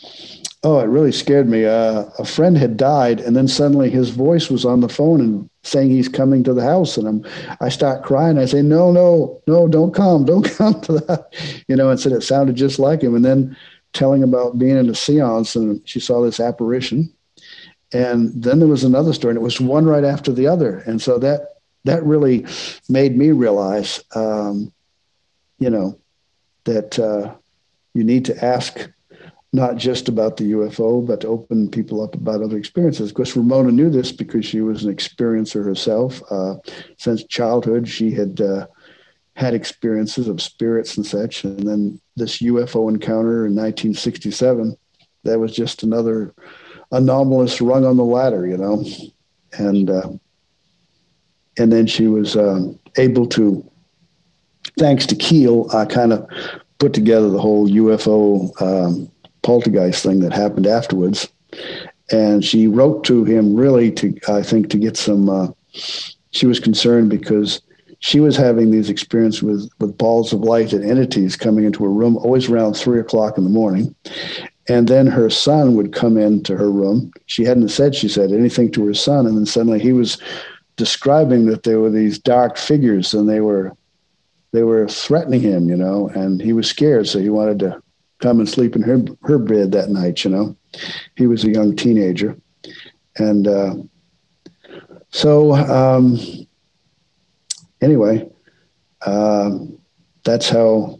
Oh, 0.64 0.80
it 0.80 0.86
really 0.86 1.12
scared 1.12 1.48
me. 1.48 1.66
Uh, 1.66 2.06
a 2.18 2.24
friend 2.24 2.58
had 2.58 2.76
died, 2.76 3.20
and 3.20 3.36
then 3.36 3.46
suddenly 3.46 3.90
his 3.90 4.10
voice 4.10 4.50
was 4.50 4.64
on 4.64 4.80
the 4.80 4.88
phone 4.88 5.20
and 5.20 5.48
saying 5.62 5.90
he's 5.90 6.08
coming 6.08 6.42
to 6.44 6.52
the 6.52 6.64
house. 6.64 6.96
And 6.96 7.06
I'm, 7.06 7.24
I 7.60 7.68
start 7.68 8.04
crying. 8.04 8.38
I 8.38 8.44
say, 8.44 8.60
"No, 8.60 8.90
no, 8.90 9.40
no! 9.46 9.68
Don't 9.68 9.94
come! 9.94 10.24
Don't 10.24 10.42
come 10.56 10.80
to 10.82 10.94
that!" 10.94 11.32
You 11.68 11.76
know, 11.76 11.90
and 11.90 12.00
said 12.00 12.12
it 12.12 12.22
sounded 12.22 12.56
just 12.56 12.80
like 12.80 13.02
him. 13.02 13.14
And 13.14 13.24
then 13.24 13.56
telling 13.92 14.24
about 14.24 14.58
being 14.58 14.76
in 14.76 14.88
a 14.88 14.92
séance, 14.92 15.54
and 15.54 15.80
she 15.88 16.00
saw 16.00 16.22
this 16.22 16.40
apparition. 16.40 17.12
And 17.92 18.30
then 18.42 18.58
there 18.58 18.68
was 18.68 18.84
another 18.84 19.12
story, 19.12 19.32
and 19.32 19.38
it 19.38 19.42
was 19.42 19.60
one 19.60 19.86
right 19.86 20.04
after 20.04 20.32
the 20.32 20.46
other. 20.46 20.78
And 20.78 21.00
so 21.00 21.18
that 21.18 21.48
that 21.84 22.04
really 22.04 22.44
made 22.88 23.16
me 23.16 23.30
realize, 23.30 24.02
um, 24.14 24.72
you 25.58 25.70
know, 25.70 25.98
that 26.64 26.98
uh, 26.98 27.34
you 27.94 28.04
need 28.04 28.26
to 28.26 28.44
ask 28.44 28.90
not 29.52 29.76
just 29.76 30.08
about 30.08 30.36
the 30.36 30.52
UFO, 30.52 31.06
but 31.06 31.22
to 31.22 31.28
open 31.28 31.70
people 31.70 32.02
up 32.02 32.14
about 32.14 32.42
other 32.42 32.58
experiences. 32.58 33.08
Of 33.08 33.16
course, 33.16 33.34
Ramona 33.34 33.72
knew 33.72 33.88
this 33.88 34.12
because 34.12 34.44
she 34.44 34.60
was 34.60 34.84
an 34.84 34.94
experiencer 34.94 35.64
herself. 35.64 36.20
Uh, 36.30 36.56
since 36.98 37.24
childhood, 37.24 37.88
she 37.88 38.10
had 38.10 38.40
uh, 38.40 38.66
had 39.34 39.54
experiences 39.54 40.28
of 40.28 40.42
spirits 40.42 40.96
and 40.96 41.06
such. 41.06 41.44
And 41.44 41.66
then 41.66 42.00
this 42.16 42.42
UFO 42.42 42.90
encounter 42.90 43.46
in 43.46 43.54
1967, 43.54 44.76
that 45.24 45.38
was 45.38 45.54
just 45.54 45.82
another 45.82 46.34
anomalous 46.92 47.60
rung 47.60 47.84
on 47.84 47.96
the 47.96 48.04
ladder, 48.04 48.46
you 48.46 48.56
know. 48.56 48.84
And 49.58 49.90
uh, 49.90 50.10
and 51.58 51.72
then 51.72 51.86
she 51.86 52.06
was 52.06 52.36
um, 52.36 52.78
able 52.96 53.26
to, 53.28 53.68
thanks 54.78 55.06
to 55.06 55.16
Keel, 55.16 55.68
I 55.74 55.86
kind 55.86 56.12
of 56.12 56.28
put 56.78 56.92
together 56.92 57.28
the 57.30 57.40
whole 57.40 57.68
UFO. 57.68 58.62
Um, 58.62 59.10
poltergeist 59.48 60.02
thing 60.02 60.20
that 60.20 60.32
happened 60.32 60.66
afterwards. 60.66 61.28
And 62.10 62.44
she 62.44 62.66
wrote 62.66 63.04
to 63.04 63.24
him 63.24 63.54
really 63.54 63.90
to, 63.92 64.14
I 64.28 64.42
think, 64.42 64.68
to 64.70 64.78
get 64.78 64.96
some. 64.96 65.28
Uh, 65.28 65.48
she 66.30 66.46
was 66.46 66.60
concerned 66.60 67.08
because 67.10 67.62
she 68.00 68.20
was 68.20 68.36
having 68.36 68.70
these 68.70 68.90
experiences 68.90 69.42
with, 69.42 69.70
with 69.80 69.96
balls 69.96 70.32
of 70.32 70.40
light 70.40 70.72
and 70.72 70.84
entities 70.84 71.34
coming 71.36 71.64
into 71.64 71.82
her 71.84 71.90
room, 71.90 72.16
always 72.18 72.48
around 72.48 72.74
three 72.74 73.00
o'clock 73.00 73.38
in 73.38 73.44
the 73.44 73.50
morning. 73.50 73.94
And 74.68 74.86
then 74.86 75.06
her 75.06 75.30
son 75.30 75.74
would 75.74 75.92
come 75.92 76.18
into 76.18 76.56
her 76.56 76.70
room. 76.70 77.10
She 77.26 77.44
hadn't 77.44 77.70
said, 77.70 77.94
she 77.94 78.08
said 78.08 78.32
anything 78.32 78.70
to 78.72 78.86
her 78.86 78.94
son. 78.94 79.26
And 79.26 79.36
then 79.36 79.46
suddenly 79.46 79.80
he 79.80 79.92
was 79.92 80.18
describing 80.76 81.46
that 81.46 81.62
there 81.62 81.80
were 81.80 81.90
these 81.90 82.18
dark 82.18 82.56
figures 82.56 83.14
and 83.14 83.28
they 83.28 83.40
were 83.40 83.72
they 84.52 84.62
were 84.62 84.88
threatening 84.88 85.40
him, 85.40 85.68
you 85.68 85.76
know, 85.76 86.08
and 86.08 86.40
he 86.40 86.54
was 86.54 86.68
scared. 86.68 87.06
So 87.06 87.18
he 87.18 87.28
wanted 87.28 87.58
to 87.60 87.82
come 88.18 88.38
and 88.38 88.48
sleep 88.48 88.76
in 88.76 88.82
her 88.82 89.04
her 89.22 89.38
bed 89.38 89.72
that 89.72 89.90
night. 89.90 90.24
You 90.24 90.30
know, 90.30 90.56
he 91.16 91.26
was 91.26 91.44
a 91.44 91.50
young 91.50 91.76
teenager, 91.76 92.36
and 93.16 93.46
uh, 93.46 93.74
so 95.10 95.54
um, 95.54 96.18
anyway, 97.80 98.28
um, 99.04 99.78
that's 100.24 100.48
how 100.48 100.98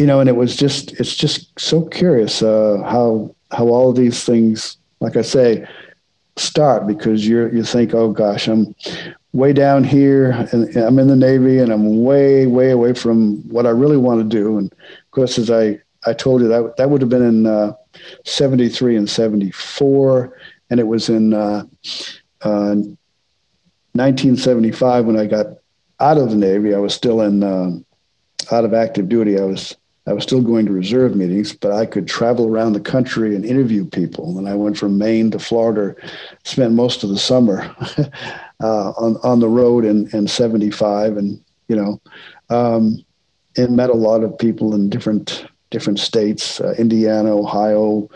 you 0.00 0.06
know. 0.06 0.20
And 0.20 0.28
it 0.28 0.36
was 0.36 0.56
just 0.56 0.92
it's 0.98 1.14
just 1.14 1.58
so 1.58 1.84
curious 1.84 2.42
uh, 2.42 2.82
how 2.84 3.34
how 3.52 3.68
all 3.68 3.92
these 3.92 4.24
things, 4.24 4.78
like 5.00 5.16
I 5.16 5.22
say, 5.22 5.66
start 6.36 6.86
because 6.86 7.28
you're 7.28 7.54
you 7.54 7.62
think, 7.62 7.94
oh 7.94 8.10
gosh, 8.10 8.48
I'm 8.48 8.74
way 9.32 9.52
down 9.52 9.84
here 9.84 10.32
and 10.52 10.76
I'm 10.76 10.98
in 10.98 11.08
the 11.08 11.16
Navy 11.16 11.58
and 11.58 11.70
I'm 11.72 12.02
way, 12.02 12.46
way 12.46 12.70
away 12.70 12.94
from 12.94 13.48
what 13.48 13.66
I 13.66 13.70
really 13.70 13.96
want 13.96 14.20
to 14.20 14.36
do. 14.36 14.58
And 14.58 14.72
of 14.72 15.10
course, 15.12 15.38
as 15.38 15.50
I 15.50 15.78
I 16.06 16.14
told 16.14 16.40
you 16.40 16.48
that 16.48 16.76
that 16.76 16.90
would 16.90 17.02
have 17.02 17.10
been 17.10 17.22
in 17.22 17.46
uh, 17.46 17.74
73 18.24 18.96
and 18.96 19.08
74. 19.08 20.36
And 20.70 20.80
it 20.80 20.86
was 20.86 21.08
in 21.08 21.34
uh, 21.34 21.64
uh, 22.42 22.74
1975 23.92 25.04
when 25.04 25.18
I 25.18 25.26
got 25.26 25.46
out 25.98 26.16
of 26.16 26.30
the 26.30 26.36
Navy. 26.36 26.74
I 26.74 26.78
was 26.78 26.94
still 26.94 27.20
in 27.20 27.42
uh, 27.42 27.70
out 28.54 28.64
of 28.64 28.72
active 28.72 29.08
duty. 29.08 29.38
I 29.38 29.44
was 29.44 29.76
I 30.10 30.12
was 30.12 30.24
still 30.24 30.42
going 30.42 30.66
to 30.66 30.72
reserve 30.72 31.14
meetings, 31.14 31.52
but 31.52 31.70
I 31.70 31.86
could 31.86 32.08
travel 32.08 32.48
around 32.48 32.72
the 32.72 32.80
country 32.80 33.36
and 33.36 33.44
interview 33.44 33.84
people. 33.84 34.36
And 34.38 34.48
I 34.48 34.56
went 34.56 34.76
from 34.76 34.98
Maine 34.98 35.30
to 35.30 35.38
Florida, 35.38 35.94
spent 36.42 36.74
most 36.74 37.04
of 37.04 37.10
the 37.10 37.18
summer 37.18 37.72
uh, 38.60 38.90
on 38.90 39.18
on 39.22 39.38
the 39.38 39.48
road 39.48 39.84
in 39.84 40.08
in 40.12 40.26
'75, 40.26 41.16
and 41.16 41.40
you 41.68 41.76
know, 41.76 42.00
um, 42.48 43.04
and 43.56 43.76
met 43.76 43.88
a 43.88 43.94
lot 43.94 44.24
of 44.24 44.36
people 44.36 44.74
in 44.74 44.90
different 44.90 45.46
different 45.70 46.00
states 46.00 46.60
uh, 46.60 46.74
Indiana, 46.76 47.32
Ohio, 47.32 48.10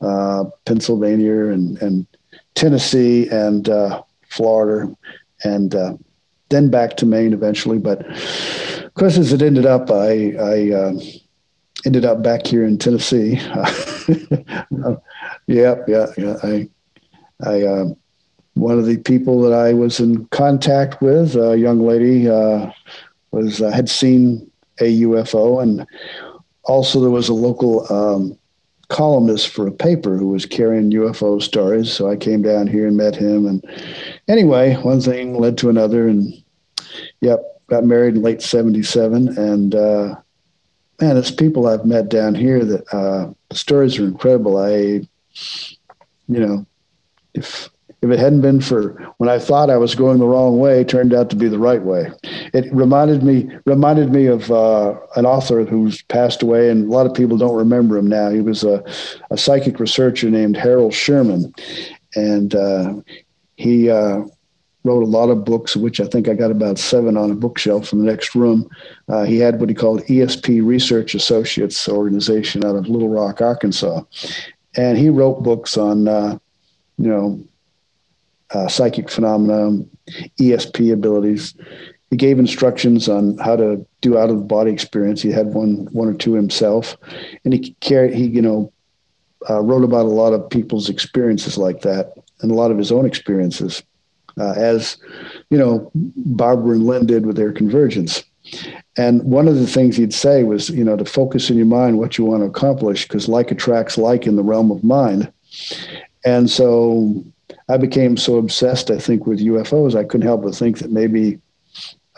uh, 0.00 0.44
Pennsylvania, 0.66 1.46
and, 1.46 1.82
and 1.82 2.06
Tennessee, 2.54 3.28
and 3.28 3.68
uh, 3.68 4.04
Florida, 4.28 4.96
and 5.42 5.74
uh, 5.74 5.94
then 6.50 6.70
back 6.70 6.96
to 6.98 7.06
Maine 7.06 7.32
eventually. 7.32 7.78
But 7.78 8.06
of 8.06 8.94
course, 8.94 9.18
as 9.18 9.32
it 9.32 9.42
ended 9.42 9.66
up, 9.66 9.90
I, 9.90 10.36
I 10.38 10.70
um, 10.70 11.00
ended 11.86 12.04
up 12.04 12.22
back 12.22 12.46
here 12.46 12.64
in 12.64 12.78
Tennessee. 12.78 13.32
yeah, 15.46 15.74
yeah, 15.86 16.06
yeah. 16.16 16.36
I, 16.42 16.68
I, 17.42 17.62
um, 17.66 17.96
one 18.54 18.78
of 18.78 18.86
the 18.86 18.98
people 18.98 19.40
that 19.42 19.52
I 19.52 19.72
was 19.72 20.00
in 20.00 20.26
contact 20.26 21.00
with, 21.00 21.36
a 21.36 21.56
young 21.56 21.80
lady, 21.80 22.28
uh, 22.28 22.70
was 23.30 23.62
uh, 23.62 23.70
had 23.70 23.88
seen 23.88 24.50
a 24.80 25.02
UFO 25.02 25.62
and 25.62 25.86
also, 26.64 27.00
there 27.00 27.10
was 27.10 27.28
a 27.28 27.34
local 27.34 27.92
um, 27.92 28.38
columnist 28.88 29.48
for 29.48 29.66
a 29.66 29.72
paper 29.72 30.16
who 30.16 30.28
was 30.28 30.46
carrying 30.46 30.92
UFO 30.92 31.42
stories. 31.42 31.92
So 31.92 32.08
I 32.08 32.16
came 32.16 32.42
down 32.42 32.66
here 32.66 32.86
and 32.86 32.96
met 32.96 33.16
him. 33.16 33.46
And 33.46 33.64
anyway, 34.28 34.76
one 34.76 35.00
thing 35.00 35.34
led 35.34 35.56
to 35.58 35.70
another. 35.70 36.06
And 36.06 36.32
yep, 37.20 37.40
got 37.68 37.84
married 37.84 38.14
in 38.14 38.22
late 38.22 38.42
77. 38.42 39.36
And 39.38 39.74
uh, 39.74 40.16
man, 41.00 41.16
it's 41.16 41.30
people 41.30 41.66
I've 41.66 41.84
met 41.84 42.08
down 42.08 42.34
here 42.34 42.64
that 42.64 42.94
uh, 42.94 43.32
the 43.48 43.56
stories 43.56 43.98
are 43.98 44.04
incredible. 44.04 44.58
I, 44.58 44.72
you 44.72 45.06
know, 46.28 46.66
if 47.34 47.70
if 48.02 48.10
it 48.10 48.18
hadn't 48.18 48.40
been 48.40 48.62
for 48.62 48.92
when 49.18 49.28
I 49.28 49.38
thought 49.38 49.68
I 49.68 49.76
was 49.76 49.94
going 49.94 50.18
the 50.18 50.26
wrong 50.26 50.58
way, 50.58 50.84
turned 50.84 51.12
out 51.12 51.28
to 51.30 51.36
be 51.36 51.48
the 51.48 51.58
right 51.58 51.82
way. 51.82 52.10
It 52.54 52.72
reminded 52.72 53.22
me 53.22 53.50
reminded 53.66 54.10
me 54.10 54.26
of 54.26 54.50
uh, 54.50 54.94
an 55.16 55.26
author 55.26 55.64
who's 55.64 56.02
passed 56.02 56.42
away, 56.42 56.70
and 56.70 56.86
a 56.86 56.90
lot 56.90 57.06
of 57.06 57.14
people 57.14 57.36
don't 57.36 57.56
remember 57.56 57.98
him 57.98 58.08
now. 58.08 58.30
He 58.30 58.40
was 58.40 58.64
a, 58.64 58.82
a 59.30 59.36
psychic 59.36 59.78
researcher 59.78 60.30
named 60.30 60.56
Harold 60.56 60.94
Sherman, 60.94 61.52
and 62.14 62.54
uh, 62.54 62.94
he 63.56 63.90
uh, 63.90 64.22
wrote 64.84 65.02
a 65.02 65.06
lot 65.06 65.28
of 65.28 65.44
books, 65.44 65.76
which 65.76 66.00
I 66.00 66.06
think 66.06 66.28
I 66.28 66.34
got 66.34 66.50
about 66.50 66.78
seven 66.78 67.16
on 67.16 67.30
a 67.30 67.34
bookshelf 67.34 67.92
in 67.92 67.98
the 67.98 68.10
next 68.10 68.34
room. 68.34 68.70
Uh, 69.08 69.24
he 69.24 69.38
had 69.38 69.60
what 69.60 69.68
he 69.68 69.74
called 69.74 70.02
ESP 70.04 70.64
Research 70.64 71.14
Associates 71.14 71.88
organization 71.88 72.64
out 72.64 72.76
of 72.76 72.88
Little 72.88 73.08
Rock, 73.08 73.40
Arkansas, 73.40 74.02
and 74.76 74.96
he 74.96 75.10
wrote 75.10 75.42
books 75.42 75.76
on 75.76 76.08
uh, 76.08 76.38
you 76.98 77.08
know 77.08 77.42
uh, 78.52 78.68
psychic 78.68 79.10
phenomena, 79.10 79.84
ESP 80.40 80.92
abilities. 80.92 81.54
He 82.10 82.16
gave 82.16 82.38
instructions 82.38 83.08
on 83.08 83.38
how 83.38 83.54
to 83.56 83.86
do 84.00 84.18
out 84.18 84.30
of 84.30 84.36
the 84.36 84.44
body 84.44 84.72
experience. 84.72 85.22
He 85.22 85.30
had 85.30 85.48
one 85.48 85.88
one 85.92 86.08
or 86.08 86.14
two 86.14 86.34
himself, 86.34 86.96
and 87.44 87.52
he 87.52 87.74
carried 87.80 88.14
he 88.14 88.26
you 88.26 88.42
know 88.42 88.72
uh, 89.48 89.60
wrote 89.60 89.84
about 89.84 90.06
a 90.06 90.08
lot 90.08 90.32
of 90.32 90.48
people's 90.50 90.88
experiences 90.88 91.56
like 91.56 91.82
that 91.82 92.14
and 92.40 92.50
a 92.50 92.54
lot 92.54 92.70
of 92.70 92.78
his 92.78 92.90
own 92.90 93.06
experiences, 93.06 93.82
uh, 94.38 94.52
as 94.52 94.96
you 95.50 95.58
know 95.58 95.90
Barbara 95.94 96.72
and 96.72 96.86
Lynn 96.86 97.06
did 97.06 97.26
with 97.26 97.36
their 97.36 97.52
convergence. 97.52 98.24
And 98.96 99.22
one 99.22 99.48
of 99.48 99.56
the 99.56 99.66
things 99.66 99.96
he'd 99.96 100.14
say 100.14 100.42
was, 100.42 100.70
you 100.70 100.84
know, 100.84 100.96
to 100.96 101.04
focus 101.04 101.50
in 101.50 101.56
your 101.56 101.66
mind 101.66 101.98
what 101.98 102.18
you 102.18 102.24
want 102.24 102.42
to 102.42 102.46
accomplish, 102.46 103.06
because 103.06 103.28
like 103.28 103.50
attracts 103.50 103.96
like 103.96 104.26
in 104.26 104.36
the 104.36 104.42
realm 104.42 104.70
of 104.70 104.82
mind. 104.82 105.32
And 106.24 106.50
so 106.50 107.24
I 107.68 107.76
became 107.76 108.16
so 108.16 108.36
obsessed, 108.36 108.90
I 108.90 108.98
think, 108.98 109.26
with 109.26 109.40
UFOs, 109.40 109.94
I 109.94 110.04
couldn't 110.04 110.26
help 110.26 110.42
but 110.42 110.54
think 110.54 110.78
that 110.78 110.90
maybe, 110.90 111.40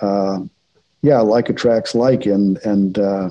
uh, 0.00 0.40
yeah, 1.02 1.20
like 1.20 1.48
attracts 1.48 1.94
like. 1.94 2.24
And, 2.26 2.56
and 2.58 2.98
uh, 2.98 3.30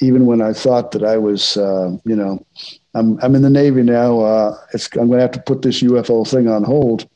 even 0.00 0.26
when 0.26 0.40
I 0.40 0.52
thought 0.52 0.92
that 0.92 1.04
I 1.04 1.18
was, 1.18 1.56
uh, 1.56 1.96
you 2.04 2.16
know, 2.16 2.44
I'm, 2.94 3.18
I'm 3.22 3.34
in 3.34 3.42
the 3.42 3.50
Navy 3.50 3.82
now, 3.82 4.20
uh, 4.20 4.56
I'm 4.72 5.08
going 5.08 5.18
to 5.18 5.20
have 5.20 5.32
to 5.32 5.42
put 5.42 5.62
this 5.62 5.82
UFO 5.82 6.26
thing 6.26 6.48
on 6.48 6.64
hold. 6.64 7.08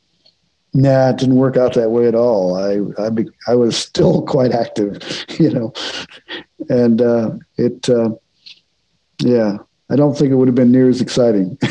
Nah, 0.74 1.10
it 1.10 1.18
didn't 1.18 1.36
work 1.36 1.56
out 1.56 1.74
that 1.74 1.90
way 1.90 2.08
at 2.08 2.16
all. 2.16 2.56
I 2.56 2.80
I, 3.02 3.10
be, 3.10 3.26
I 3.46 3.54
was 3.54 3.76
still 3.76 4.22
quite 4.26 4.52
active, 4.52 4.98
you 5.38 5.50
know, 5.50 5.72
and 6.68 7.00
uh, 7.00 7.32
it, 7.56 7.88
uh, 7.88 8.10
yeah, 9.20 9.58
I 9.90 9.96
don't 9.96 10.16
think 10.16 10.30
it 10.30 10.36
would 10.36 10.48
have 10.48 10.54
been 10.54 10.72
near 10.72 10.88
as 10.88 11.02
exciting 11.02 11.58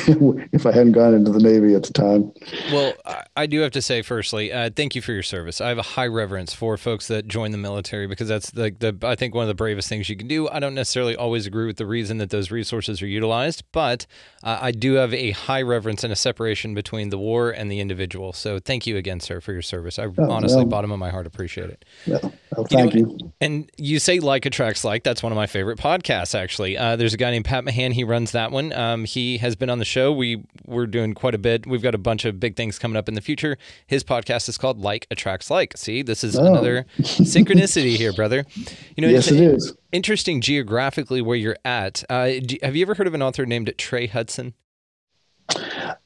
if 0.51 0.67
I 0.67 0.71
hadn't 0.71 0.91
gone 0.91 1.15
into 1.15 1.31
the 1.31 1.39
Navy 1.39 1.73
at 1.73 1.81
the 1.81 1.93
time. 1.93 2.31
Well, 2.71 2.93
I 3.35 3.47
do 3.47 3.61
have 3.61 3.71
to 3.71 3.81
say, 3.81 4.03
firstly, 4.03 4.53
uh, 4.53 4.69
thank 4.75 4.93
you 4.93 5.01
for 5.01 5.13
your 5.13 5.23
service. 5.23 5.59
I 5.59 5.69
have 5.69 5.79
a 5.79 5.83
high 5.83 6.05
reverence 6.05 6.53
for 6.53 6.77
folks 6.77 7.07
that 7.07 7.27
join 7.27 7.51
the 7.51 7.57
military 7.57 8.05
because 8.05 8.27
that's 8.27 8.51
the, 8.51 8.69
the 8.77 8.95
I 9.01 9.15
think 9.15 9.33
one 9.33 9.43
of 9.43 9.47
the 9.47 9.55
bravest 9.55 9.89
things 9.89 10.09
you 10.09 10.15
can 10.15 10.27
do. 10.27 10.47
I 10.47 10.59
don't 10.59 10.75
necessarily 10.75 11.15
always 11.15 11.47
agree 11.47 11.65
with 11.65 11.77
the 11.77 11.87
reason 11.87 12.19
that 12.19 12.29
those 12.29 12.51
resources 12.51 13.01
are 13.01 13.07
utilized, 13.07 13.63
but 13.71 14.05
uh, 14.43 14.59
I 14.61 14.71
do 14.71 14.93
have 14.93 15.11
a 15.15 15.31
high 15.31 15.63
reverence 15.63 16.03
and 16.03 16.13
a 16.13 16.15
separation 16.15 16.75
between 16.75 17.09
the 17.09 17.17
war 17.17 17.49
and 17.49 17.71
the 17.71 17.79
individual. 17.79 18.31
So 18.31 18.59
thank 18.59 18.85
you 18.85 18.95
again, 18.95 19.21
sir, 19.21 19.41
for 19.41 19.53
your 19.53 19.63
service. 19.63 19.97
I 19.97 20.05
oh, 20.05 20.13
honestly, 20.29 20.57
well, 20.57 20.67
bottom 20.67 20.91
of 20.91 20.99
my 20.99 21.09
heart, 21.09 21.25
appreciate 21.25 21.71
it. 21.71 21.85
Well, 22.05 22.33
well 22.55 22.67
thank 22.67 22.93
you, 22.93 23.07
know, 23.07 23.17
you, 23.19 23.33
And 23.41 23.71
you 23.77 23.97
say 23.97 24.19
like 24.19 24.45
attracts 24.45 24.83
like. 24.83 25.03
That's 25.03 25.23
one 25.23 25.31
of 25.31 25.35
my 25.35 25.47
favorite 25.47 25.79
podcasts, 25.79 26.37
actually. 26.37 26.77
Uh, 26.77 26.95
there's 26.95 27.15
a 27.15 27.17
guy 27.17 27.31
named 27.31 27.45
Pat 27.45 27.63
Mahan. 27.63 27.91
He 28.03 28.09
runs 28.09 28.33
that 28.33 28.51
one. 28.51 28.73
Um, 28.73 29.05
he 29.05 29.37
has 29.37 29.55
been 29.55 29.69
on 29.69 29.79
the 29.79 29.85
show. 29.85 30.11
We 30.11 30.43
we're 30.65 30.87
doing 30.87 31.13
quite 31.13 31.33
a 31.33 31.37
bit. 31.37 31.65
We've 31.65 31.81
got 31.81 31.95
a 31.95 31.97
bunch 31.97 32.25
of 32.25 32.37
big 32.37 32.57
things 32.57 32.77
coming 32.77 32.97
up 32.97 33.07
in 33.07 33.13
the 33.13 33.21
future. 33.21 33.57
His 33.87 34.03
podcast 34.03 34.49
is 34.49 34.57
called 34.57 34.77
Like 34.77 35.07
Attracts 35.09 35.49
Like. 35.49 35.77
See, 35.77 36.01
this 36.01 36.21
is 36.21 36.37
oh. 36.37 36.45
another 36.45 36.85
synchronicity 36.99 37.95
here, 37.95 38.11
brother. 38.11 38.43
You 38.97 39.03
know, 39.03 39.07
yes, 39.07 39.31
it 39.31 39.39
is 39.39 39.73
interesting 39.93 40.41
geographically 40.41 41.21
where 41.21 41.37
you're 41.37 41.55
at. 41.63 42.03
Uh, 42.09 42.31
do, 42.45 42.57
have 42.61 42.75
you 42.75 42.81
ever 42.81 42.95
heard 42.95 43.07
of 43.07 43.13
an 43.13 43.21
author 43.21 43.45
named 43.45 43.73
Trey 43.77 44.07
Hudson? 44.07 44.53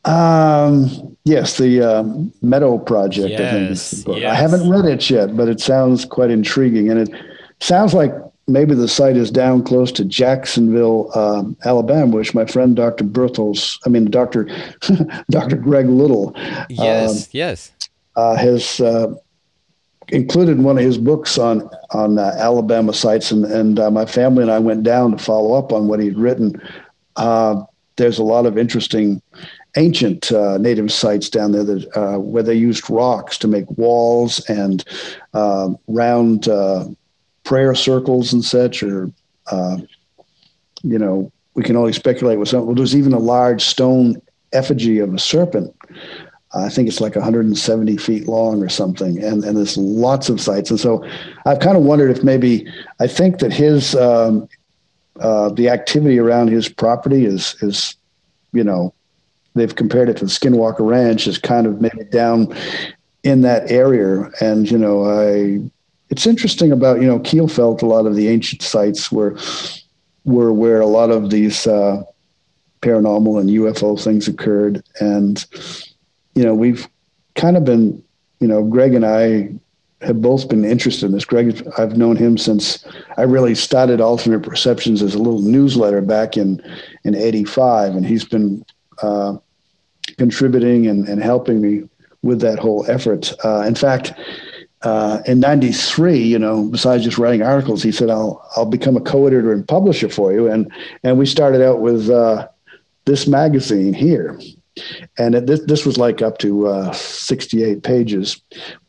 Um, 0.05 1.17
yes, 1.23 1.57
the 1.57 1.81
uh, 1.81 2.03
Meadow 2.43 2.77
Project. 2.77 3.29
Yes, 3.29 3.41
I 3.41 3.51
think 3.51 3.71
is 3.71 3.89
the 3.89 4.03
book. 4.05 4.19
Yes. 4.19 4.31
I 4.31 4.35
haven't 4.35 4.69
read 4.69 4.85
it 4.85 5.09
yet, 5.09 5.35
but 5.35 5.47
it 5.47 5.59
sounds 5.59 6.05
quite 6.05 6.29
intriguing, 6.29 6.91
and 6.91 6.99
it 6.99 7.09
sounds 7.59 7.95
like 7.95 8.11
maybe 8.47 8.73
the 8.73 8.87
site 8.87 9.17
is 9.17 9.29
down 9.29 9.63
close 9.63 9.91
to 9.91 10.05
Jacksonville, 10.05 11.11
um, 11.17 11.57
Alabama, 11.65 12.15
which 12.15 12.33
my 12.33 12.45
friend 12.45 12.75
Dr. 12.75 13.03
Berthels, 13.03 13.79
I 13.85 13.89
mean 13.89 14.05
Dr. 14.09 14.49
Dr. 15.29 15.57
Greg 15.57 15.87
Little, 15.87 16.33
yes, 16.69 17.23
um, 17.23 17.29
yes, 17.31 17.71
uh, 18.15 18.35
has 18.35 18.79
uh, 18.79 19.13
included 20.09 20.59
one 20.59 20.77
of 20.77 20.83
his 20.83 20.97
books 20.97 21.37
on 21.37 21.69
on 21.91 22.17
uh, 22.17 22.33
Alabama 22.37 22.93
sites, 22.93 23.31
and 23.31 23.45
and 23.45 23.79
uh, 23.79 23.91
my 23.91 24.05
family 24.05 24.43
and 24.43 24.51
I 24.51 24.59
went 24.59 24.83
down 24.83 25.11
to 25.11 25.17
follow 25.17 25.53
up 25.53 25.71
on 25.73 25.87
what 25.87 25.99
he'd 25.99 26.17
written. 26.17 26.61
Uh, 27.15 27.63
there's 27.97 28.19
a 28.19 28.23
lot 28.23 28.45
of 28.45 28.57
interesting 28.57 29.21
ancient 29.75 30.31
uh, 30.31 30.57
native 30.57 30.91
sites 30.91 31.29
down 31.29 31.51
there 31.51 31.63
that 31.63 32.19
where 32.19 32.43
they 32.43 32.53
used 32.53 32.89
rocks 32.89 33.37
to 33.39 33.47
make 33.47 33.69
walls 33.71 34.39
and 34.49 34.85
round 35.87 36.47
prayer 37.47 37.73
circles 37.73 38.33
and 38.33 38.43
such, 38.43 38.83
or 38.83 39.09
uh, 39.49 39.77
you 40.83 40.99
know, 40.99 41.31
we 41.53 41.63
can 41.63 41.77
only 41.77 41.93
speculate 41.93 42.37
with 42.37 42.49
something. 42.49 42.67
Well, 42.67 42.75
there's 42.75 42.95
even 42.95 43.13
a 43.13 43.19
large 43.19 43.63
stone 43.63 44.21
effigy 44.51 44.99
of 44.99 45.13
a 45.13 45.19
serpent. 45.19 45.73
I 46.53 46.67
think 46.67 46.89
it's 46.89 46.99
like 46.99 47.15
170 47.15 47.97
feet 47.97 48.27
long 48.27 48.61
or 48.61 48.67
something, 48.67 49.23
and 49.23 49.45
and 49.45 49.55
there's 49.55 49.77
lots 49.77 50.27
of 50.27 50.41
sites. 50.41 50.69
And 50.69 50.79
so, 50.79 51.07
I've 51.45 51.61
kind 51.61 51.77
of 51.77 51.83
wondered 51.83 52.11
if 52.11 52.21
maybe 52.21 52.67
I 52.99 53.07
think 53.07 53.39
that 53.39 53.53
his 53.53 53.95
um, 53.95 54.49
uh, 55.21 55.49
the 55.49 55.69
activity 55.69 56.19
around 56.19 56.49
his 56.49 56.67
property 56.67 57.25
is 57.25 57.55
is 57.61 57.95
you 58.51 58.63
know 58.63 58.93
they've 59.55 59.75
compared 59.75 60.09
it 60.09 60.17
to 60.17 60.25
the 60.25 60.31
Skinwalker 60.31 60.85
Ranch 60.85 61.27
is 61.27 61.37
kind 61.37 61.65
of 61.65 61.79
maybe 61.79 62.03
down 62.11 62.53
in 63.23 63.41
that 63.43 63.71
area, 63.71 64.29
and 64.41 64.69
you 64.69 64.77
know 64.77 65.05
I 65.05 65.61
it's 66.09 66.25
interesting 66.25 66.71
about 66.71 67.01
you 67.01 67.07
know 67.07 67.19
Kielfeld. 67.19 67.81
A 67.81 67.85
lot 67.85 68.05
of 68.05 68.15
the 68.15 68.27
ancient 68.27 68.61
sites 68.61 69.11
were 69.11 69.37
were 70.25 70.53
where 70.53 70.81
a 70.81 70.85
lot 70.85 71.09
of 71.09 71.29
these 71.29 71.67
uh, 71.67 72.03
paranormal 72.81 73.39
and 73.39 73.49
UFO 73.49 74.01
things 74.01 74.27
occurred, 74.27 74.83
and 74.99 75.45
you 76.35 76.43
know 76.43 76.53
we've 76.53 76.87
kind 77.35 77.57
of 77.57 77.65
been 77.65 78.03
you 78.39 78.47
know 78.47 78.63
Greg 78.63 78.93
and 78.93 79.05
I 79.05 79.51
have 80.01 80.21
both 80.21 80.47
been 80.47 80.63
interested 80.63 81.07
in 81.07 81.11
this. 81.11 81.25
Greg, 81.25 81.67
I've 81.77 81.97
known 81.97 82.15
him 82.15 82.37
since 82.37 82.85
I 83.17 83.23
really 83.23 83.55
started 83.55 83.99
Alternate 83.99 84.43
Perceptions 84.43 85.01
as 85.01 85.15
a 85.15 85.19
little 85.19 85.41
newsletter 85.41 86.01
back 86.01 86.37
in 86.37 86.61
in 87.03 87.15
'85, 87.15 87.95
and 87.95 88.05
he's 88.05 88.25
been 88.25 88.63
uh, 89.01 89.37
contributing 90.17 90.87
and, 90.87 91.07
and 91.07 91.21
helping 91.21 91.61
me 91.61 91.87
with 92.21 92.41
that 92.41 92.59
whole 92.59 92.85
effort. 92.89 93.33
Uh, 93.43 93.61
in 93.61 93.75
fact, 93.75 94.13
uh, 94.87 95.21
in 95.25 95.41
'93, 95.41 96.17
you 96.17 96.39
know, 96.39 96.63
besides 96.69 97.03
just 97.03 97.17
writing 97.17 97.41
articles, 97.41 97.83
he 97.83 97.91
said, 97.91 98.09
"I'll 98.09 98.41
I'll 98.55 98.65
become 98.65 98.95
a 98.95 99.01
co-editor 99.01 99.51
and 99.51 99.67
publisher 99.67 100.07
for 100.07 100.31
you." 100.31 100.49
And 100.49 100.71
and 101.03 101.17
we 101.19 101.25
started 101.25 101.61
out 101.61 101.81
with 101.81 102.09
uh, 102.09 102.47
this 103.03 103.27
magazine 103.27 103.93
here, 103.93 104.39
and 105.17 105.35
it, 105.35 105.45
this 105.45 105.61
this 105.65 105.85
was 105.85 105.97
like 105.97 106.21
up 106.21 106.37
to 106.37 106.67
uh, 106.67 106.93
68 106.93 107.83
pages. 107.83 108.41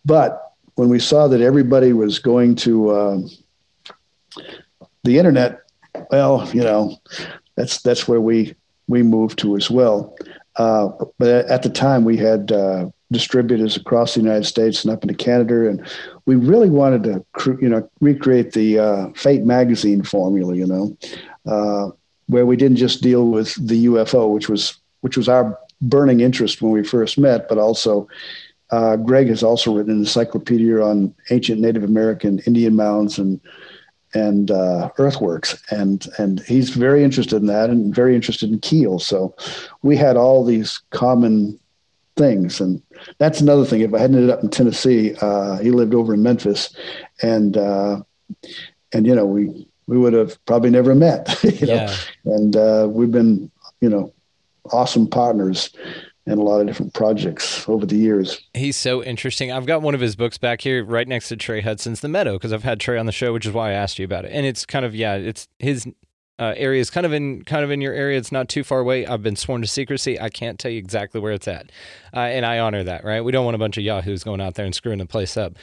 But 0.04 0.40
when 0.76 0.88
we 0.88 1.00
saw 1.00 1.26
that 1.26 1.40
everybody 1.40 1.92
was 1.92 2.20
going 2.20 2.54
to 2.56 2.90
uh, 2.90 3.18
the 5.02 5.18
internet, 5.18 5.62
well, 6.12 6.48
you 6.54 6.62
know, 6.62 6.96
that's 7.56 7.82
that's 7.82 8.06
where 8.06 8.20
we 8.20 8.54
we 8.86 9.02
moved 9.02 9.40
to 9.40 9.56
as 9.56 9.68
well. 9.68 10.16
Uh, 10.54 10.90
but 11.18 11.28
at 11.50 11.64
the 11.64 11.70
time, 11.70 12.04
we 12.04 12.16
had 12.16 12.52
uh, 12.52 12.88
distributors 13.10 13.76
across 13.76 14.14
the 14.14 14.20
United 14.20 14.44
States 14.44 14.84
and 14.84 14.92
up 14.92 15.02
into 15.02 15.14
Canada, 15.14 15.68
and 15.68 15.86
we 16.26 16.34
really 16.36 16.70
wanted 16.70 17.02
to, 17.04 17.58
you 17.60 17.68
know, 17.68 17.88
recreate 18.00 18.52
the 18.52 18.78
uh, 18.78 19.08
Fate 19.14 19.44
magazine 19.44 20.02
formula, 20.02 20.54
you 20.54 20.66
know, 20.66 20.96
uh, 21.46 21.90
where 22.26 22.46
we 22.46 22.56
didn't 22.56 22.76
just 22.76 23.02
deal 23.02 23.28
with 23.28 23.54
the 23.66 23.86
UFO, 23.86 24.32
which 24.32 24.48
was 24.48 24.78
which 25.00 25.16
was 25.16 25.28
our 25.28 25.58
burning 25.80 26.20
interest 26.20 26.60
when 26.60 26.72
we 26.72 26.82
first 26.82 27.18
met, 27.18 27.48
but 27.48 27.56
also 27.56 28.08
uh, 28.70 28.96
Greg 28.96 29.28
has 29.28 29.42
also 29.42 29.74
written 29.74 29.92
an 29.92 29.98
encyclopedia 29.98 30.80
on 30.80 31.14
ancient 31.30 31.60
Native 31.60 31.84
American 31.84 32.40
Indian 32.40 32.76
mounds 32.76 33.18
and 33.18 33.40
and 34.14 34.50
uh, 34.50 34.90
earthworks, 34.98 35.62
and 35.70 36.06
and 36.18 36.40
he's 36.40 36.70
very 36.70 37.04
interested 37.04 37.36
in 37.36 37.46
that 37.46 37.70
and 37.70 37.94
very 37.94 38.14
interested 38.14 38.50
in 38.50 38.58
Keel. 38.60 38.98
So 38.98 39.34
we 39.82 39.96
had 39.96 40.16
all 40.16 40.44
these 40.44 40.80
common 40.90 41.58
things, 42.18 42.60
and 42.60 42.82
that's 43.18 43.40
another 43.40 43.64
thing. 43.64 43.80
If 43.80 43.94
I 43.94 43.98
hadn't 43.98 44.16
ended 44.16 44.30
up 44.30 44.42
in 44.42 44.50
Tennessee, 44.50 45.14
uh, 45.20 45.56
he 45.58 45.70
lived 45.70 45.94
over 45.94 46.12
in 46.12 46.22
Memphis, 46.22 46.76
and 47.22 47.56
uh, 47.56 48.02
and 48.92 49.06
you 49.06 49.14
know 49.14 49.24
we 49.24 49.66
we 49.86 49.96
would 49.96 50.12
have 50.12 50.44
probably 50.44 50.70
never 50.70 50.94
met. 50.94 51.42
you 51.60 51.66
know, 51.66 51.74
yeah. 51.74 51.96
and 52.26 52.56
uh, 52.56 52.86
we've 52.90 53.12
been 53.12 53.50
you 53.80 53.88
know 53.88 54.12
awesome 54.70 55.08
partners 55.08 55.70
and 56.26 56.38
a 56.38 56.42
lot 56.42 56.60
of 56.60 56.66
different 56.66 56.92
projects 56.92 57.66
over 57.68 57.86
the 57.86 57.96
years. 57.96 58.38
He's 58.52 58.76
so 58.76 59.02
interesting. 59.02 59.50
I've 59.50 59.64
got 59.64 59.80
one 59.80 59.94
of 59.94 60.00
his 60.00 60.14
books 60.14 60.36
back 60.36 60.60
here 60.60 60.84
right 60.84 61.08
next 61.08 61.28
to 61.28 61.36
Trey 61.36 61.62
Hudson's 61.62 62.00
The 62.00 62.08
Meadow 62.08 62.34
because 62.34 62.52
I've 62.52 62.64
had 62.64 62.80
Trey 62.80 62.98
on 62.98 63.06
the 63.06 63.12
show, 63.12 63.32
which 63.32 63.46
is 63.46 63.52
why 63.52 63.70
I 63.70 63.72
asked 63.72 63.98
you 63.98 64.04
about 64.04 64.26
it. 64.26 64.32
And 64.32 64.44
it's 64.44 64.66
kind 64.66 64.84
of 64.84 64.94
yeah, 64.94 65.14
it's 65.14 65.48
his 65.58 65.86
uh, 66.38 66.54
areas, 66.56 66.90
kind 66.90 67.04
of 67.06 67.12
in 67.12 67.42
kind 67.44 67.64
of 67.64 67.70
in 67.70 67.80
your 67.80 67.92
area. 67.94 68.18
It's 68.18 68.30
not 68.32 68.48
too 68.48 68.62
far 68.64 68.78
away. 68.80 69.06
I've 69.06 69.22
been 69.22 69.36
sworn 69.36 69.60
to 69.62 69.66
secrecy. 69.66 70.20
I 70.20 70.28
can't 70.28 70.58
tell 70.58 70.70
you 70.70 70.78
exactly 70.78 71.20
where 71.20 71.32
it's 71.32 71.48
at, 71.48 71.70
uh, 72.14 72.20
and 72.20 72.46
I 72.46 72.58
honor 72.60 72.84
that. 72.84 73.04
Right? 73.04 73.22
We 73.22 73.32
don't 73.32 73.44
want 73.44 73.54
a 73.54 73.58
bunch 73.58 73.76
of 73.78 73.84
yahoos 73.84 74.22
going 74.24 74.40
out 74.40 74.54
there 74.54 74.64
and 74.66 74.74
screwing 74.74 74.98
the 74.98 75.06
place 75.06 75.36
up. 75.36 75.54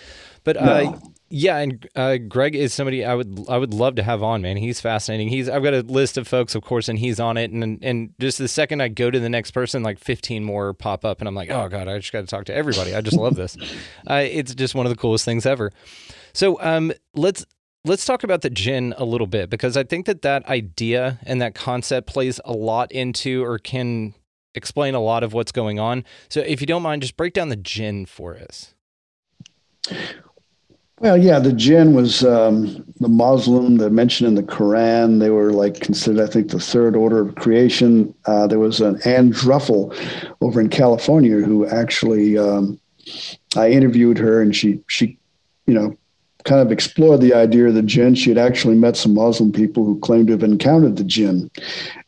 But 0.43 0.57
uh, 0.57 0.65
No. 0.83 1.01
yeah, 1.29 1.57
and 1.57 1.87
uh, 1.95 2.17
Greg 2.17 2.55
is 2.55 2.71
somebody 2.73 3.03
I 3.03 3.15
would 3.15 3.45
I 3.49 3.57
would 3.57 3.73
love 3.73 3.95
to 3.95 4.03
have 4.03 4.21
on, 4.21 4.41
man. 4.43 4.57
He's 4.57 4.79
fascinating. 4.79 5.29
He's 5.29 5.49
I've 5.49 5.63
got 5.63 5.73
a 5.73 5.81
list 5.81 6.17
of 6.17 6.27
folks, 6.27 6.53
of 6.55 6.61
course, 6.63 6.87
and 6.87 6.99
he's 6.99 7.19
on 7.19 7.37
it. 7.37 7.49
And 7.51 7.83
and 7.83 8.13
just 8.19 8.37
the 8.37 8.47
second 8.47 8.81
I 8.81 8.89
go 8.89 9.09
to 9.09 9.19
the 9.19 9.29
next 9.29 9.51
person, 9.51 9.81
like 9.81 9.97
fifteen 9.97 10.43
more 10.43 10.73
pop 10.73 11.03
up, 11.03 11.19
and 11.21 11.27
I'm 11.27 11.33
like, 11.35 11.49
oh 11.49 11.67
god, 11.67 11.87
I 11.87 11.97
just 11.97 12.11
got 12.13 12.21
to 12.21 12.27
talk 12.27 12.45
to 12.45 12.53
everybody. 12.53 12.93
I 12.93 13.01
just 13.01 13.17
love 13.17 13.35
this. 13.35 13.57
Uh, 14.07 14.23
it's 14.23 14.53
just 14.53 14.75
one 14.75 14.85
of 14.85 14.91
the 14.91 14.95
coolest 14.95 15.25
things 15.25 15.47
ever. 15.47 15.71
So 16.31 16.61
um, 16.61 16.91
let's 17.15 17.43
let's 17.85 18.05
talk 18.05 18.23
about 18.23 18.41
the 18.41 18.49
jinn 18.49 18.93
a 18.97 19.05
little 19.05 19.27
bit 19.27 19.49
because 19.49 19.77
I 19.77 19.83
think 19.83 20.07
that 20.07 20.23
that 20.23 20.45
idea 20.47 21.19
and 21.23 21.39
that 21.41 21.55
concept 21.55 22.07
plays 22.07 22.41
a 22.43 22.51
lot 22.51 22.91
into 22.91 23.43
or 23.43 23.59
can 23.59 24.15
explain 24.55 24.95
a 24.95 24.99
lot 24.99 25.23
of 25.23 25.33
what's 25.33 25.51
going 25.51 25.79
on. 25.79 26.03
So 26.29 26.41
if 26.41 26.61
you 26.61 26.67
don't 26.67 26.81
mind, 26.81 27.03
just 27.03 27.15
break 27.15 27.33
down 27.33 27.49
the 27.49 27.55
jinn 27.55 28.05
for 28.05 28.37
us. 28.37 28.73
Well, 30.99 31.17
yeah, 31.17 31.39
the 31.39 31.51
jinn 31.51 31.93
was 31.93 32.23
um, 32.23 32.85
the 33.01 33.09
Muslim 33.09 33.77
that 33.77 33.91
mentioned 33.91 34.29
in 34.29 34.35
the 34.35 34.43
Quran. 34.43 35.19
They 35.19 35.29
were 35.29 35.51
like 35.51 35.81
considered, 35.81 36.23
I 36.23 36.31
think, 36.31 36.49
the 36.49 36.59
third 36.59 36.95
order 36.95 37.19
of 37.19 37.35
creation. 37.35 38.15
Uh, 38.25 38.47
there 38.47 38.59
was 38.59 38.79
an 38.79 39.01
Anne 39.03 39.33
Druffel 39.33 39.93
over 40.41 40.61
in 40.61 40.69
California 40.69 41.35
who 41.35 41.67
actually 41.67 42.37
um, 42.37 42.79
I 43.57 43.69
interviewed 43.69 44.17
her, 44.17 44.41
and 44.41 44.55
she 44.55 44.79
she, 44.87 45.17
you 45.67 45.73
know, 45.73 45.97
kind 46.45 46.61
of 46.61 46.71
explored 46.71 47.21
the 47.21 47.33
idea 47.33 47.67
of 47.67 47.73
the 47.73 47.81
jinn. 47.81 48.15
She 48.15 48.29
had 48.29 48.37
actually 48.37 48.75
met 48.75 48.95
some 48.95 49.13
Muslim 49.13 49.51
people 49.51 49.83
who 49.83 49.99
claimed 49.99 50.27
to 50.27 50.33
have 50.33 50.43
encountered 50.43 50.95
the 50.95 51.03
jinn, 51.03 51.51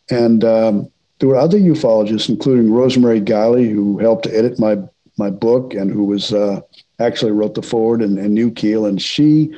and 0.09 0.43
um, 0.43 0.89
there 1.19 1.29
were 1.29 1.35
other 1.35 1.57
ufologists, 1.57 2.29
including 2.29 2.71
Rosemary 2.71 3.19
Guiley, 3.19 3.69
who 3.69 3.97
helped 3.97 4.27
edit 4.27 4.59
my 4.59 4.77
my 5.17 5.29
book 5.31 5.73
and 5.73 5.91
who 5.91 6.05
was 6.05 6.31
uh, 6.31 6.61
actually 6.99 7.31
wrote 7.31 7.55
the 7.55 7.61
foreword 7.61 8.01
and, 8.01 8.17
and 8.17 8.33
knew 8.33 8.51
Keel, 8.51 8.85
and 8.85 9.01
she 9.01 9.53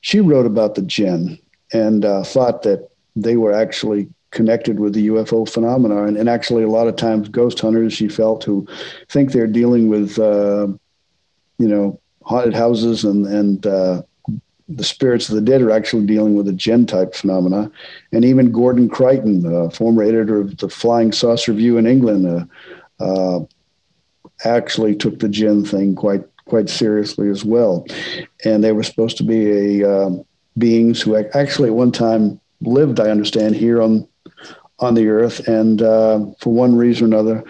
she 0.00 0.20
wrote 0.20 0.46
about 0.46 0.74
the 0.74 0.82
jinn 0.82 1.38
and 1.72 2.04
uh, 2.04 2.22
thought 2.24 2.62
that 2.62 2.90
they 3.14 3.36
were 3.36 3.52
actually 3.52 4.08
connected 4.30 4.80
with 4.80 4.94
the 4.94 5.08
UFO 5.08 5.46
phenomena, 5.48 6.04
and, 6.04 6.16
and 6.16 6.28
actually 6.28 6.64
a 6.64 6.68
lot 6.68 6.88
of 6.88 6.96
times 6.96 7.28
ghost 7.28 7.60
hunters 7.60 7.92
she 7.92 8.08
felt 8.08 8.44
who 8.44 8.66
think 9.08 9.32
they're 9.32 9.46
dealing 9.46 9.88
with 9.88 10.18
uh, 10.18 10.66
you 11.58 11.68
know 11.68 12.00
haunted 12.22 12.54
houses 12.54 13.04
and 13.04 13.26
and 13.26 13.66
uh, 13.66 14.02
the 14.68 14.84
spirits 14.84 15.28
of 15.28 15.34
the 15.34 15.40
dead 15.40 15.62
are 15.62 15.70
actually 15.70 16.06
dealing 16.06 16.34
with 16.34 16.48
a 16.48 16.52
jinn 16.52 16.86
type 16.86 17.14
phenomena, 17.14 17.70
and 18.12 18.24
even 18.24 18.52
Gordon 18.52 18.88
Creighton, 18.88 19.44
uh, 19.44 19.70
former 19.70 20.02
editor 20.02 20.40
of 20.40 20.56
the 20.58 20.68
Flying 20.68 21.12
Saucer 21.12 21.52
Review 21.52 21.78
in 21.78 21.86
England. 21.86 22.26
Uh, 22.26 22.44
uh, 23.02 23.44
actually 24.44 24.94
took 24.94 25.18
the 25.18 25.28
jinn 25.28 25.64
thing 25.64 25.94
quite 25.94 26.24
quite 26.46 26.68
seriously 26.68 27.28
as 27.28 27.44
well, 27.44 27.86
and 28.44 28.62
they 28.62 28.72
were 28.72 28.82
supposed 28.82 29.16
to 29.16 29.24
be 29.24 29.80
a 29.80 29.90
um, 29.90 30.24
beings 30.58 31.00
who 31.00 31.16
actually 31.16 31.68
at 31.68 31.74
one 31.74 31.92
time 31.92 32.40
lived, 32.60 33.00
I 33.00 33.10
understand, 33.10 33.56
here 33.56 33.80
on 33.80 34.06
on 34.78 34.94
the 34.94 35.08
earth, 35.08 35.46
and 35.46 35.80
uh, 35.80 36.26
for 36.40 36.52
one 36.52 36.76
reason 36.76 37.04
or 37.04 37.18
another, 37.18 37.44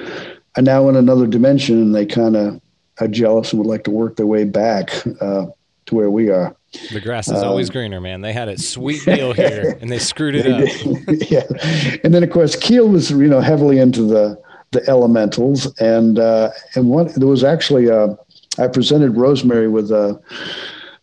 are 0.56 0.62
now 0.62 0.88
in 0.88 0.96
another 0.96 1.26
dimension, 1.26 1.80
and 1.80 1.94
they 1.94 2.06
kind 2.06 2.36
of 2.36 2.60
are 3.00 3.08
jealous 3.08 3.52
and 3.52 3.58
would 3.60 3.68
like 3.68 3.84
to 3.84 3.90
work 3.90 4.16
their 4.16 4.26
way 4.26 4.44
back 4.44 4.90
uh, 5.20 5.46
to 5.86 5.94
where 5.94 6.10
we 6.10 6.30
are. 6.30 6.54
The 6.92 7.00
grass 7.00 7.28
is 7.28 7.42
always 7.42 7.68
greener, 7.68 8.00
man. 8.00 8.22
They 8.22 8.32
had 8.32 8.48
a 8.48 8.58
sweet 8.58 9.04
deal 9.04 9.32
here, 9.34 9.76
and 9.80 9.90
they 9.90 9.98
screwed 9.98 10.34
it 10.34 10.46
up. 10.46 10.68
yeah, 11.30 11.98
and 12.02 12.14
then 12.14 12.22
of 12.22 12.30
course 12.30 12.56
Keel 12.56 12.88
was 12.88 13.10
you 13.10 13.28
know 13.28 13.40
heavily 13.40 13.78
into 13.78 14.02
the 14.02 14.40
the 14.70 14.88
elementals, 14.88 15.72
and 15.80 16.18
uh, 16.18 16.50
and 16.74 16.88
one 16.88 17.08
there 17.16 17.28
was 17.28 17.44
actually 17.44 17.90
uh, 17.90 18.14
I 18.58 18.68
presented 18.68 19.16
Rosemary 19.16 19.68
with 19.68 19.90
a 19.90 20.20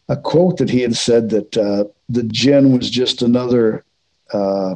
a 0.07 0.17
quote 0.17 0.57
that 0.57 0.71
he 0.71 0.81
had 0.81 0.95
said 0.95 1.29
that 1.29 1.55
uh, 1.55 1.83
the 2.09 2.23
jinn 2.23 2.75
was 2.75 2.89
just 2.89 3.21
another 3.21 3.85
uh, 4.33 4.75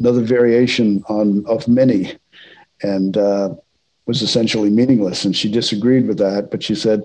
another 0.00 0.22
variation 0.22 1.04
on 1.08 1.46
of 1.46 1.68
many, 1.68 2.18
and 2.82 3.16
uh, 3.16 3.54
was 4.06 4.22
essentially 4.22 4.70
meaningless. 4.70 5.24
And 5.24 5.36
she 5.36 5.48
disagreed 5.48 6.08
with 6.08 6.18
that, 6.18 6.50
but 6.50 6.62
she 6.62 6.74
said 6.74 7.04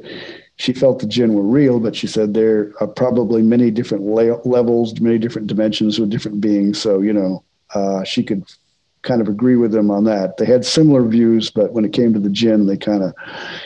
she 0.57 0.73
felt 0.73 0.99
the 0.99 1.07
jinn 1.07 1.33
were 1.33 1.43
real, 1.43 1.79
but 1.79 1.95
she 1.95 2.07
said 2.07 2.33
there 2.33 2.71
are 2.79 2.87
probably 2.87 3.41
many 3.41 3.71
different 3.71 4.03
la- 4.03 4.39
levels, 4.45 4.99
many 4.99 5.17
different 5.17 5.47
dimensions 5.47 5.99
with 5.99 6.09
different 6.09 6.41
beings. 6.41 6.79
So 6.79 7.01
you 7.01 7.13
know, 7.13 7.43
uh, 7.73 8.03
she 8.03 8.23
could 8.23 8.43
kind 9.01 9.21
of 9.21 9.27
agree 9.27 9.55
with 9.55 9.71
them 9.71 9.91
on 9.91 10.05
that. 10.05 10.37
They 10.37 10.45
had 10.45 10.65
similar 10.65 11.05
views, 11.05 11.49
but 11.49 11.73
when 11.73 11.85
it 11.85 11.91
came 11.93 12.13
to 12.13 12.19
the 12.19 12.29
jinn, 12.29 12.65
they 12.65 12.77
kind 12.77 13.03
of, 13.03 13.13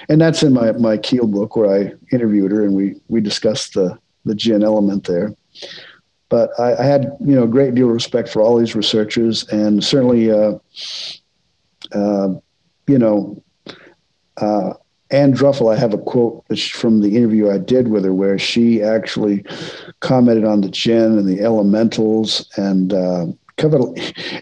and 0.09 0.19
that's 0.19 0.43
in 0.43 0.53
my 0.53 0.71
my 0.73 0.97
Keel 0.97 1.27
book 1.27 1.55
where 1.55 1.73
I 1.73 1.93
interviewed 2.11 2.51
her 2.51 2.63
and 2.63 2.73
we 2.73 2.95
we 3.07 3.21
discussed 3.21 3.73
the 3.73 3.97
the 4.25 4.35
jinn 4.35 4.63
element 4.63 5.05
there. 5.05 5.33
But 6.29 6.49
I, 6.59 6.75
I 6.75 6.83
had 6.83 7.15
you 7.19 7.35
know 7.35 7.43
a 7.43 7.47
great 7.47 7.75
deal 7.75 7.87
of 7.87 7.93
respect 7.93 8.29
for 8.29 8.41
all 8.41 8.57
these 8.57 8.75
researchers, 8.75 9.47
and 9.49 9.83
certainly, 9.83 10.31
uh, 10.31 10.53
uh, 11.91 12.29
you 12.87 12.97
know. 12.97 13.43
Anne 15.09 15.33
Druffel, 15.33 15.73
I 15.73 15.79
have 15.79 15.93
a 15.93 15.97
quote 15.97 16.43
from 16.71 17.01
the 17.01 17.15
interview 17.15 17.49
I 17.49 17.57
did 17.57 17.87
with 17.87 18.03
her 18.03 18.13
where 18.13 18.37
she 18.37 18.81
actually 18.81 19.45
commented 20.01 20.43
on 20.43 20.61
the 20.61 20.69
jinn 20.69 21.17
and 21.17 21.27
the 21.27 21.41
elementals 21.41 22.47
and 22.57 22.93
uh, 22.93 23.27
covered, 23.57 23.81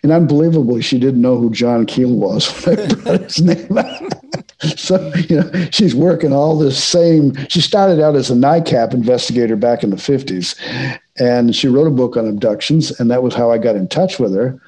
and 0.03 0.11
unbelievably, 0.11 0.82
she 0.82 0.99
didn't 0.99 1.22
know 1.22 1.38
who 1.38 1.49
John 1.49 1.86
Keel 1.86 2.13
was 2.13 2.47
when 2.66 2.80
I 2.80 2.95
brought 2.95 3.22
his 3.22 3.41
name 3.41 3.78
out. 3.78 4.13
so, 4.78 5.11
you 5.30 5.41
know, 5.41 5.68
she's 5.72 5.95
working 5.95 6.34
all 6.34 6.57
this 6.57 6.82
same. 6.84 7.36
She 7.47 7.61
started 7.61 8.01
out 8.01 8.16
as 8.16 8.30
a 8.30 8.36
NICAP 8.36 8.93
investigator 8.93 9.55
back 9.55 9.84
in 9.84 9.89
the 9.89 9.95
50s, 9.95 10.59
and 11.18 11.55
she 11.55 11.68
wrote 11.68 11.88
a 11.88 11.91
book 11.91 12.18
on 12.18 12.28
abductions, 12.28 12.97
and 12.99 13.09
that 13.09 13.24
was 13.24 13.34
how 13.34 13.51
I 13.51 13.57
got 13.57 13.76
in 13.76 13.88
touch 13.88 14.20
with 14.20 14.34
her. 14.34 14.59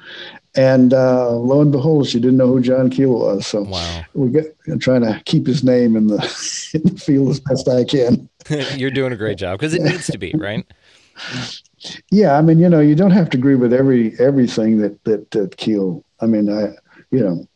And 0.56 0.92
uh, 0.94 1.30
lo 1.30 1.60
and 1.60 1.70
behold, 1.70 2.08
she 2.08 2.18
didn't 2.18 2.38
know 2.38 2.48
who 2.48 2.60
John 2.60 2.90
Keel 2.90 3.10
was. 3.10 3.46
So 3.46 3.62
Wow. 3.62 4.04
we 4.14 4.30
get 4.30 4.56
I'm 4.66 4.78
trying 4.78 5.02
to 5.02 5.20
keep 5.24 5.46
his 5.46 5.62
name 5.62 5.94
in 5.96 6.06
the, 6.08 6.16
in 6.74 6.82
the 6.82 6.98
field 6.98 7.28
as 7.30 7.40
best 7.40 7.68
I 7.68 7.84
can. 7.84 8.28
You're 8.76 8.90
doing 8.90 9.12
a 9.12 9.16
great 9.16 9.38
job 9.38 9.58
because 9.58 9.74
it 9.74 9.82
needs 9.82 10.06
to 10.08 10.18
be, 10.18 10.32
right? 10.36 10.64
Yeah, 12.10 12.36
I 12.36 12.42
mean, 12.42 12.58
you 12.58 12.68
know, 12.68 12.80
you 12.80 12.94
don't 12.94 13.10
have 13.10 13.30
to 13.30 13.38
agree 13.38 13.54
with 13.56 13.72
every 13.72 14.18
everything 14.18 14.78
that 14.78 15.02
that, 15.04 15.30
that 15.32 15.56
Keel. 15.56 16.04
I 16.20 16.26
mean, 16.26 16.50
I, 16.50 16.74
you 17.10 17.20
know, 17.20 17.46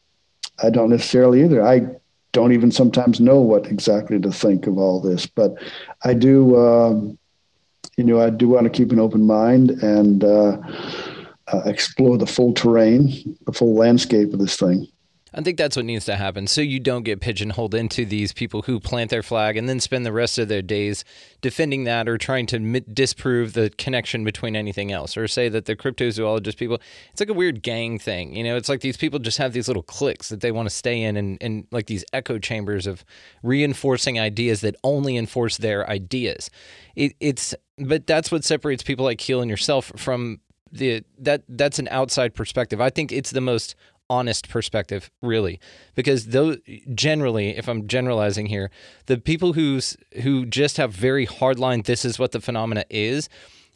I 0.62 0.70
don't 0.70 0.90
necessarily 0.90 1.43
either. 1.43 1.64
I 1.64 1.86
don't 2.32 2.53
even 2.53 2.70
sometimes 2.70 3.20
know 3.20 3.40
what 3.40 3.66
exactly 3.66 4.18
to 4.20 4.30
think 4.32 4.66
of 4.66 4.78
all 4.78 5.01
this, 5.01 5.26
but 5.26 5.55
I 6.05 6.14
do. 6.14 6.57
Um, 6.59 7.18
you 7.97 8.05
know, 8.05 8.20
I 8.20 8.30
do 8.30 8.49
want 8.49 8.64
to 8.64 8.70
keep 8.70 8.90
an 8.90 8.99
open 8.99 9.26
mind 9.26 9.70
and 9.70 10.24
uh, 10.24 10.57
uh, 11.53 11.63
explore 11.65 12.19
the 12.19 12.27
full 12.27 12.53
terrain, 12.55 13.37
the 13.47 13.53
full 13.53 13.75
landscape 13.75 14.33
of 14.33 14.39
this 14.39 14.57
thing. 14.57 14.89
I 15.35 15.41
think 15.41 15.57
that's 15.57 15.77
what 15.77 15.87
needs 15.87 16.05
to 16.07 16.17
happen 16.17 16.47
so 16.47 16.61
you 16.61 16.79
don't 16.79 17.05
get 17.05 17.21
pigeonholed 17.21 17.75
into 17.75 18.05
these 18.05 18.33
people 18.33 18.63
who 18.63 18.79
plant 18.79 19.11
their 19.11 19.23
flag 19.23 19.57
and 19.57 19.69
then 19.69 19.81
spend 19.81 20.05
the 20.05 20.13
rest 20.13 20.39
of 20.39 20.49
their 20.49 20.61
days 20.61 21.05
defending 21.41 21.85
that 21.85 22.07
or 22.07 22.19
trying 22.19 22.47
to 22.47 22.81
disprove 22.81 23.55
the 23.55 23.71
connection 23.79 24.25
between 24.25 24.55
anything 24.55 24.93
else 24.93 25.17
or 25.17 25.27
say 25.27 25.49
that 25.49 25.65
the 25.65 25.75
cryptozoologist 25.75 26.57
people 26.57 26.79
it's 27.11 27.21
like 27.21 27.31
a 27.31 27.35
weird 27.35 27.63
gang 27.63 27.99
thing 27.99 28.37
you 28.37 28.45
know 28.45 28.57
it's 28.57 28.69
like 28.69 28.83
these 28.83 28.97
people 28.97 29.19
just 29.19 29.39
have 29.39 29.55
these 29.55 29.69
little 29.69 29.83
cliques 29.83 30.29
that 30.29 30.43
they 30.43 30.53
want 30.53 30.69
to 30.69 30.75
stay 30.75 31.03
in 31.03 31.17
and, 31.17 31.39
and 31.41 31.67
like 31.71 31.87
these 31.87 32.05
echo 32.13 32.39
chambers 32.39 32.87
of 32.87 33.05
reinforcing 33.43 34.21
ideas 34.21 34.61
that 34.61 34.77
only 34.85 35.17
enforce 35.17 35.57
their 35.57 35.89
ideas 35.89 36.51
it, 36.95 37.15
it's 37.21 37.55
but 37.79 38.07
that's 38.07 38.31
what 38.31 38.45
separates 38.45 38.83
people 38.83 39.05
like 39.05 39.19
Keel 39.19 39.41
and 39.41 39.51
yourself 39.51 39.93
from 39.97 40.41
the 40.73 41.05
that 41.18 41.43
that's 41.49 41.79
an 41.79 41.89
outside 41.91 42.35
perspective. 42.35 42.81
I 42.81 42.91
think 42.91 43.12
it's 43.12 43.31
the 43.31 43.41
most 43.41 43.75
honest 44.11 44.49
perspective, 44.49 45.11
really, 45.23 45.61
because 45.95 46.27
though 46.27 46.57
generally, 46.95 47.57
if 47.57 47.68
I'm 47.68 47.87
generalizing 47.87 48.47
here, 48.47 48.70
the 49.07 49.18
people 49.18 49.53
who's 49.53 49.97
who 50.23 50.45
just 50.47 50.77
have 50.79 50.93
very 50.93 51.27
hardline, 51.27 51.85
this 51.85 52.05
is 52.05 52.18
what 52.18 52.33
the 52.33 52.41
phenomena 52.41 52.85
is, 52.91 53.29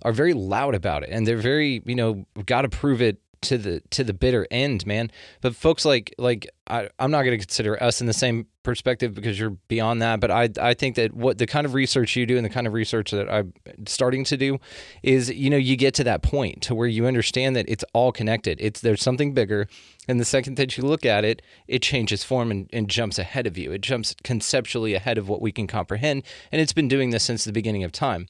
are 0.03 0.12
very 0.12 0.34
loud 0.34 0.74
about 0.74 1.03
it, 1.03 1.11
and 1.11 1.26
they're 1.26 1.36
very, 1.36 1.82
you 1.86 1.94
know, 1.94 2.26
got 2.44 2.62
to 2.62 2.68
prove 2.68 3.01
it 3.01 3.18
to 3.43 3.59
the 3.59 3.80
to 3.91 4.05
the 4.05 4.14
bitter 4.14 4.47
end, 4.51 4.87
man. 4.87 5.11
But 5.41 5.55
folks 5.55 5.84
like 5.84 6.14
like 6.18 6.49
I, 6.68 6.89
I'm 6.99 7.11
not 7.11 7.22
going 7.22 7.39
to 7.39 7.45
consider 7.45 7.80
us 7.82 8.01
in 8.01 8.07
the 8.07 8.12
same 8.12 8.47
perspective 8.62 9.14
because 9.14 9.39
you're 9.39 9.57
beyond 9.68 10.03
that. 10.03 10.20
But 10.20 10.30
I 10.30 10.49
I 10.61 10.74
think 10.74 10.97
that 10.97 11.14
what 11.14 11.39
the 11.39 11.47
kind 11.47 11.64
of 11.64 11.74
research 11.74 12.16
you 12.16 12.26
do 12.26 12.37
and 12.37 12.45
the 12.45 12.51
kind 12.51 12.66
of 12.66 12.72
research 12.72 13.11
that 13.12 13.32
I'm 13.32 13.53
starting 13.87 14.24
to 14.24 14.37
do 14.37 14.59
is 15.03 15.30
you 15.30 15.51
know 15.51 15.57
you 15.57 15.76
get 15.76 15.95
to 15.95 16.05
that 16.05 16.22
point 16.22 16.62
to 16.62 16.74
where 16.74 16.89
you 16.89 17.07
understand 17.07 17.57
that 17.57 17.66
it's 17.68 17.84
all 17.93 18.12
connected. 18.12 18.59
It's 18.61 18.80
there's 18.80 19.03
something 19.03 19.34
bigger, 19.34 19.68
and 20.09 20.20
the 20.20 20.24
second 20.24 20.57
that 20.57 20.76
you 20.76 20.84
look 20.84 21.05
at 21.05 21.24
it, 21.24 21.43
it 21.68 21.82
changes 21.82 22.24
form 22.24 22.51
and, 22.51 22.68
and 22.72 22.89
jumps 22.89 23.18
ahead 23.18 23.47
of 23.47 23.57
you. 23.57 23.72
It 23.72 23.80
jumps 23.80 24.14
conceptually 24.24 24.95
ahead 24.95 25.18
of 25.18 25.28
what 25.28 25.41
we 25.41 25.53
can 25.53 25.66
comprehend, 25.66 26.24
and 26.51 26.61
it's 26.61 26.72
been 26.72 26.89
doing 26.89 27.11
this 27.11 27.24
since 27.24 27.45
the 27.45 27.53
beginning 27.53 27.84
of 27.84 27.93
time. 27.93 28.28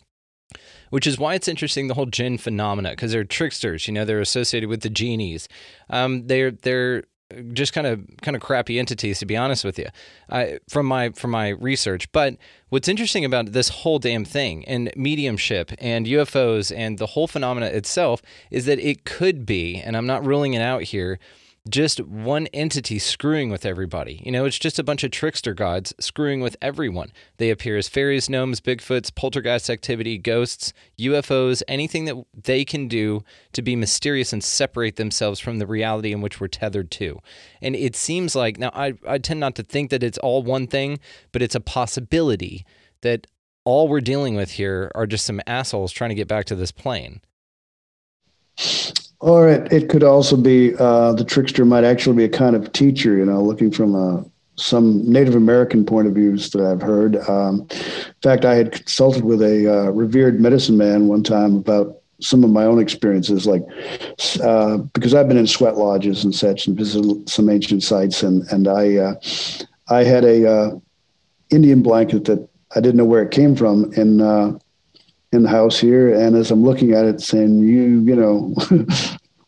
Which 0.90 1.06
is 1.06 1.18
why 1.18 1.34
it's 1.34 1.48
interesting 1.48 1.88
the 1.88 1.94
whole 1.94 2.06
jinn 2.06 2.38
phenomena 2.38 2.90
because 2.90 3.12
they're 3.12 3.24
tricksters. 3.24 3.86
You 3.86 3.94
know, 3.94 4.04
they're 4.04 4.20
associated 4.20 4.68
with 4.68 4.82
the 4.82 4.90
genies. 4.90 5.48
Um, 5.90 6.26
they're 6.26 6.50
they're 6.50 7.04
just 7.52 7.72
kind 7.72 7.86
of 7.86 8.06
kind 8.22 8.36
of 8.36 8.42
crappy 8.42 8.78
entities 8.78 9.18
to 9.18 9.26
be 9.26 9.36
honest 9.36 9.64
with 9.64 9.78
you 9.78 9.86
I, 10.30 10.60
from 10.68 10.86
my 10.86 11.10
from 11.10 11.32
my 11.32 11.48
research 11.48 12.10
but 12.12 12.36
what's 12.68 12.86
interesting 12.86 13.24
about 13.24 13.50
this 13.50 13.68
whole 13.68 13.98
damn 13.98 14.24
thing 14.24 14.64
and 14.66 14.92
mediumship 14.94 15.72
and 15.78 16.06
ufos 16.06 16.74
and 16.74 16.98
the 16.98 17.06
whole 17.06 17.26
phenomena 17.26 17.66
itself 17.66 18.22
is 18.52 18.66
that 18.66 18.78
it 18.78 19.04
could 19.04 19.44
be 19.44 19.76
and 19.76 19.96
i'm 19.96 20.06
not 20.06 20.24
ruling 20.24 20.54
it 20.54 20.62
out 20.62 20.84
here 20.84 21.18
just 21.68 22.00
one 22.00 22.46
entity 22.48 22.98
screwing 22.98 23.50
with 23.50 23.66
everybody. 23.66 24.22
You 24.24 24.32
know, 24.32 24.44
it's 24.44 24.58
just 24.58 24.78
a 24.78 24.84
bunch 24.84 25.02
of 25.04 25.10
trickster 25.10 25.54
gods 25.54 25.94
screwing 25.98 26.40
with 26.40 26.56
everyone. 26.62 27.12
They 27.38 27.50
appear 27.50 27.76
as 27.76 27.88
fairies, 27.88 28.30
gnomes, 28.30 28.60
Bigfoots, 28.60 29.14
poltergeist 29.14 29.68
activity, 29.68 30.18
ghosts, 30.18 30.72
UFOs, 30.98 31.62
anything 31.66 32.04
that 32.04 32.16
they 32.34 32.64
can 32.64 32.88
do 32.88 33.22
to 33.52 33.62
be 33.62 33.74
mysterious 33.74 34.32
and 34.32 34.42
separate 34.42 34.96
themselves 34.96 35.40
from 35.40 35.58
the 35.58 35.66
reality 35.66 36.12
in 36.12 36.20
which 36.20 36.40
we're 36.40 36.48
tethered 36.48 36.90
to. 36.92 37.18
And 37.60 37.74
it 37.74 37.96
seems 37.96 38.36
like, 38.36 38.58
now 38.58 38.70
I, 38.72 38.94
I 39.06 39.18
tend 39.18 39.40
not 39.40 39.56
to 39.56 39.62
think 39.62 39.90
that 39.90 40.02
it's 40.02 40.18
all 40.18 40.42
one 40.42 40.66
thing, 40.66 41.00
but 41.32 41.42
it's 41.42 41.54
a 41.54 41.60
possibility 41.60 42.64
that 43.02 43.26
all 43.64 43.88
we're 43.88 44.00
dealing 44.00 44.36
with 44.36 44.52
here 44.52 44.92
are 44.94 45.06
just 45.06 45.26
some 45.26 45.40
assholes 45.46 45.90
trying 45.90 46.10
to 46.10 46.14
get 46.14 46.28
back 46.28 46.46
to 46.46 46.54
this 46.54 46.70
plane. 46.70 47.20
Or 49.20 49.48
it, 49.48 49.72
it 49.72 49.88
could 49.88 50.02
also 50.02 50.36
be 50.36 50.74
uh, 50.78 51.12
the 51.12 51.24
trickster 51.24 51.64
might 51.64 51.84
actually 51.84 52.16
be 52.16 52.24
a 52.24 52.28
kind 52.28 52.54
of 52.54 52.72
teacher, 52.72 53.16
you 53.16 53.24
know, 53.24 53.42
looking 53.42 53.70
from 53.70 53.94
a, 53.94 54.24
some 54.56 55.10
Native 55.10 55.34
American 55.34 55.84
point 55.84 56.06
of 56.06 56.14
views 56.14 56.50
that 56.50 56.62
I've 56.62 56.82
heard. 56.82 57.16
Um, 57.28 57.66
in 57.70 58.22
fact, 58.22 58.44
I 58.44 58.54
had 58.54 58.72
consulted 58.72 59.24
with 59.24 59.42
a 59.42 59.72
uh, 59.72 59.90
revered 59.90 60.40
medicine 60.40 60.76
man 60.76 61.08
one 61.08 61.22
time 61.22 61.56
about 61.56 61.96
some 62.20 62.44
of 62.44 62.50
my 62.50 62.64
own 62.64 62.78
experiences, 62.78 63.46
like 63.46 63.62
uh, 64.42 64.78
because 64.78 65.14
I've 65.14 65.28
been 65.28 65.36
in 65.36 65.46
sweat 65.46 65.76
lodges 65.76 66.24
and 66.24 66.34
such 66.34 66.66
and 66.66 66.76
visited 66.76 67.28
some 67.28 67.50
ancient 67.50 67.82
sites, 67.82 68.22
and 68.22 68.42
and 68.50 68.68
I 68.68 68.96
uh, 68.96 69.14
I 69.88 70.04
had 70.04 70.24
a 70.24 70.50
uh, 70.50 70.70
Indian 71.50 71.82
blanket 71.82 72.24
that 72.24 72.48
I 72.74 72.80
didn't 72.80 72.96
know 72.96 73.04
where 73.04 73.22
it 73.22 73.32
came 73.32 73.54
from, 73.54 73.92
and 73.96 74.22
uh, 74.22 74.52
in 75.32 75.42
the 75.42 75.48
house 75.48 75.78
here. 75.78 76.14
And 76.14 76.36
as 76.36 76.50
I'm 76.50 76.62
looking 76.62 76.92
at 76.92 77.04
it, 77.04 77.20
saying, 77.20 77.60
"You, 77.60 78.00
you 78.00 78.16
know, 78.16 78.54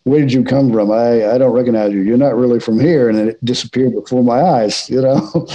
where 0.04 0.20
did 0.20 0.32
you 0.32 0.44
come 0.44 0.72
from? 0.72 0.90
I, 0.90 1.32
I 1.32 1.38
don't 1.38 1.52
recognize 1.52 1.92
you. 1.92 2.00
You're 2.00 2.16
not 2.16 2.36
really 2.36 2.60
from 2.60 2.78
here." 2.78 3.08
And 3.08 3.18
it 3.18 3.44
disappeared 3.44 3.94
before 3.94 4.22
my 4.22 4.40
eyes, 4.40 4.88
you 4.90 5.00
know. 5.00 5.30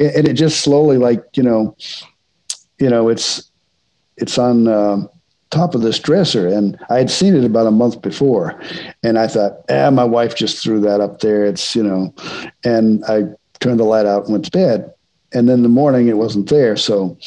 and 0.00 0.28
it 0.28 0.34
just 0.34 0.60
slowly, 0.60 0.98
like 0.98 1.24
you 1.36 1.42
know, 1.42 1.76
you 2.78 2.90
know, 2.90 3.08
it's 3.08 3.50
it's 4.16 4.38
on. 4.38 4.68
Uh, 4.68 5.06
top 5.52 5.74
of 5.74 5.82
this 5.82 5.98
dresser 5.98 6.48
and 6.48 6.78
I 6.88 6.96
had 6.96 7.10
seen 7.10 7.36
it 7.36 7.44
about 7.44 7.66
a 7.66 7.70
month 7.70 8.00
before 8.00 8.58
and 9.02 9.18
I 9.18 9.28
thought 9.28 9.60
ah 9.68 9.90
my 9.90 10.02
wife 10.02 10.34
just 10.34 10.62
threw 10.62 10.80
that 10.80 11.02
up 11.02 11.20
there 11.20 11.44
it's 11.44 11.76
you 11.76 11.82
know 11.82 12.14
and 12.64 13.04
I 13.04 13.24
turned 13.60 13.78
the 13.78 13.84
light 13.84 14.06
out 14.06 14.24
and 14.24 14.32
went 14.32 14.46
to 14.46 14.50
bed 14.50 14.94
and 15.34 15.50
then 15.50 15.62
the 15.62 15.68
morning 15.68 16.08
it 16.08 16.16
wasn't 16.16 16.48
there 16.48 16.74
so 16.74 17.18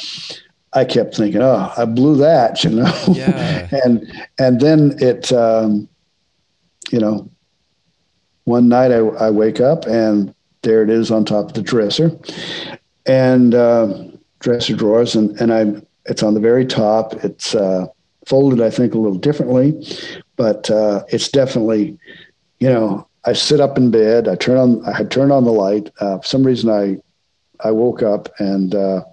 I 0.76 0.86
kept 0.86 1.16
thinking, 1.16 1.42
oh, 1.42 1.72
I 1.78 1.86
blew 1.86 2.18
that, 2.18 2.64
you 2.64 2.72
know. 2.72 2.94
Yeah. 3.12 3.68
and 3.84 4.12
and 4.38 4.60
then 4.60 4.96
it, 5.00 5.32
um, 5.32 5.88
you 6.92 7.00
know, 7.00 7.30
one 8.44 8.68
night 8.70 8.92
I, 8.92 8.98
I 8.98 9.30
wake 9.32 9.60
up 9.60 9.86
and 9.88 10.34
there 10.62 10.84
it 10.84 10.90
is 10.90 11.12
on 11.12 11.26
top 11.26 11.46
of 11.46 11.54
the 11.54 11.62
dresser, 11.62 12.12
and 13.06 13.56
uh, 13.56 14.06
dresser 14.40 14.76
drawers, 14.76 15.16
and 15.16 15.40
and 15.40 15.54
I 15.54 15.82
it's 16.06 16.24
on 16.24 16.34
the 16.34 16.40
very 16.40 16.66
top. 16.66 17.14
It's 17.24 17.56
uh, 17.56 17.88
folded, 18.26 18.62
I 18.62 18.70
think, 18.70 18.94
a 18.94 18.98
little 18.98 19.18
differently, 19.18 19.88
but 20.36 20.70
uh, 20.70 21.04
it's 21.10 21.30
definitely, 21.30 21.98
you 22.60 22.70
know, 22.70 23.08
I 23.26 23.34
sit 23.34 23.60
up 23.60 23.78
in 23.78 23.92
bed. 23.92 24.28
I 24.28 24.36
turn 24.36 24.58
on 24.58 24.86
I 24.86 25.04
turn 25.04 25.32
on 25.32 25.46
the 25.46 25.52
light. 25.52 25.92
Uh, 26.00 26.18
for 26.18 26.28
some 26.28 26.44
reason, 26.44 26.70
I 26.70 26.98
I 27.66 27.72
woke 27.72 28.04
up 28.04 28.30
and 28.40 28.76
uh, 28.76 29.04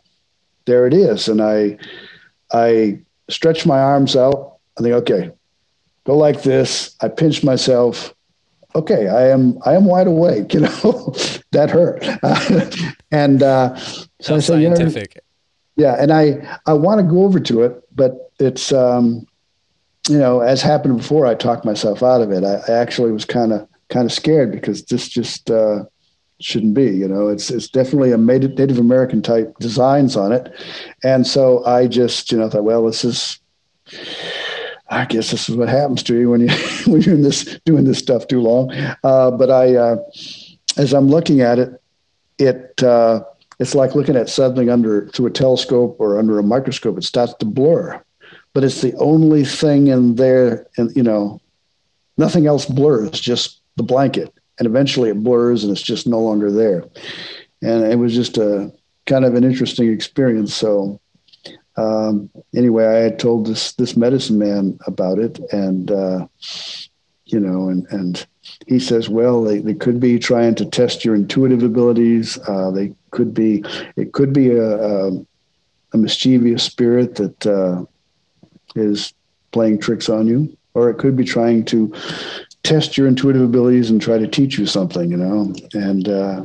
there 0.64 0.86
it 0.86 0.94
is. 0.94 1.28
And 1.28 1.40
I, 1.40 1.78
I 2.52 3.00
stretch 3.28 3.66
my 3.66 3.78
arms 3.78 4.16
out. 4.16 4.58
I 4.78 4.82
think, 4.82 4.94
okay, 4.94 5.32
go 6.04 6.16
like 6.16 6.42
this. 6.42 6.96
I 7.00 7.08
pinch 7.08 7.44
myself. 7.44 8.14
Okay, 8.74 9.08
I 9.08 9.28
am 9.28 9.58
I 9.66 9.74
am 9.74 9.84
wide 9.84 10.06
awake. 10.06 10.54
You 10.54 10.60
know, 10.60 11.14
that 11.50 11.70
hurt. 11.70 12.02
and 13.10 13.42
uh, 13.42 13.76
so 14.20 14.36
I 14.36 14.38
scientific. 14.38 15.20
You 15.76 15.84
know, 15.86 15.92
yeah, 15.94 16.02
and 16.02 16.12
I 16.12 16.58
I 16.66 16.72
want 16.72 17.00
to 17.00 17.06
go 17.06 17.24
over 17.24 17.38
to 17.40 17.62
it, 17.62 17.82
but 17.94 18.30
it's 18.38 18.72
um, 18.72 19.26
you 20.08 20.18
know, 20.18 20.40
as 20.40 20.62
happened 20.62 20.96
before, 20.96 21.26
I 21.26 21.34
talked 21.34 21.64
myself 21.64 22.02
out 22.02 22.22
of 22.22 22.30
it. 22.30 22.44
I, 22.44 22.56
I 22.68 22.76
actually 22.76 23.12
was 23.12 23.24
kind 23.24 23.52
of 23.52 23.68
kind 23.88 24.06
of 24.06 24.12
scared 24.12 24.52
because 24.52 24.84
this 24.84 25.08
just 25.08 25.50
uh, 25.50 25.84
shouldn't 26.45 26.74
be. 26.74 26.90
You 26.90 27.09
know, 27.09 27.28
it's 27.28 27.51
it's 27.51 27.68
definitely 27.68 28.12
a 28.12 28.16
Native 28.16 28.78
American 28.78 29.22
type 29.22 29.57
designs 29.59 30.16
on 30.16 30.32
it, 30.32 30.53
and 31.03 31.26
so 31.26 31.64
I 31.64 31.86
just 31.86 32.32
you 32.32 32.38
know 32.38 32.49
thought, 32.49 32.64
well, 32.64 32.84
this 32.84 33.05
is. 33.05 33.38
I 34.88 35.07
guess 35.07 35.30
this 35.30 35.49
is 35.49 35.57
what 35.57 35.70
happens 35.70 36.03
to 36.03 36.18
you 36.18 36.28
when 36.28 36.43
you 36.43 36.49
when 36.86 37.01
you're 37.01 37.14
in 37.14 37.22
this 37.22 37.59
doing 37.64 37.84
this 37.84 37.99
stuff 37.99 38.28
too 38.28 38.40
long. 38.40 38.70
Uh, 39.03 39.30
but 39.30 39.51
I, 39.51 39.74
uh, 39.74 39.97
as 40.76 40.93
I'm 40.93 41.09
looking 41.09 41.40
at 41.40 41.59
it, 41.59 41.80
it 42.38 42.82
uh, 42.82 43.22
it's 43.59 43.74
like 43.74 43.95
looking 43.95 44.16
at 44.16 44.28
something 44.28 44.68
under 44.68 45.09
through 45.09 45.26
a 45.26 45.30
telescope 45.30 45.97
or 45.99 46.18
under 46.18 46.38
a 46.38 46.43
microscope. 46.43 46.99
It 46.99 47.05
starts 47.05 47.32
to 47.34 47.47
blur, 47.47 48.03
but 48.53 48.64
it's 48.64 48.82
the 48.82 48.95
only 48.97 49.45
thing 49.45 49.86
in 49.86 50.16
there, 50.16 50.66
and 50.76 50.95
you 50.95 51.03
know, 51.03 51.40
nothing 52.18 52.47
else 52.47 52.66
blurs, 52.66 53.18
just 53.18 53.61
the 53.76 53.82
blanket 53.82 54.34
and 54.62 54.68
eventually 54.68 55.10
it 55.10 55.20
blurs 55.24 55.64
and 55.64 55.72
it's 55.72 55.82
just 55.82 56.06
no 56.06 56.20
longer 56.20 56.52
there. 56.52 56.84
And 57.62 57.82
it 57.82 57.96
was 57.96 58.14
just 58.14 58.38
a 58.38 58.72
kind 59.06 59.24
of 59.24 59.34
an 59.34 59.42
interesting 59.42 59.92
experience. 59.92 60.54
So 60.54 61.00
um, 61.76 62.30
anyway, 62.54 62.86
I 62.86 62.98
had 63.00 63.18
told 63.18 63.48
this 63.48 63.72
this 63.72 63.96
medicine 63.96 64.38
man 64.38 64.78
about 64.86 65.18
it, 65.18 65.40
and 65.50 65.90
uh, 65.90 66.28
you 67.24 67.40
know, 67.40 67.70
and 67.70 67.88
and 67.90 68.24
he 68.68 68.78
says, 68.78 69.08
well, 69.08 69.42
they, 69.42 69.58
they 69.58 69.74
could 69.74 69.98
be 69.98 70.16
trying 70.16 70.54
to 70.54 70.64
test 70.64 71.04
your 71.04 71.16
intuitive 71.16 71.64
abilities. 71.64 72.38
Uh, 72.46 72.70
they 72.70 72.94
could 73.10 73.34
be, 73.34 73.64
it 73.96 74.12
could 74.12 74.32
be 74.32 74.50
a, 74.50 74.76
a, 74.76 75.10
a 75.92 75.98
mischievous 75.98 76.62
spirit 76.62 77.16
that 77.16 77.46
uh, 77.46 77.84
is 78.76 79.12
playing 79.50 79.80
tricks 79.80 80.08
on 80.08 80.28
you, 80.28 80.56
or 80.74 80.88
it 80.88 80.98
could 80.98 81.16
be 81.16 81.24
trying 81.24 81.64
to 81.64 81.92
test 82.62 82.96
your 82.96 83.06
intuitive 83.06 83.42
abilities 83.42 83.90
and 83.90 84.00
try 84.00 84.18
to 84.18 84.28
teach 84.28 84.58
you 84.58 84.66
something, 84.66 85.10
you 85.10 85.16
know. 85.16 85.52
And 85.74 86.08
uh, 86.08 86.44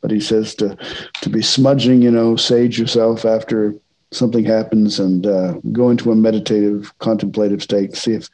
but 0.00 0.10
he 0.10 0.20
says 0.20 0.54
to 0.56 0.76
to 1.22 1.30
be 1.30 1.42
smudging, 1.42 2.02
you 2.02 2.10
know, 2.10 2.36
sage 2.36 2.78
yourself 2.78 3.24
after 3.24 3.74
something 4.12 4.44
happens 4.44 5.00
and 5.00 5.26
uh, 5.26 5.54
go 5.72 5.90
into 5.90 6.12
a 6.12 6.16
meditative, 6.16 6.96
contemplative 6.98 7.62
state. 7.62 7.96
See 7.96 8.12
if 8.12 8.30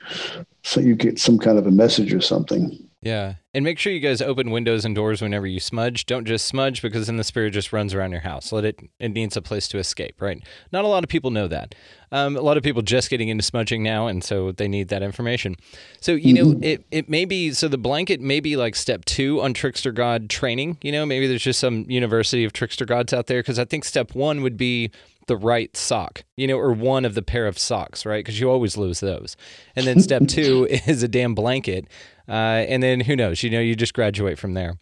so 0.62 0.80
you 0.80 0.94
get 0.94 1.18
some 1.18 1.38
kind 1.38 1.58
of 1.58 1.66
a 1.66 1.70
message 1.70 2.12
or 2.12 2.20
something. 2.20 2.89
Yeah. 3.02 3.34
And 3.54 3.64
make 3.64 3.78
sure 3.78 3.92
you 3.92 4.00
guys 4.00 4.20
open 4.20 4.50
windows 4.50 4.84
and 4.84 4.94
doors 4.94 5.22
whenever 5.22 5.46
you 5.46 5.58
smudge. 5.58 6.04
Don't 6.04 6.26
just 6.26 6.44
smudge 6.44 6.82
because 6.82 7.06
then 7.06 7.16
the 7.16 7.24
spirit 7.24 7.52
just 7.52 7.72
runs 7.72 7.94
around 7.94 8.12
your 8.12 8.20
house. 8.20 8.52
Let 8.52 8.64
it 8.64 8.78
it 8.98 9.08
needs 9.08 9.38
a 9.38 9.42
place 9.42 9.68
to 9.68 9.78
escape, 9.78 10.20
right? 10.20 10.42
Not 10.70 10.84
a 10.84 10.88
lot 10.88 11.02
of 11.02 11.08
people 11.08 11.30
know 11.30 11.48
that. 11.48 11.74
Um, 12.12 12.36
a 12.36 12.42
lot 12.42 12.58
of 12.58 12.62
people 12.62 12.82
just 12.82 13.08
getting 13.08 13.28
into 13.28 13.42
smudging 13.42 13.82
now, 13.82 14.06
and 14.06 14.22
so 14.22 14.52
they 14.52 14.68
need 14.68 14.88
that 14.88 15.02
information. 15.02 15.56
So 16.00 16.12
you 16.12 16.34
know, 16.34 16.46
mm-hmm. 16.46 16.62
it 16.62 16.84
it 16.90 17.08
may 17.08 17.24
be 17.24 17.52
so 17.52 17.68
the 17.68 17.78
blanket 17.78 18.20
may 18.20 18.38
be 18.38 18.56
like 18.56 18.76
step 18.76 19.06
two 19.06 19.40
on 19.40 19.54
trickster 19.54 19.92
god 19.92 20.28
training. 20.28 20.76
You 20.82 20.92
know, 20.92 21.06
maybe 21.06 21.26
there's 21.26 21.42
just 21.42 21.58
some 21.60 21.86
university 21.88 22.44
of 22.44 22.52
trickster 22.52 22.84
gods 22.84 23.14
out 23.14 23.28
there 23.28 23.40
because 23.40 23.58
I 23.58 23.64
think 23.64 23.84
step 23.84 24.14
one 24.14 24.42
would 24.42 24.58
be 24.58 24.90
the 25.26 25.36
right 25.36 25.76
sock, 25.76 26.24
you 26.36 26.48
know, 26.48 26.58
or 26.58 26.72
one 26.72 27.04
of 27.04 27.14
the 27.14 27.22
pair 27.22 27.46
of 27.46 27.56
socks, 27.56 28.04
right? 28.04 28.24
Because 28.24 28.40
you 28.40 28.50
always 28.50 28.76
lose 28.76 28.98
those. 28.98 29.36
And 29.76 29.86
then 29.86 30.00
step 30.00 30.22
two 30.28 30.66
is 30.68 31.04
a 31.04 31.08
damn 31.08 31.34
blanket. 31.34 31.86
Uh, 32.30 32.64
and 32.68 32.82
then 32.82 33.00
who 33.00 33.16
knows? 33.16 33.42
You 33.42 33.50
know, 33.50 33.60
you 33.60 33.74
just 33.74 33.92
graduate 33.92 34.38
from 34.38 34.54
there. 34.54 34.76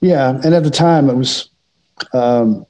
Yeah, 0.00 0.30
and 0.30 0.52
at 0.52 0.64
the 0.64 0.70
time 0.70 1.08
it 1.08 1.14
was 1.14 1.48
um, 2.12 2.66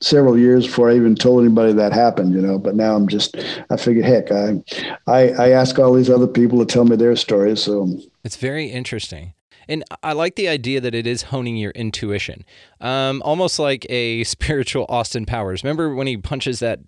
several 0.00 0.38
years 0.38 0.66
before 0.66 0.90
I 0.90 0.96
even 0.96 1.14
told 1.14 1.42
anybody 1.42 1.72
that 1.72 1.92
happened. 1.92 2.34
You 2.34 2.42
know, 2.42 2.58
but 2.58 2.76
now 2.76 2.94
I'm 2.94 3.08
just 3.08 3.36
I 3.70 3.76
figure, 3.78 4.02
heck, 4.02 4.30
I 4.30 4.62
I, 5.06 5.30
I 5.30 5.50
ask 5.50 5.78
all 5.78 5.94
these 5.94 6.10
other 6.10 6.26
people 6.26 6.58
to 6.58 6.66
tell 6.66 6.84
me 6.84 6.96
their 6.96 7.16
stories. 7.16 7.62
So 7.62 7.88
it's 8.24 8.36
very 8.36 8.66
interesting. 8.66 9.32
And 9.70 9.84
I 10.02 10.12
like 10.12 10.36
the 10.36 10.48
idea 10.48 10.80
that 10.80 10.94
it 10.94 11.06
is 11.06 11.24
honing 11.24 11.56
your 11.56 11.72
intuition, 11.72 12.44
um, 12.80 13.20
almost 13.22 13.58
like 13.58 13.86
a 13.90 14.24
spiritual 14.24 14.86
Austin 14.88 15.26
Powers. 15.26 15.64
Remember 15.64 15.94
when 15.94 16.06
he 16.06 16.16
punches 16.16 16.60
that 16.60 16.80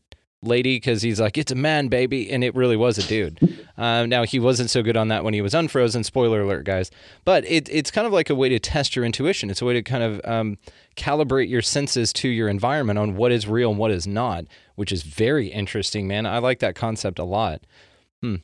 lady 0.42 0.76
because 0.76 1.02
he's 1.02 1.20
like, 1.20 1.36
it's 1.36 1.52
a 1.52 1.56
man, 1.56 1.88
baby. 1.88 2.30
And 2.30 2.42
it 2.42 2.54
really 2.54 2.76
was 2.76 2.98
a 2.98 3.02
dude. 3.06 3.38
um, 3.76 4.08
now, 4.08 4.24
he 4.24 4.38
wasn't 4.38 4.70
so 4.70 4.82
good 4.82 4.96
on 4.96 5.08
that 5.08 5.24
when 5.24 5.34
he 5.34 5.40
was 5.40 5.54
unfrozen. 5.54 6.04
Spoiler 6.04 6.40
alert, 6.42 6.64
guys. 6.64 6.90
But 7.24 7.44
it, 7.44 7.68
it's 7.70 7.90
kind 7.90 8.06
of 8.06 8.12
like 8.12 8.30
a 8.30 8.34
way 8.34 8.48
to 8.48 8.58
test 8.58 8.96
your 8.96 9.04
intuition. 9.04 9.50
It's 9.50 9.62
a 9.62 9.64
way 9.64 9.74
to 9.74 9.82
kind 9.82 10.02
of 10.02 10.20
um, 10.24 10.58
calibrate 10.96 11.48
your 11.48 11.62
senses 11.62 12.12
to 12.14 12.28
your 12.28 12.48
environment 12.48 12.98
on 12.98 13.16
what 13.16 13.32
is 13.32 13.46
real 13.46 13.70
and 13.70 13.78
what 13.78 13.90
is 13.90 14.06
not, 14.06 14.44
which 14.76 14.92
is 14.92 15.02
very 15.02 15.48
interesting, 15.48 16.08
man. 16.08 16.26
I 16.26 16.38
like 16.38 16.60
that 16.60 16.74
concept 16.74 17.18
a 17.18 17.24
lot. 17.24 17.62
Hmm. 18.22 18.36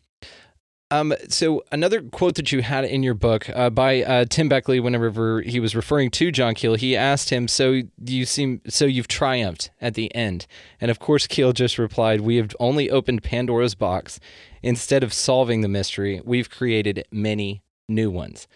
Um, 0.90 1.14
so 1.28 1.64
another 1.72 2.00
quote 2.00 2.36
that 2.36 2.52
you 2.52 2.62
had 2.62 2.84
in 2.84 3.02
your 3.02 3.14
book 3.14 3.50
uh, 3.52 3.70
by 3.70 4.02
uh, 4.04 4.24
Tim 4.28 4.48
Beckley, 4.48 4.78
whenever 4.78 5.42
he 5.42 5.58
was 5.58 5.74
referring 5.74 6.10
to 6.12 6.30
John 6.30 6.54
Keel, 6.54 6.76
he 6.76 6.96
asked 6.96 7.30
him, 7.30 7.48
"So 7.48 7.82
you 8.04 8.24
seem 8.24 8.60
so 8.68 8.84
you've 8.84 9.08
triumphed 9.08 9.70
at 9.80 9.94
the 9.94 10.14
end?" 10.14 10.46
And 10.80 10.90
of 10.90 11.00
course, 11.00 11.26
Keel 11.26 11.52
just 11.52 11.76
replied, 11.76 12.20
"We 12.20 12.36
have 12.36 12.54
only 12.60 12.88
opened 12.88 13.24
Pandora's 13.24 13.74
box. 13.74 14.20
Instead 14.62 15.02
of 15.02 15.12
solving 15.12 15.60
the 15.60 15.68
mystery, 15.68 16.20
we've 16.24 16.50
created 16.50 17.04
many 17.10 17.62
new 17.88 18.10
ones." 18.10 18.46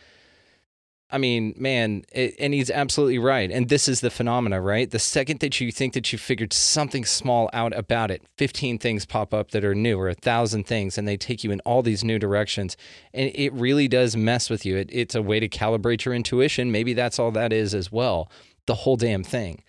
I 1.13 1.19
mean, 1.19 1.55
man, 1.57 2.05
it, 2.13 2.37
and 2.39 2.55
he's 2.55 2.71
absolutely 2.71 3.19
right. 3.19 3.51
And 3.51 3.69
this 3.69 3.89
is 3.89 4.01
the 4.01 4.11
phenomena, 4.11 4.61
right? 4.61 4.91
The 4.91 4.99
second 4.99 5.41
that 5.41 5.61
you 5.61 5.73
think 5.73 5.95
that 5.95 6.13
you 6.13 6.19
figured 6.19 6.53
something 6.53 7.05
small 7.05 7.51
out 7.53 7.77
about 7.77 8.11
it, 8.11 8.23
15 8.37 8.79
things 8.79 9.05
pop 9.07 9.35
up 9.35 9.51
that 9.51 9.65
are 9.65 9.75
new 9.75 9.99
or 9.99 10.09
a 10.09 10.15
thousand 10.15 10.67
things, 10.67 10.97
and 10.97 11.09
they 11.09 11.17
take 11.17 11.43
you 11.43 11.51
in 11.51 11.61
all 11.61 11.83
these 11.83 12.05
new 12.05 12.19
directions. 12.19 12.77
And 13.13 13.31
it 13.35 13.53
really 13.53 13.89
does 13.89 14.17
mess 14.17 14.49
with 14.49 14.65
you. 14.65 14.77
It, 14.77 14.89
it's 14.93 15.15
a 15.15 15.23
way 15.23 15.41
to 15.41 15.49
calibrate 15.49 16.05
your 16.05 16.15
intuition. 16.15 16.71
Maybe 16.71 16.93
that's 16.93 17.19
all 17.19 17.33
that 17.33 17.53
is 17.53 17.75
as 17.75 17.91
well. 17.91 18.31
The 18.67 18.75
whole 18.75 18.97
damn 18.97 19.25
thing. 19.25 19.65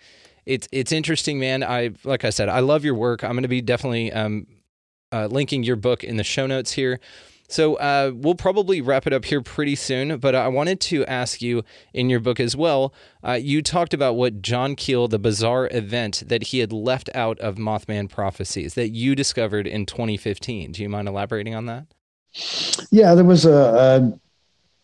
It's, 0.46 0.68
it's 0.72 0.92
interesting, 0.92 1.38
man. 1.40 1.62
I, 1.62 1.90
like 2.04 2.24
I 2.24 2.30
said, 2.30 2.48
I 2.48 2.60
love 2.60 2.84
your 2.84 2.94
work. 2.94 3.24
I'm 3.24 3.32
going 3.32 3.42
to 3.42 3.48
be 3.48 3.60
definitely 3.60 4.12
um, 4.12 4.46
uh, 5.12 5.26
linking 5.26 5.62
your 5.62 5.76
book 5.76 6.04
in 6.04 6.16
the 6.16 6.24
show 6.24 6.46
notes 6.46 6.72
here. 6.72 7.00
So 7.52 7.74
uh, 7.74 8.12
we'll 8.14 8.34
probably 8.34 8.80
wrap 8.80 9.06
it 9.06 9.12
up 9.12 9.26
here 9.26 9.42
pretty 9.42 9.74
soon, 9.74 10.16
but 10.16 10.34
I 10.34 10.48
wanted 10.48 10.80
to 10.80 11.04
ask 11.04 11.42
you 11.42 11.64
in 11.92 12.08
your 12.08 12.18
book 12.18 12.40
as 12.40 12.56
well. 12.56 12.94
Uh, 13.22 13.32
you 13.32 13.60
talked 13.60 13.92
about 13.92 14.16
what 14.16 14.40
John 14.40 14.74
Keel, 14.74 15.06
the 15.06 15.18
bizarre 15.18 15.68
event 15.70 16.22
that 16.28 16.44
he 16.44 16.60
had 16.60 16.72
left 16.72 17.10
out 17.14 17.38
of 17.40 17.56
Mothman 17.56 18.08
Prophecies 18.08 18.72
that 18.72 18.88
you 18.88 19.14
discovered 19.14 19.66
in 19.66 19.84
2015. 19.84 20.72
Do 20.72 20.82
you 20.82 20.88
mind 20.88 21.08
elaborating 21.08 21.54
on 21.54 21.66
that? 21.66 21.88
Yeah, 22.90 23.14
there 23.14 23.22
was 23.22 23.44
a, 23.44 24.18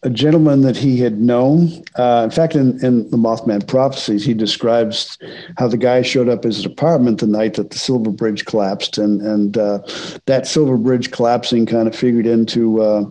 a 0.04 0.10
gentleman 0.10 0.60
that 0.62 0.76
he 0.76 0.98
had 0.98 1.20
known. 1.20 1.82
Uh, 1.96 2.22
in 2.24 2.30
fact, 2.30 2.54
in, 2.54 2.82
in 2.84 3.10
the 3.10 3.16
Mothman 3.16 3.66
prophecies, 3.66 4.24
he 4.24 4.32
describes 4.32 5.18
how 5.56 5.66
the 5.66 5.76
guy 5.76 6.02
showed 6.02 6.28
up 6.28 6.40
at 6.40 6.52
his 6.52 6.64
apartment 6.64 7.18
the 7.18 7.26
night 7.26 7.54
that 7.54 7.70
the 7.70 7.78
Silver 7.78 8.10
Bridge 8.10 8.44
collapsed, 8.44 8.96
and 8.96 9.20
and 9.22 9.58
uh, 9.58 9.80
that 10.26 10.46
Silver 10.46 10.76
Bridge 10.76 11.10
collapsing 11.10 11.66
kind 11.66 11.88
of 11.88 11.96
figured 11.96 12.26
into 12.26 12.80
uh, 12.80 13.04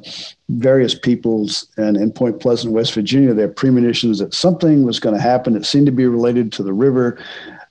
various 0.47 0.97
people's 0.97 1.67
and 1.75 1.97
in 1.97 2.11
Point 2.11 2.39
Pleasant, 2.39 2.73
West 2.73 2.93
Virginia, 2.93 3.33
their 3.33 3.49
premonitions 3.49 4.19
that 4.19 4.33
something 4.33 4.85
was 4.85 4.99
going 4.99 5.15
to 5.15 5.21
happen. 5.21 5.57
It 5.57 5.65
seemed 5.65 5.87
to 5.87 5.91
be 5.91 6.07
related 6.07 6.53
to 6.53 6.63
the 6.63 6.73
river. 6.73 7.21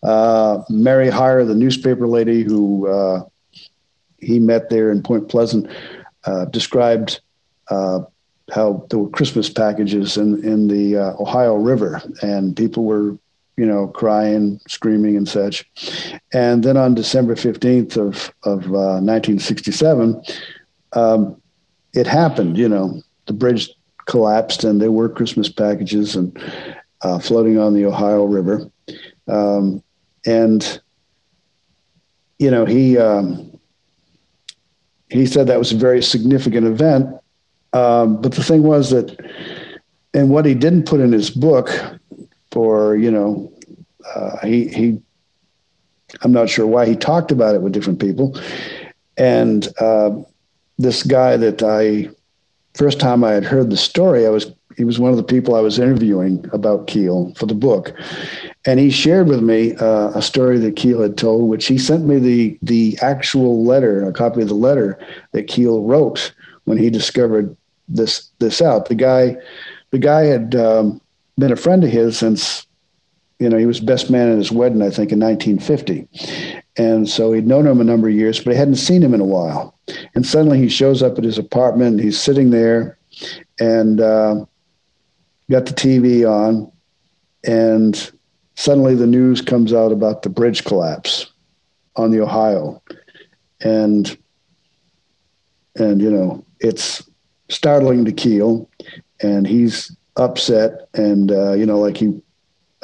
Uh, 0.03 0.63
Mary 0.69 1.09
Hyre, 1.09 1.45
the 1.45 1.55
newspaper 1.55 2.07
lady 2.07 2.43
who 2.43 2.87
uh, 2.87 3.25
he 4.19 4.39
met 4.39 4.69
there 4.69 4.91
in 4.91 5.03
Point 5.03 5.31
Pleasant, 5.31 5.71
uh, 6.25 6.45
described 6.47 7.21
how 8.53 8.87
there 8.91 9.01
were 9.01 9.11
Christmas 9.11 9.49
packages 9.51 10.17
in 10.17 10.45
in 10.45 10.69
the 10.69 10.97
uh, 10.97 11.13
Ohio 11.19 11.57
River, 11.57 12.01
and 12.23 12.57
people 12.57 12.85
were, 12.85 13.19
you 13.57 13.67
know, 13.67 13.89
crying, 13.89 14.61
screaming, 14.69 15.17
and 15.17 15.29
such. 15.29 15.69
And 16.33 16.63
then 16.63 16.77
on 16.77 16.95
December 16.95 17.35
fifteenth 17.35 17.97
of 17.97 18.33
of 18.45 18.65
uh, 18.67 19.03
1967, 19.03 20.23
um, 20.93 21.41
it 21.93 22.07
happened. 22.07 22.57
You 22.57 22.69
know, 22.69 23.03
the 23.27 23.33
bridge 23.33 23.71
collapsed, 24.07 24.63
and 24.63 24.81
there 24.81 24.93
were 24.93 25.09
Christmas 25.09 25.49
packages 25.49 26.15
and 26.15 26.39
uh, 27.03 27.19
floating 27.19 27.59
on 27.59 27.75
the 27.75 27.85
Ohio 27.85 28.25
River, 28.25 28.71
um, 29.27 29.83
and 30.25 30.81
you 32.39 32.51
know 32.51 32.65
he. 32.65 32.99
Um, 32.99 33.43
he 35.09 35.25
said 35.25 35.47
that 35.47 35.59
was 35.59 35.71
a 35.71 35.77
very 35.77 36.03
significant 36.03 36.67
event 36.67 37.15
um, 37.73 38.21
but 38.21 38.33
the 38.33 38.43
thing 38.43 38.63
was 38.63 38.91
that, 38.91 39.19
and 40.15 40.31
what 40.31 40.45
he 40.47 40.55
didn't 40.55 40.87
put 40.87 41.01
in 41.01 41.13
his 41.13 41.31
book, 41.31 41.71
for 42.51 42.97
you 42.97 43.11
know, 43.11 43.53
uh, 44.15 44.39
he 44.47 44.69
he, 44.69 44.99
I'm 46.23 46.33
not 46.33 46.49
sure 46.49 46.67
why 46.67 46.87
he 46.87 46.97
talked 46.97 47.31
about 47.31 47.55
it 47.55 47.63
with 47.63 47.73
different 47.73 48.01
people, 48.01 48.39
and 49.17 49.69
uh, 49.81 50.11
this 50.79 51.03
guy 51.03 51.37
that 51.37 51.63
I, 51.63 52.09
first 52.75 53.01
time 53.01 53.25
I 53.25 53.33
had 53.33 53.45
heard 53.45 53.71
the 53.71 53.77
story, 53.77 54.27
I 54.27 54.31
was 54.31 54.53
he 54.77 54.85
was 54.85 54.99
one 54.99 55.11
of 55.11 55.17
the 55.17 55.23
people 55.23 55.55
I 55.55 55.61
was 55.61 55.79
interviewing 55.79 56.45
about 56.53 56.87
Keel 56.87 57.33
for 57.35 57.47
the 57.47 57.55
book, 57.55 57.95
and 58.67 58.79
he 58.79 58.91
shared 58.91 59.27
with 59.27 59.43
me 59.43 59.75
uh, 59.77 60.11
a 60.15 60.23
story 60.23 60.59
that 60.59 60.77
Keel 60.77 61.01
had 61.01 61.17
told, 61.17 61.49
which 61.49 61.67
he 61.67 61.79
sent 61.79 62.05
me 62.05 62.19
the 62.19 62.59
the 62.63 62.99
actual 63.01 63.65
letter, 63.65 64.07
a 64.07 64.13
copy 64.13 64.43
of 64.43 64.49
the 64.49 64.55
letter 64.55 64.99
that 65.33 65.49
Keel 65.49 65.83
wrote 65.83 66.33
when 66.67 66.77
he 66.77 66.91
discovered 66.91 67.57
this 67.89 68.31
this 68.39 68.61
out. 68.61 68.89
The 68.89 68.95
guy, 68.95 69.37
the 69.91 69.99
guy 69.99 70.25
had 70.25 70.55
um, 70.55 71.01
been 71.39 71.53
a 71.53 71.57
friend 71.57 71.83
of 71.83 71.91
his 71.91 72.19
since, 72.19 72.67
you 73.39 73.49
know, 73.49 73.57
he 73.57 73.67
was 73.67 73.81
best 73.81 74.11
man 74.11 74.31
at 74.31 74.39
his 74.39 74.53
wedding, 74.53 74.83
I 74.83 74.91
think, 74.91 75.13
in 75.13 75.21
1950, 75.21 76.09
and 76.77 77.09
so 77.09 77.33
he'd 77.33 77.47
known 77.47 77.67
him 77.67 77.81
a 77.81 77.85
number 77.85 78.09
of 78.09 78.15
years, 78.15 78.41
but 78.41 78.53
he 78.53 78.59
hadn't 78.59 78.77
seen 78.77 79.03
him 79.03 79.15
in 79.15 79.21
a 79.21 79.25
while. 79.25 79.79
And 80.15 80.27
suddenly 80.27 80.59
he 80.59 80.69
shows 80.69 81.03
up 81.03 81.17
at 81.17 81.25
his 81.25 81.39
apartment. 81.39 82.01
He's 82.01 82.21
sitting 82.21 82.51
there, 82.51 82.99
and 83.61 84.01
uh, 84.01 84.45
got 85.51 85.67
the 85.67 85.73
TV 85.73 86.29
on, 86.29 86.71
and 87.45 88.11
suddenly 88.57 88.95
the 88.95 89.07
news 89.07 89.41
comes 89.41 89.73
out 89.73 89.93
about 89.93 90.23
the 90.23 90.29
bridge 90.29 90.65
collapse 90.65 91.31
on 91.95 92.11
the 92.11 92.21
Ohio, 92.21 92.83
and 93.61 94.19
and 95.79 96.01
you 96.01 96.11
know 96.11 96.45
it's 96.61 97.09
startling 97.49 98.05
to 98.05 98.13
Keel, 98.13 98.69
and 99.23 99.47
he's 99.47 99.95
upset, 100.17 100.89
and 100.95 101.31
uh, 101.31 101.53
you 101.53 101.67
know, 101.67 101.79
like 101.79 101.97
he, 101.97 102.21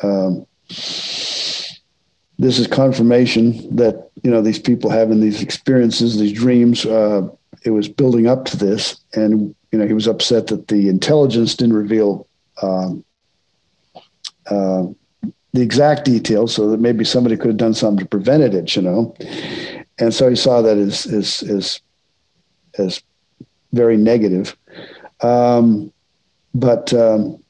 um, 0.03 0.47
this 0.69 2.59
is 2.59 2.67
confirmation 2.67 3.75
that 3.77 4.11
you 4.23 4.31
know 4.31 4.43
these 4.43 4.59
people 4.59 4.91
having 4.91 5.21
these 5.21 5.43
experiences, 5.43 6.19
these 6.19 6.33
dreams. 6.33 6.87
Uh, 6.87 7.29
it 7.65 7.71
was 7.71 7.89
building 7.89 8.27
up 8.27 8.45
to 8.47 8.57
this, 8.57 8.97
and 9.15 9.55
you 9.71 9.79
know, 9.79 9.87
he 9.87 9.95
was 9.95 10.09
upset 10.09 10.49
that 10.49 10.69
the 10.69 10.89
intelligence 10.89 11.55
didn't 11.55 11.77
reveal. 11.77 12.27
Um, 12.61 13.05
uh, 14.51 14.87
the 15.55 15.61
exact 15.61 16.07
details, 16.07 16.55
so 16.55 16.71
that 16.71 16.81
maybe 16.81 17.05
somebody 17.05 17.37
could 17.37 17.49
have 17.49 17.57
done 17.59 17.75
something 17.75 18.05
to 18.05 18.09
prevent 18.09 18.43
it, 18.43 18.75
you 18.75 18.81
know. 18.81 19.15
And 19.99 20.13
so 20.13 20.31
he 20.31 20.37
saw 20.37 20.63
that 20.63 20.79
as 20.79 21.07
as 21.07 21.43
as 21.43 21.81
as 22.79 23.03
very 23.73 23.97
negative. 23.97 24.57
Um, 25.21 25.93
but 26.55 26.93
um, 26.93 27.43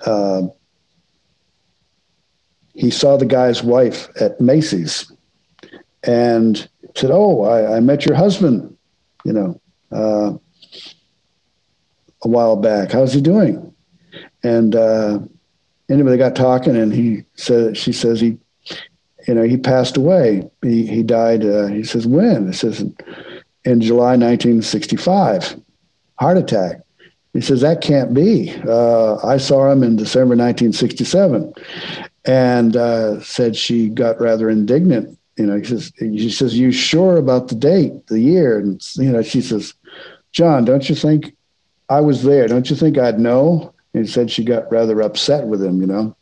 uh, 0.06 0.48
he 2.72 2.90
saw 2.90 3.18
the 3.18 3.26
guy's 3.26 3.62
wife 3.62 4.08
at 4.18 4.40
Macy's 4.40 5.12
and 6.02 6.66
said, 6.96 7.10
"Oh, 7.12 7.42
I, 7.42 7.76
I 7.76 7.80
met 7.80 8.06
your 8.06 8.16
husband, 8.16 8.74
you 9.26 9.34
know, 9.34 9.60
uh, 9.92 10.32
a 12.22 12.28
while 12.28 12.56
back. 12.56 12.90
How's 12.90 13.12
he 13.12 13.20
doing?" 13.20 13.68
And 14.42 14.74
uh, 14.74 15.20
anyway, 15.88 16.10
they 16.10 16.16
got 16.16 16.36
talking, 16.36 16.76
and 16.76 16.92
he 16.92 17.24
said, 17.34 17.76
"She 17.76 17.92
says 17.92 18.20
he, 18.20 18.38
you 19.26 19.34
know, 19.34 19.42
he 19.42 19.56
passed 19.56 19.96
away. 19.96 20.50
He 20.62 20.86
he 20.86 21.02
died." 21.02 21.44
Uh, 21.44 21.66
he 21.66 21.84
says, 21.84 22.06
"When?" 22.06 22.48
It 22.48 22.54
says, 22.54 22.80
"In 23.64 23.80
July 23.80 24.16
1965, 24.16 25.60
heart 26.16 26.38
attack." 26.38 26.80
He 27.32 27.40
says 27.40 27.62
that 27.62 27.80
can't 27.80 28.12
be. 28.12 28.54
Uh, 28.68 29.16
I 29.26 29.38
saw 29.38 29.70
him 29.72 29.82
in 29.82 29.96
December 29.96 30.36
1967, 30.36 31.54
and 32.26 32.76
uh, 32.76 33.20
said 33.22 33.56
she 33.56 33.88
got 33.88 34.20
rather 34.20 34.50
indignant 34.50 35.18
you 35.36 35.46
know, 35.46 35.56
he 35.56 35.64
says, 35.64 35.92
she 35.98 36.30
says, 36.30 36.58
you 36.58 36.72
sure 36.72 37.16
about 37.16 37.48
the 37.48 37.54
date, 37.54 38.06
the 38.08 38.20
year? 38.20 38.58
And, 38.58 38.80
you 38.96 39.10
know, 39.10 39.22
she 39.22 39.40
says, 39.40 39.74
John, 40.30 40.64
don't 40.64 40.88
you 40.88 40.94
think 40.94 41.34
I 41.88 42.00
was 42.00 42.22
there? 42.22 42.48
Don't 42.48 42.68
you 42.68 42.76
think 42.76 42.98
I'd 42.98 43.18
know? 43.18 43.71
He 43.92 44.06
said 44.06 44.30
she 44.30 44.44
got 44.44 44.70
rather 44.72 45.02
upset 45.02 45.46
with 45.46 45.62
him, 45.62 45.80
you 45.80 45.86
know. 45.86 46.16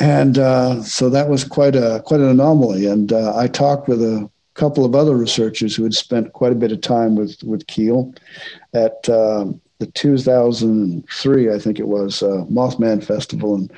And 0.00 0.38
uh, 0.38 0.82
so 0.82 1.10
that 1.10 1.28
was 1.28 1.44
quite 1.44 1.76
a 1.76 2.02
quite 2.04 2.20
an 2.20 2.28
anomaly. 2.28 2.86
And 2.86 3.12
uh, 3.12 3.36
I 3.36 3.46
talked 3.46 3.88
with 3.88 4.02
a 4.02 4.28
couple 4.54 4.84
of 4.84 4.94
other 4.94 5.16
researchers 5.16 5.76
who 5.76 5.82
had 5.82 5.94
spent 5.94 6.32
quite 6.32 6.52
a 6.52 6.56
bit 6.56 6.72
of 6.72 6.80
time 6.80 7.14
with 7.14 7.42
with 7.42 7.66
Keel 7.66 8.14
at 8.74 9.08
um, 9.08 9.60
the 9.82 9.86
2003, 9.88 11.52
I 11.52 11.58
think 11.58 11.80
it 11.80 11.88
was, 11.88 12.22
uh, 12.22 12.44
Mothman 12.48 13.02
Festival 13.02 13.56
in 13.56 13.68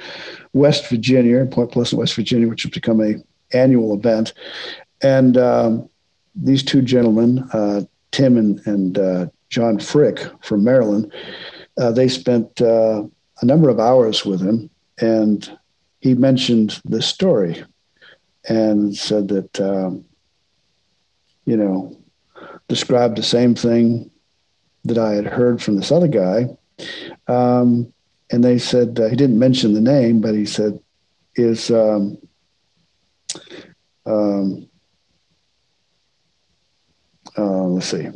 West 0.53 0.87
Virginia, 0.89 1.47
Point 1.47 1.73
Pleasant, 1.73 1.99
West 1.99 2.15
Virginia, 2.15 2.47
which 2.47 2.65
has 2.65 2.73
become 2.73 3.01
a 3.01 3.15
annual 3.57 3.95
event. 3.95 4.35
And 5.01 5.39
um, 5.39 5.89
these 6.35 6.63
two 6.63 6.83
gentlemen, 6.83 7.49
uh, 7.55 7.83
Tim 8.11 8.37
and, 8.37 8.61
and 8.67 8.99
uh, 8.99 9.27
John 9.49 9.79
Frick 9.79 10.21
from 10.43 10.63
Maryland, 10.63 11.11
uh, 11.79 11.93
they 11.93 12.09
spent 12.09 12.61
uh, 12.61 13.03
a 13.41 13.47
number 13.47 13.69
of 13.69 13.81
hours 13.81 14.25
with 14.25 14.41
him. 14.41 14.71
And 15.01 15.59
he 16.01 16.15
mentioned 16.15 16.81
this 16.85 17.07
story 17.07 17.65
and 18.49 18.97
said 18.97 19.29
that, 19.29 19.61
um, 19.61 20.05
you 21.45 21.57
know, 21.57 21.97
described 22.69 23.17
the 23.17 23.23
same 23.23 23.55
thing 23.55 24.11
that 24.85 24.99
I 24.99 25.15
had 25.15 25.27
heard 25.27 25.63
from 25.63 25.77
this 25.77 25.91
other 25.91 26.09
guy. 26.09 26.57
Um, 27.27 27.93
and 28.31 28.43
they 28.43 28.59
said, 28.59 28.99
uh, 28.99 29.09
he 29.09 29.17
didn't 29.17 29.39
mention 29.39 29.75
the 29.75 29.81
name, 29.81 30.21
but 30.21 30.35
he 30.35 30.47
said, 30.47 30.81
is 31.37 31.71
um, 31.71 32.19
um, 34.07 34.69
uh, 37.37 37.65
let's 37.65 37.87
see. 37.87 38.09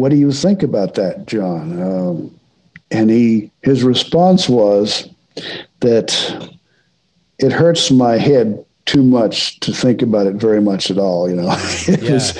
What 0.00 0.10
do 0.10 0.16
you 0.16 0.32
think 0.32 0.62
about 0.62 0.94
that, 0.94 1.26
John? 1.26 1.82
Um, 1.82 2.40
and 2.90 3.10
he 3.10 3.50
his 3.60 3.84
response 3.84 4.48
was 4.48 5.06
that 5.80 6.50
it 7.38 7.52
hurts 7.52 7.90
my 7.90 8.16
head 8.16 8.64
too 8.86 9.02
much 9.02 9.60
to 9.60 9.72
think 9.72 10.00
about 10.00 10.26
it 10.26 10.36
very 10.36 10.62
much 10.62 10.90
at 10.90 10.96
all. 10.96 11.28
You 11.28 11.36
know, 11.36 11.50
it 11.86 12.02
yeah. 12.02 12.12
was 12.14 12.38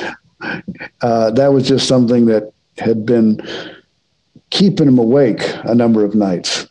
uh, 1.03 1.31
that 1.33 1.53
was 1.53 1.69
just 1.69 1.87
something 1.87 2.25
that 2.27 2.51
had 2.79 3.05
been 3.05 3.47
keeping 4.49 4.89
him 4.89 4.99
awake 4.99 5.43
a 5.65 5.75
number 5.75 6.03
of 6.03 6.15
nights, 6.15 6.67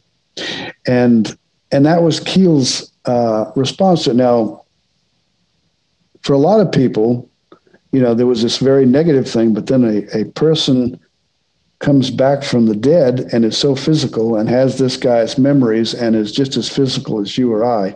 and 0.88 1.38
and 1.72 1.86
that 1.86 2.02
was 2.02 2.20
Keel's 2.20 2.92
uh, 3.06 3.52
response 3.56 4.06
to 4.06 4.10
it. 4.10 4.16
Now, 4.16 4.64
for 6.24 6.34
a 6.34 6.40
lot 6.40 6.62
of 6.62 6.72
people, 6.72 7.30
you 7.92 8.02
know, 8.02 8.14
there 8.14 8.28
was 8.28 8.42
this 8.42 8.58
very 8.58 8.86
negative 8.86 9.30
thing, 9.30 9.54
but 9.54 9.68
then 9.68 9.84
a, 9.84 10.22
a 10.22 10.26
person 10.32 11.00
comes 11.80 12.12
back 12.12 12.44
from 12.44 12.66
the 12.66 12.76
dead 12.76 13.22
and 13.32 13.46
is 13.46 13.58
so 13.58 13.76
physical 13.76 14.36
and 14.36 14.50
has 14.50 14.78
this 14.78 14.98
guy's 14.98 15.38
memories 15.38 15.94
and 15.94 16.16
is 16.16 16.32
just 16.32 16.58
as 16.58 16.70
physical 16.70 17.22
as 17.22 17.38
you 17.38 17.52
or 17.54 17.64
I. 17.64 17.96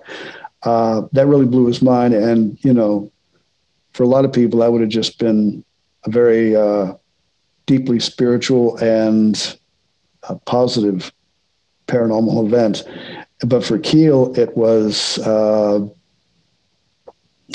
Uh, 0.63 1.03
that 1.11 1.27
really 1.27 1.45
blew 1.45 1.67
his 1.67 1.81
mind. 1.81 2.13
And, 2.13 2.57
you 2.63 2.73
know, 2.73 3.11
for 3.91 4.03
a 4.03 4.07
lot 4.07 4.25
of 4.25 4.31
people, 4.31 4.59
that 4.59 4.71
would 4.71 4.81
have 4.81 4.89
just 4.89 5.19
been 5.19 5.63
a 6.05 6.09
very 6.09 6.55
uh, 6.55 6.93
deeply 7.65 7.99
spiritual 7.99 8.77
and 8.77 9.57
positive 10.45 11.11
paranormal 11.87 12.45
event 12.45 12.83
but 13.45 13.63
for 13.63 13.77
Keel, 13.77 14.37
it 14.37 14.55
was, 14.55 15.19
uh, 15.19 15.85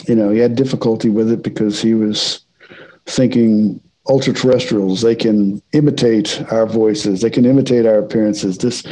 you 0.07 0.14
know, 0.14 0.30
he 0.30 0.39
had 0.39 0.55
difficulty 0.55 1.09
with 1.09 1.30
it 1.30 1.43
because 1.43 1.80
he 1.80 1.95
was 1.95 2.41
thinking 3.07 3.80
ultra 4.09 4.32
terrestrials, 4.32 5.03
they 5.03 5.14
can 5.14 5.62
imitate 5.72 6.43
our 6.51 6.66
voices, 6.66 7.20
they 7.20 7.30
can 7.30 7.45
imitate 7.45 7.86
our 7.86 7.99
appearances. 7.99 8.59
This, 8.59 8.84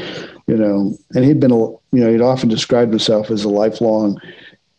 you 0.46 0.56
know, 0.56 0.96
and 1.14 1.24
he'd 1.24 1.40
been, 1.40 1.52
a 1.52 1.58
you 1.58 1.80
know, 1.92 2.10
he'd 2.10 2.20
often 2.20 2.48
described 2.48 2.90
himself 2.90 3.30
as 3.30 3.44
a 3.44 3.48
lifelong 3.48 4.20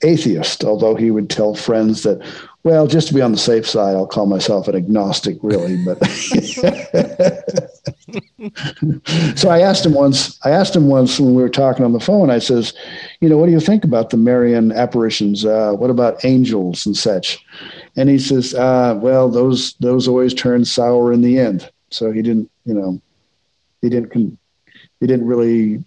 atheist, 0.04 0.64
although 0.64 0.96
he 0.96 1.10
would 1.10 1.30
tell 1.30 1.56
friends 1.56 2.04
that, 2.04 2.22
well, 2.64 2.86
just 2.86 3.08
to 3.08 3.14
be 3.14 3.22
on 3.22 3.32
the 3.32 3.38
safe 3.38 3.68
side, 3.68 3.96
I'll 3.96 4.06
call 4.06 4.28
myself 4.28 4.68
an 4.68 4.76
agnostic, 4.76 5.38
really. 5.42 5.84
But 5.84 5.98
so 9.36 9.50
I 9.50 9.62
asked 9.62 9.86
him 9.86 9.94
once. 9.94 10.40
I 10.46 10.52
asked 10.52 10.76
him 10.76 10.88
once 10.88 11.20
when 11.20 11.36
we 11.36 11.42
were 11.42 11.50
talking 11.50 11.84
on 11.84 11.94
the 11.94 12.00
phone. 12.00 12.30
I 12.30 12.40
says, 12.40 12.74
"You 13.22 13.30
know, 13.30 13.38
what 13.38 13.48
do 13.48 13.52
you 13.52 13.60
think 13.60 13.84
about 13.84 14.10
the 14.10 14.18
Marian 14.18 14.72
apparitions? 14.72 15.46
Uh, 15.46 15.74
what 15.74 15.90
about 15.90 16.24
angels 16.24 16.86
and 16.86 16.96
such?" 16.96 17.44
And 17.96 18.10
he 18.10 18.18
says, 18.18 18.54
uh, 18.54 18.98
"Well, 19.02 19.30
those 19.30 19.74
those 19.76 20.08
always 20.08 20.34
turn 20.34 20.66
sour 20.66 21.12
in 21.12 21.22
the 21.22 21.38
end." 21.38 21.70
So 21.90 22.12
he 22.12 22.22
didn't, 22.22 22.50
you 22.66 22.74
know, 22.74 23.02
he 23.82 23.90
didn't 23.90 24.14
he 24.14 25.08
didn't 25.08 25.26
really 25.26 25.84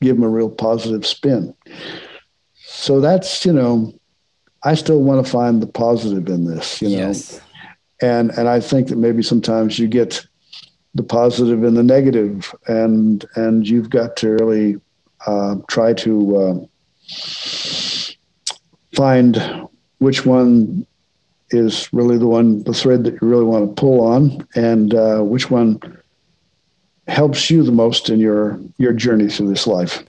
give 0.00 0.16
him 0.16 0.22
a 0.22 0.28
real 0.28 0.50
positive 0.50 1.06
spin. 1.06 1.54
So 2.54 3.00
that's 3.00 3.44
you 3.44 3.52
know 3.52 3.92
I 4.64 4.74
still 4.74 5.02
want 5.02 5.24
to 5.24 5.30
find 5.30 5.62
the 5.62 5.66
positive 5.66 6.26
in 6.28 6.46
this, 6.46 6.80
you 6.80 6.88
know. 6.88 6.96
Yes. 6.96 7.40
And 8.00 8.30
and 8.32 8.48
I 8.48 8.60
think 8.60 8.88
that 8.88 8.96
maybe 8.96 9.22
sometimes 9.22 9.78
you 9.78 9.86
get 9.86 10.26
the 10.94 11.02
positive 11.02 11.64
and 11.64 11.76
the 11.76 11.82
negative, 11.82 12.54
and 12.66 13.24
and 13.36 13.68
you've 13.68 13.90
got 13.90 14.16
to 14.18 14.30
really 14.30 14.80
uh, 15.26 15.56
try 15.68 15.92
to 15.94 16.36
uh, 16.36 16.54
find 18.94 19.68
which 19.98 20.24
one 20.24 20.86
is 21.50 21.92
really 21.92 22.18
the 22.18 22.26
one, 22.26 22.62
the 22.64 22.74
thread 22.74 23.04
that 23.04 23.14
you 23.14 23.28
really 23.28 23.44
want 23.44 23.68
to 23.68 23.80
pull 23.80 24.06
on, 24.06 24.46
and 24.54 24.94
uh, 24.94 25.20
which 25.20 25.50
one 25.50 25.80
helps 27.06 27.50
you 27.50 27.62
the 27.62 27.72
most 27.72 28.08
in 28.08 28.18
your 28.18 28.60
your 28.78 28.92
journey 28.92 29.28
through 29.28 29.48
this 29.48 29.66
life. 29.66 30.04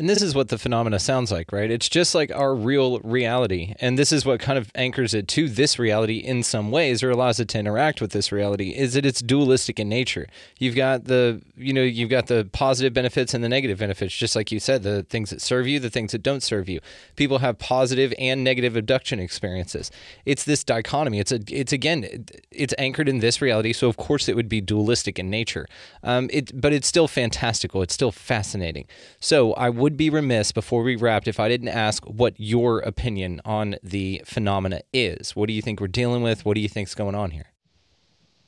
And 0.00 0.08
this 0.08 0.22
is 0.22 0.34
what 0.34 0.48
the 0.48 0.56
phenomena 0.56 0.98
sounds 0.98 1.30
like, 1.30 1.52
right? 1.52 1.70
It's 1.70 1.86
just 1.86 2.14
like 2.14 2.34
our 2.34 2.54
real 2.54 3.00
reality. 3.00 3.74
And 3.80 3.98
this 3.98 4.12
is 4.12 4.24
what 4.24 4.40
kind 4.40 4.56
of 4.56 4.72
anchors 4.74 5.12
it 5.12 5.28
to 5.28 5.46
this 5.46 5.78
reality 5.78 6.16
in 6.16 6.42
some 6.42 6.70
ways 6.70 7.02
or 7.02 7.10
allows 7.10 7.38
it 7.38 7.48
to 7.48 7.58
interact 7.58 8.00
with 8.00 8.12
this 8.12 8.32
reality 8.32 8.70
is 8.70 8.94
that 8.94 9.04
it's 9.04 9.20
dualistic 9.20 9.78
in 9.78 9.90
nature. 9.90 10.26
You've 10.58 10.74
got 10.74 11.04
the, 11.04 11.42
you 11.54 11.74
know, 11.74 11.82
you've 11.82 12.08
got 12.08 12.28
the 12.28 12.48
positive 12.50 12.94
benefits 12.94 13.34
and 13.34 13.44
the 13.44 13.48
negative 13.50 13.76
benefits, 13.76 14.16
just 14.16 14.34
like 14.34 14.50
you 14.50 14.58
said, 14.58 14.84
the 14.84 15.02
things 15.02 15.28
that 15.28 15.42
serve 15.42 15.66
you, 15.66 15.78
the 15.78 15.90
things 15.90 16.12
that 16.12 16.22
don't 16.22 16.42
serve 16.42 16.66
you. 16.66 16.80
People 17.16 17.40
have 17.40 17.58
positive 17.58 18.14
and 18.18 18.42
negative 18.42 18.76
abduction 18.76 19.20
experiences. 19.20 19.90
It's 20.24 20.44
this 20.44 20.64
dichotomy. 20.64 21.18
It's 21.18 21.30
a, 21.30 21.40
it's 21.46 21.74
again, 21.74 22.24
it's 22.50 22.72
anchored 22.78 23.06
in 23.06 23.18
this 23.18 23.42
reality. 23.42 23.74
So 23.74 23.86
of 23.90 23.98
course 23.98 24.30
it 24.30 24.34
would 24.34 24.48
be 24.48 24.62
dualistic 24.62 25.18
in 25.18 25.28
nature. 25.28 25.66
Um, 26.02 26.30
it, 26.32 26.58
but 26.58 26.72
it's 26.72 26.88
still 26.88 27.06
fantastical. 27.06 27.82
It's 27.82 27.92
still 27.92 28.12
fascinating. 28.12 28.86
So 29.20 29.52
I 29.52 29.68
would 29.68 29.89
would 29.90 29.96
be 29.96 30.08
remiss 30.08 30.52
before 30.52 30.84
we 30.84 30.94
wrapped 30.94 31.26
if 31.26 31.40
I 31.40 31.48
didn't 31.48 31.68
ask 31.68 32.04
what 32.04 32.34
your 32.38 32.78
opinion 32.78 33.40
on 33.44 33.74
the 33.82 34.22
phenomena 34.24 34.82
is. 34.92 35.34
What 35.34 35.48
do 35.48 35.52
you 35.52 35.60
think 35.60 35.80
we're 35.80 35.88
dealing 35.88 36.22
with? 36.22 36.44
What 36.44 36.54
do 36.54 36.60
you 36.60 36.68
think's 36.68 36.94
going 36.94 37.16
on 37.16 37.32
here? 37.32 37.46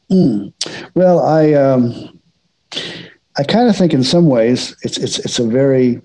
Mm. 0.09 0.53
Well, 0.95 1.19
I 1.19 1.53
um, 1.55 2.21
I 3.37 3.43
kind 3.43 3.69
of 3.69 3.77
think 3.77 3.93
in 3.93 4.05
some 4.05 4.27
ways 4.27 4.77
it's 4.83 4.99
it's 4.99 5.19
it's 5.19 5.41
a 5.41 5.47
very, 5.47 6.01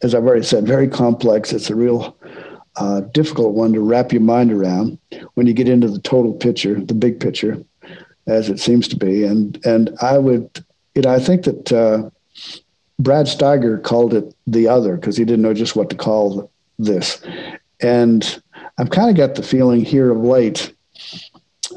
as 0.00 0.14
I've 0.14 0.24
already 0.24 0.44
said, 0.44 0.66
very 0.66 0.88
complex. 0.88 1.52
It's 1.52 1.68
a 1.68 1.74
real 1.74 2.16
uh, 2.76 3.02
difficult 3.12 3.54
one 3.54 3.74
to 3.74 3.80
wrap 3.80 4.10
your 4.10 4.22
mind 4.22 4.52
around 4.52 4.98
when 5.34 5.46
you 5.46 5.52
get 5.52 5.68
into 5.68 5.88
the 5.88 6.00
total 6.00 6.32
picture, 6.32 6.80
the 6.80 6.94
big 6.94 7.20
picture, 7.20 7.62
as 8.26 8.48
it 8.48 8.58
seems 8.58 8.88
to 8.88 8.96
be. 8.96 9.24
And 9.24 9.60
and 9.66 9.90
I 10.00 10.16
would, 10.16 10.64
you 10.94 11.02
know, 11.02 11.10
I 11.10 11.18
think 11.18 11.44
that 11.44 11.72
uh, 11.72 12.08
Brad 12.98 13.26
Steiger 13.26 13.82
called 13.82 14.14
it 14.14 14.34
the 14.46 14.68
other 14.68 14.96
because 14.96 15.16
he 15.16 15.24
didn't 15.24 15.42
know 15.42 15.54
just 15.54 15.76
what 15.76 15.90
to 15.90 15.96
call 15.96 16.50
this. 16.78 17.20
And 17.80 18.40
I've 18.78 18.90
kind 18.90 19.10
of 19.10 19.16
got 19.16 19.34
the 19.34 19.42
feeling 19.42 19.84
here 19.84 20.10
of 20.10 20.18
late 20.18 20.72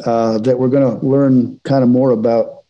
uh, 0.05 0.37
that 0.39 0.59
we're 0.59 0.69
going 0.69 0.99
to 0.99 1.05
learn 1.05 1.59
kind 1.63 1.83
of 1.83 1.89
more 1.89 2.11
about 2.11 2.63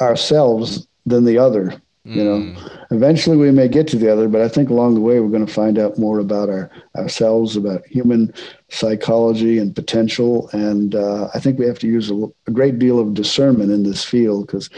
ourselves 0.00 0.86
than 1.06 1.24
the 1.24 1.38
other. 1.38 1.80
You 2.04 2.24
know, 2.24 2.38
Mm. 2.38 2.86
eventually 2.90 3.36
we 3.36 3.50
may 3.50 3.68
get 3.68 3.86
to 3.88 3.98
the 3.98 4.10
other, 4.10 4.28
but 4.28 4.40
I 4.40 4.48
think 4.48 4.70
along 4.70 4.94
the 4.94 5.02
way 5.02 5.20
we're 5.20 5.28
going 5.28 5.44
to 5.44 5.52
find 5.52 5.78
out 5.78 5.98
more 5.98 6.20
about 6.20 6.48
our 6.48 6.70
ourselves, 6.96 7.54
about 7.54 7.84
human 7.86 8.32
psychology 8.70 9.58
and 9.58 9.74
potential. 9.74 10.48
And 10.54 10.94
uh, 10.94 11.28
I 11.34 11.38
think 11.38 11.58
we 11.58 11.66
have 11.66 11.78
to 11.80 11.86
use 11.86 12.10
a, 12.10 12.14
a 12.46 12.50
great 12.50 12.78
deal 12.78 12.98
of 12.98 13.12
discernment 13.12 13.72
in 13.72 13.82
this 13.82 14.04
field 14.04 14.46
because 14.46 14.70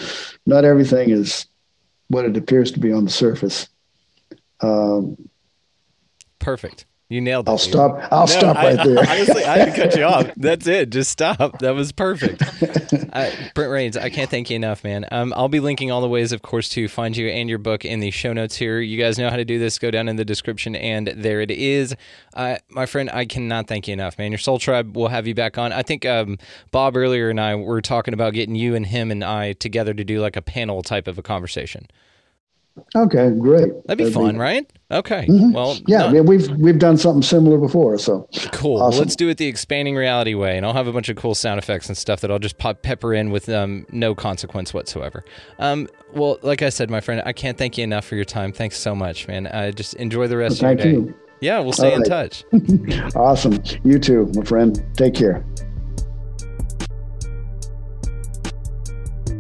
not 0.47 0.64
everything 0.64 1.11
is 1.11 1.47
what 2.11 2.25
it 2.25 2.37
appears 2.37 2.73
to 2.73 2.81
be 2.81 2.93
on 2.93 3.05
the 3.05 3.11
surface. 3.11 3.69
Um, 4.61 5.17
Perfect. 6.41 6.85
You 7.11 7.21
nailed 7.21 7.49
it. 7.49 7.51
I'll 7.51 7.59
stop. 7.59 8.01
I'll 8.13 8.21
No, 8.21 8.27
stop 8.27 8.57
I- 8.57 8.75
right 8.77 8.87
there. 8.87 8.99
honestly, 9.11 9.45
I 9.45 9.59
had 9.59 9.75
to 9.75 9.83
cut 9.83 9.97
you 9.97 10.05
off. 10.05 10.31
That's 10.37 10.67
it. 10.69 10.91
Just 10.91 11.11
stop. 11.11 11.59
That 11.59 11.75
was 11.75 11.93
perfect. 11.93 12.43
Uh, 13.13 13.29
Brent 13.57 13.73
Raynes, 13.73 14.01
I 14.01 14.09
can't 14.09 14.31
thank 14.31 14.51
you 14.51 14.57
enough, 14.57 14.85
man. 14.85 15.05
Um, 15.11 15.33
I'll 15.37 15.49
be 15.49 15.59
linking 15.59 15.91
all 15.91 16.01
the 16.01 16.09
ways, 16.09 16.31
of 16.31 16.43
course, 16.43 16.69
to 16.71 16.87
find 16.87 17.17
you 17.17 17.27
and 17.27 17.49
your 17.49 17.59
book 17.59 17.85
in 17.85 17.99
the 17.99 18.13
show 18.13 18.33
notes 18.33 18.55
here. 18.55 18.79
You 18.79 18.97
guys 19.03 19.19
know 19.19 19.29
how 19.31 19.35
to 19.37 19.45
do 19.45 19.59
this. 19.59 19.81
Go 19.81 19.91
down 19.91 20.09
in 20.09 20.15
the 20.15 20.25
description, 20.25 20.77
and 20.77 21.09
there 21.09 21.41
it 21.41 21.51
is. 21.51 21.97
Uh, 22.35 22.59
my 22.69 22.87
friend, 22.87 23.11
I 23.13 23.25
cannot 23.25 23.67
thank 23.67 23.89
you 23.89 23.95
enough, 23.95 24.17
man. 24.17 24.31
Your 24.31 24.39
Soul 24.39 24.61
Tribe 24.61 24.97
will 24.97 25.09
have 25.09 25.27
you 25.27 25.35
back 25.35 25.59
on. 25.59 25.73
I 25.73 25.83
think 25.83 26.07
um, 26.07 26.39
Bob 26.71 26.97
earlier 26.97 27.31
and 27.31 27.41
I 27.41 27.57
were 27.57 27.81
talking 27.83 28.15
about 28.15 28.33
getting 28.33 28.55
you 28.55 28.77
and 28.77 28.87
him 28.87 29.11
and 29.11 29.25
I 29.25 29.55
together 29.55 29.93
to 29.93 30.05
do 30.05 30.21
like 30.21 30.37
a 30.37 30.43
panel 30.43 30.81
type 30.85 31.09
of 31.09 31.19
a 31.19 31.23
conversation. 31.23 31.89
Okay, 32.95 33.31
great. 33.31 33.73
That'd 33.89 34.07
be 34.07 34.13
fun, 34.13 34.37
right? 34.39 34.71
Okay. 34.93 35.24
Well, 35.28 35.78
Yeah, 35.86 35.99
no- 35.99 36.07
I 36.07 36.12
mean, 36.12 36.26
we've 36.26 36.49
we've 36.57 36.78
done 36.78 36.97
something 36.97 37.22
similar 37.22 37.59
before, 37.59 37.97
so 37.99 38.28
Cool. 38.53 38.74
Well, 38.74 38.84
Awesome. 38.84 39.01
let's 39.01 39.14
do 39.16 39.28
it 39.28 39.36
the 39.38 39.47
expanding 39.47 39.95
reality 39.97 40.34
way, 40.34 40.57
and 40.57 40.66
I'll 40.66 40.72
have 40.72 40.86
a 40.88 40.93
bunch 40.93 41.09
of 41.09 41.16
cool 41.16 41.34
sound 41.34 41.59
effects 41.59 41.88
and 41.88 41.97
stuff 41.97 42.20
that 42.22 42.30
I'll 42.30 42.38
just 42.41 42.59
pop 42.59 42.82
pepper 42.82 43.14
in 43.14 43.30
with 43.30 43.49
um, 43.49 43.86
no 43.93 44.14
consequence 44.14 44.74
whatsoever. 44.74 45.24
Um, 45.59 45.86
well, 46.12 46.38
like 46.43 46.62
I 46.62 46.70
said, 46.70 46.91
my 46.91 47.01
friend, 47.01 47.22
I 47.24 47.32
can't 47.32 47.57
thank 47.57 47.78
you 47.78 47.84
enough 47.84 48.05
for 48.05 48.16
your 48.16 48.24
time. 48.24 48.53
Thanks 48.53 48.76
so 48.78 48.95
much, 48.95 49.28
man. 49.28 49.47
Uh, 49.47 49.70
just 49.70 49.95
enjoy 49.95 50.26
the 50.26 50.36
rest 50.36 50.61
Thank 50.61 50.80
of 50.80 50.86
your 50.86 50.95
day. 50.95 50.99
you. 51.09 51.14
Yeah, 51.41 51.61
we'll 51.61 51.72
stay 51.72 51.91
All 51.95 52.03
in 52.03 52.11
right. 52.11 52.45
touch. 52.51 53.14
awesome. 53.16 53.62
You 53.84 53.99
too, 53.99 54.30
my 54.34 54.45
friend. 54.45 54.84
Take 54.97 55.14
care. 55.14 55.45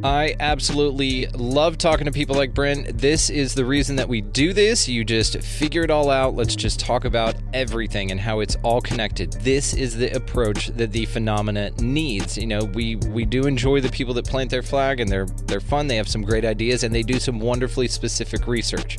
I 0.02 0.34
absolutely 0.40 1.26
love 1.26 1.76
talking 1.76 2.06
to 2.06 2.10
people 2.10 2.34
like 2.34 2.54
Brent. 2.54 2.96
This 2.96 3.28
is 3.28 3.54
the 3.54 3.66
reason 3.66 3.96
that 3.96 4.08
we 4.08 4.22
do 4.22 4.54
this. 4.54 4.88
You 4.88 5.04
just 5.04 5.42
figure 5.42 5.82
it 5.82 5.90
all 5.90 6.08
out. 6.08 6.34
Let's 6.34 6.56
just 6.56 6.80
talk 6.80 7.04
about 7.04 7.34
everything 7.52 8.10
and 8.10 8.18
how 8.18 8.40
it's 8.40 8.56
all 8.62 8.80
connected. 8.80 9.32
This 9.34 9.74
is 9.74 9.94
the 9.94 10.10
approach 10.16 10.68
that 10.68 10.92
the 10.92 11.04
phenomena 11.04 11.70
needs. 11.80 12.38
You 12.38 12.46
know, 12.46 12.64
we 12.64 12.96
we 12.96 13.26
do 13.26 13.46
enjoy 13.46 13.82
the 13.82 13.90
people 13.90 14.14
that 14.14 14.24
plant 14.24 14.50
their 14.50 14.62
flag 14.62 15.00
and 15.00 15.10
they're 15.10 15.26
they're 15.44 15.60
fun. 15.60 15.86
They 15.86 15.96
have 15.96 16.08
some 16.08 16.22
great 16.22 16.46
ideas 16.46 16.82
and 16.82 16.94
they 16.94 17.02
do 17.02 17.20
some 17.20 17.38
wonderfully 17.38 17.86
specific 17.86 18.46
research. 18.46 18.96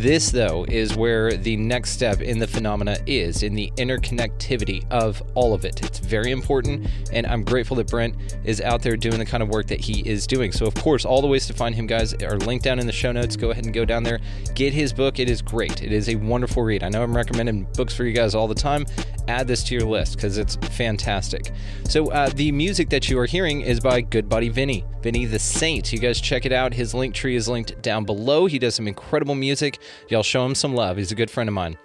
This, 0.00 0.30
though, 0.30 0.64
is 0.68 0.94
where 0.94 1.32
the 1.32 1.56
next 1.56 1.90
step 1.90 2.20
in 2.20 2.38
the 2.38 2.46
phenomena 2.46 2.98
is 3.04 3.42
in 3.42 3.56
the 3.56 3.72
interconnectivity 3.76 4.88
of 4.92 5.20
all 5.34 5.54
of 5.54 5.64
it. 5.64 5.82
It's 5.82 5.98
very 5.98 6.30
important, 6.30 6.86
and 7.12 7.26
I'm 7.26 7.42
grateful 7.42 7.76
that 7.78 7.88
Brent 7.88 8.14
is 8.44 8.60
out 8.60 8.80
there 8.80 8.96
doing 8.96 9.18
the 9.18 9.24
kind 9.24 9.42
of 9.42 9.48
work 9.48 9.66
that 9.66 9.80
he 9.80 10.08
is 10.08 10.24
doing. 10.28 10.52
So, 10.52 10.66
of 10.66 10.74
course, 10.76 11.04
all 11.04 11.20
the 11.20 11.26
ways 11.26 11.48
to 11.48 11.52
find 11.52 11.74
him, 11.74 11.88
guys, 11.88 12.14
are 12.14 12.38
linked 12.38 12.64
down 12.64 12.78
in 12.78 12.86
the 12.86 12.92
show 12.92 13.10
notes. 13.10 13.34
Go 13.34 13.50
ahead 13.50 13.64
and 13.64 13.74
go 13.74 13.84
down 13.84 14.04
there, 14.04 14.20
get 14.54 14.72
his 14.72 14.92
book. 14.92 15.18
It 15.18 15.28
is 15.28 15.42
great. 15.42 15.82
It 15.82 15.90
is 15.90 16.08
a 16.08 16.14
wonderful 16.14 16.62
read. 16.62 16.84
I 16.84 16.90
know 16.90 17.02
I'm 17.02 17.16
recommending 17.16 17.64
books 17.74 17.92
for 17.92 18.04
you 18.04 18.12
guys 18.12 18.36
all 18.36 18.46
the 18.46 18.54
time. 18.54 18.86
Add 19.28 19.46
this 19.46 19.62
to 19.64 19.74
your 19.74 19.84
list 19.84 20.16
because 20.16 20.38
it's 20.38 20.56
fantastic. 20.56 21.52
So, 21.84 22.10
uh, 22.10 22.30
the 22.30 22.50
music 22.50 22.88
that 22.90 23.08
you 23.08 23.18
are 23.18 23.26
hearing 23.26 23.60
is 23.60 23.78
by 23.78 24.00
good 24.00 24.28
buddy 24.28 24.48
Vinny, 24.48 24.84
Vinny 25.02 25.26
the 25.26 25.38
Saint. 25.38 25.92
You 25.92 25.98
guys 25.98 26.20
check 26.20 26.46
it 26.46 26.52
out. 26.52 26.72
His 26.72 26.94
link 26.94 27.14
tree 27.14 27.36
is 27.36 27.46
linked 27.46 27.80
down 27.82 28.04
below. 28.04 28.46
He 28.46 28.58
does 28.58 28.74
some 28.74 28.88
incredible 28.88 29.34
music. 29.34 29.78
Y'all 30.08 30.22
show 30.22 30.44
him 30.44 30.54
some 30.54 30.74
love. 30.74 30.96
He's 30.96 31.12
a 31.12 31.14
good 31.14 31.30
friend 31.30 31.48
of 31.48 31.54
mine. 31.54 31.76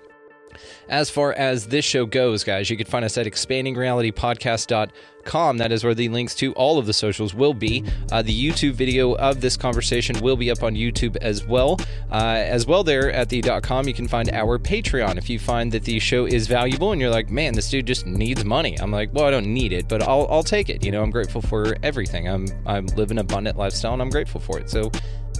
As 0.89 1.10
far 1.10 1.32
as 1.34 1.68
this 1.68 1.86
show 1.86 2.06
goes, 2.06 2.43
guys, 2.43 2.70
you 2.70 2.78
can 2.78 2.88
find 2.88 3.06
us 3.06 3.18
at 3.18 3.26
expandingrealitypodcast.com. 3.26 5.58
That 5.58 5.72
is 5.72 5.84
where 5.84 5.95
the 5.95 6.10
links 6.10 6.36
to 6.36 6.54
all 6.54 6.78
of 6.78 6.86
the 6.86 6.93
socials 6.93 7.34
will 7.34 7.54
be. 7.54 7.84
Uh, 8.12 8.22
the 8.22 8.49
YouTube 8.49 8.74
video 8.74 9.16
of 9.16 9.41
this 9.41 9.56
conversation 9.56 10.20
will 10.20 10.36
be 10.36 10.51
up 10.51 10.64
on 10.64 10.76
YouTube 10.76 11.16
as 11.18 11.45
well. 11.45 11.80
Uh, 12.12 12.43
as 12.45 12.68
well, 12.68 12.84
there 12.84 13.12
at 13.12 13.30
the 13.30 13.41
.com, 13.62 13.88
you 13.88 13.93
can 13.93 14.08
find 14.08 14.30
our 14.32 14.60
Patreon. 14.60 15.18
If 15.18 15.30
you 15.30 15.39
find 15.39 15.72
that 15.72 15.84
the 15.84 15.99
show 15.99 16.26
is 16.26 16.47
valuable 16.47 16.91
and 16.91 16.99
you're 16.99 17.10
like, 17.10 17.30
man, 17.30 17.54
this 17.54 17.70
dude 17.70 17.88
just 17.88 18.06
needs 18.06 18.43
money. 18.43 18.78
I'm 18.80 18.91
like, 18.91 19.14
well, 19.14 19.26
I 19.26 19.32
don't 19.32 19.47
need 19.47 19.72
it, 19.72 19.88
but 19.88 20.01
I'll, 20.01 20.28
I'll 20.30 20.43
take 20.43 20.70
it. 20.70 20.84
You 20.84 20.91
know, 20.91 21.01
I'm 21.01 21.12
grateful 21.12 21.41
for 21.41 21.78
everything. 21.84 22.28
I'm 22.28 22.45
I 22.66 22.80
live 22.80 23.12
an 23.12 23.20
abundant 23.20 23.58
lifestyle 23.58 23.93
and 23.93 24.01
I'm 24.01 24.10
grateful 24.10 24.41
for 24.41 24.60
it. 24.60 24.70
So 24.70 24.91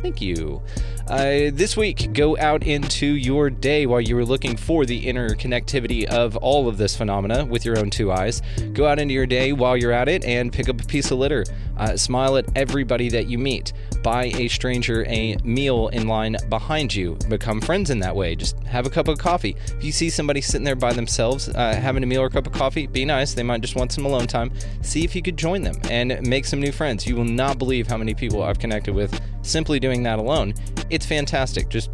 Thank 0.04 0.22
you. 0.22 0.62
Uh, 1.08 1.50
this 1.54 1.78
week, 1.78 2.12
go 2.12 2.38
out 2.38 2.64
into 2.64 3.06
your 3.06 3.50
day 3.50 3.86
while 3.86 4.02
you 4.02 4.18
were 4.18 4.26
looking 4.26 4.58
for 4.58 4.86
the 4.86 5.06
interconnectivity 5.06 6.04
of 6.04 6.36
all 6.36 6.68
of 6.68 6.78
this 6.78 6.94
phenomena 6.94 7.46
with 7.46 7.64
your 7.64 7.80
own 7.80 7.90
two 7.90 8.12
eyes. 8.12 8.42
Go 8.74 8.86
out 8.86 9.00
into 9.00 9.14
your 9.14 9.26
day 9.26 9.54
while 9.54 9.78
you're 9.78 9.94
at 9.94 10.10
it 10.10 10.26
and 10.26 10.52
pick 10.52 10.68
up 10.68 10.82
a 10.82 10.86
piece 10.86 11.10
of 11.12 11.20
litter. 11.20 11.46
Uh, 11.78 11.98
smile 11.98 12.38
at 12.38 12.46
everybody 12.56 13.10
that 13.10 13.28
you 13.28 13.38
meet. 13.38 13.74
Buy 14.04 14.26
a 14.26 14.48
stranger 14.48 15.06
a 15.08 15.36
meal 15.44 15.88
in 15.90 16.08
line 16.08 16.36
behind 16.50 16.94
you. 16.94 17.18
Become 17.30 17.62
friends 17.62 17.90
in 17.90 18.00
that 18.00 18.16
way. 18.16 18.36
Just 18.36 18.60
have 18.64 18.86
a 18.86 18.90
cup 18.90 19.08
of 19.08 19.18
coffee. 19.18 19.56
If 19.78 19.84
you 19.84 19.92
see 19.92 20.10
somebody 20.10 20.42
sitting 20.42 20.66
there 20.66 20.76
by 20.76 20.94
themselves 20.94 21.50
uh, 21.50 21.76
having 21.76 22.04
a 22.04 22.06
meal 22.06 22.22
or 22.22 22.28
a 22.28 22.30
cup 22.30 22.48
of 22.48 22.54
coffee, 22.54 22.88
be 22.88 23.06
nice. 23.06 23.34
They 23.34 23.44
might 23.44 23.62
just 23.62 23.76
want 23.76 23.92
some 23.92 24.06
alone 24.06 24.28
time. 24.28 24.52
See 24.82 25.04
if 25.04 25.16
you 25.16 25.22
could 25.22 25.38
join 25.38 25.62
them 25.64 25.76
and 25.90 26.26
make 26.28 26.46
some 26.46 26.60
new 26.60 26.72
friends. 26.72 27.08
You 27.08 27.16
will 27.16 27.24
not 27.24 27.58
believe 27.58 27.88
how 27.88 27.98
many 27.98 28.14
people 28.14 28.44
I've 28.44 28.60
connected 28.60 28.94
with 28.94 29.20
simply 29.42 29.80
doing 29.80 30.04
that 30.04 30.20
alone. 30.20 30.54
It's 30.90 31.06
fantastic. 31.06 31.70
Just 31.70 31.90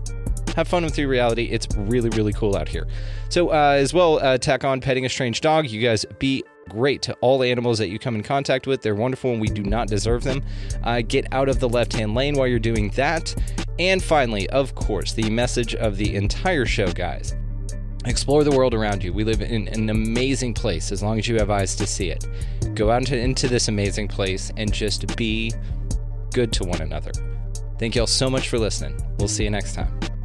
have 0.56 0.68
fun 0.68 0.84
with 0.84 0.98
your 0.98 1.08
reality. 1.08 1.46
It's 1.46 1.68
really, 1.76 2.10
really 2.10 2.34
cool 2.34 2.56
out 2.56 2.68
here. 2.68 2.88
So, 3.30 3.50
uh, 3.50 3.78
as 3.78 3.94
well, 3.94 4.20
uh, 4.20 4.38
tack 4.38 4.64
on 4.64 4.82
petting 4.82 5.06
a 5.06 5.10
strange 5.10 5.42
dog. 5.42 5.68
You 5.68 5.82
guys 5.82 6.06
be 6.20 6.44
great 6.70 7.02
to 7.04 7.14
all 7.22 7.44
animals 7.44 7.78
that 7.80 7.90
you 7.90 8.00
come 8.00 8.16
in 8.16 8.24
contact 8.24 8.68
with. 8.68 8.82
They're 8.82 8.96
wonderful 8.96 9.32
and 9.32 9.42
we 9.42 9.48
do 9.48 9.64
not 9.64 9.88
deserve 9.88 10.24
them. 10.24 10.44
Uh, 10.84 11.02
get 11.02 11.28
out 11.34 11.50
of 11.50 11.60
the 11.60 11.70
left 11.70 11.94
hand 11.94 12.16
lane 12.16 12.36
while 12.36 12.48
you're 12.48 12.60
doing 12.60 12.90
that. 12.92 13.36
And 13.80 14.04
finally, 14.04 14.50
of 14.50 14.76
course, 14.76 15.14
the 15.14 15.30
message 15.30 15.76
of 15.76 15.98
the 15.98 16.16
entire 16.16 16.66
show, 16.66 16.92
guys. 16.92 17.36
Explore 18.06 18.44
the 18.44 18.52
world 18.52 18.74
around 18.74 19.04
you. 19.04 19.12
We 19.12 19.24
live 19.24 19.42
in 19.42 19.68
an 19.70 19.90
amazing 19.90 20.54
place 20.54 20.92
as 20.92 21.04
long 21.04 21.20
as 21.20 21.28
you 21.28 21.36
have 21.36 21.50
eyes 21.50 21.76
to 21.76 21.86
see 21.86 22.10
it. 22.10 22.26
Go 22.74 22.92
out 22.92 23.00
into, 23.00 23.18
into 23.18 23.48
this 23.48 23.68
amazing 23.68 24.08
place 24.08 24.52
and 24.56 24.72
just 24.72 25.16
be 25.18 25.54
good 26.34 26.54
to 26.54 26.64
one 26.64 26.82
another. 26.82 27.12
Thank 27.78 27.96
you 27.96 28.02
all 28.02 28.08
so 28.08 28.30
much 28.30 28.50
for 28.50 28.58
listening. 28.58 28.98
We'll 29.18 29.28
see 29.28 29.44
you 29.44 29.50
next 29.50 29.74
time. 29.74 30.19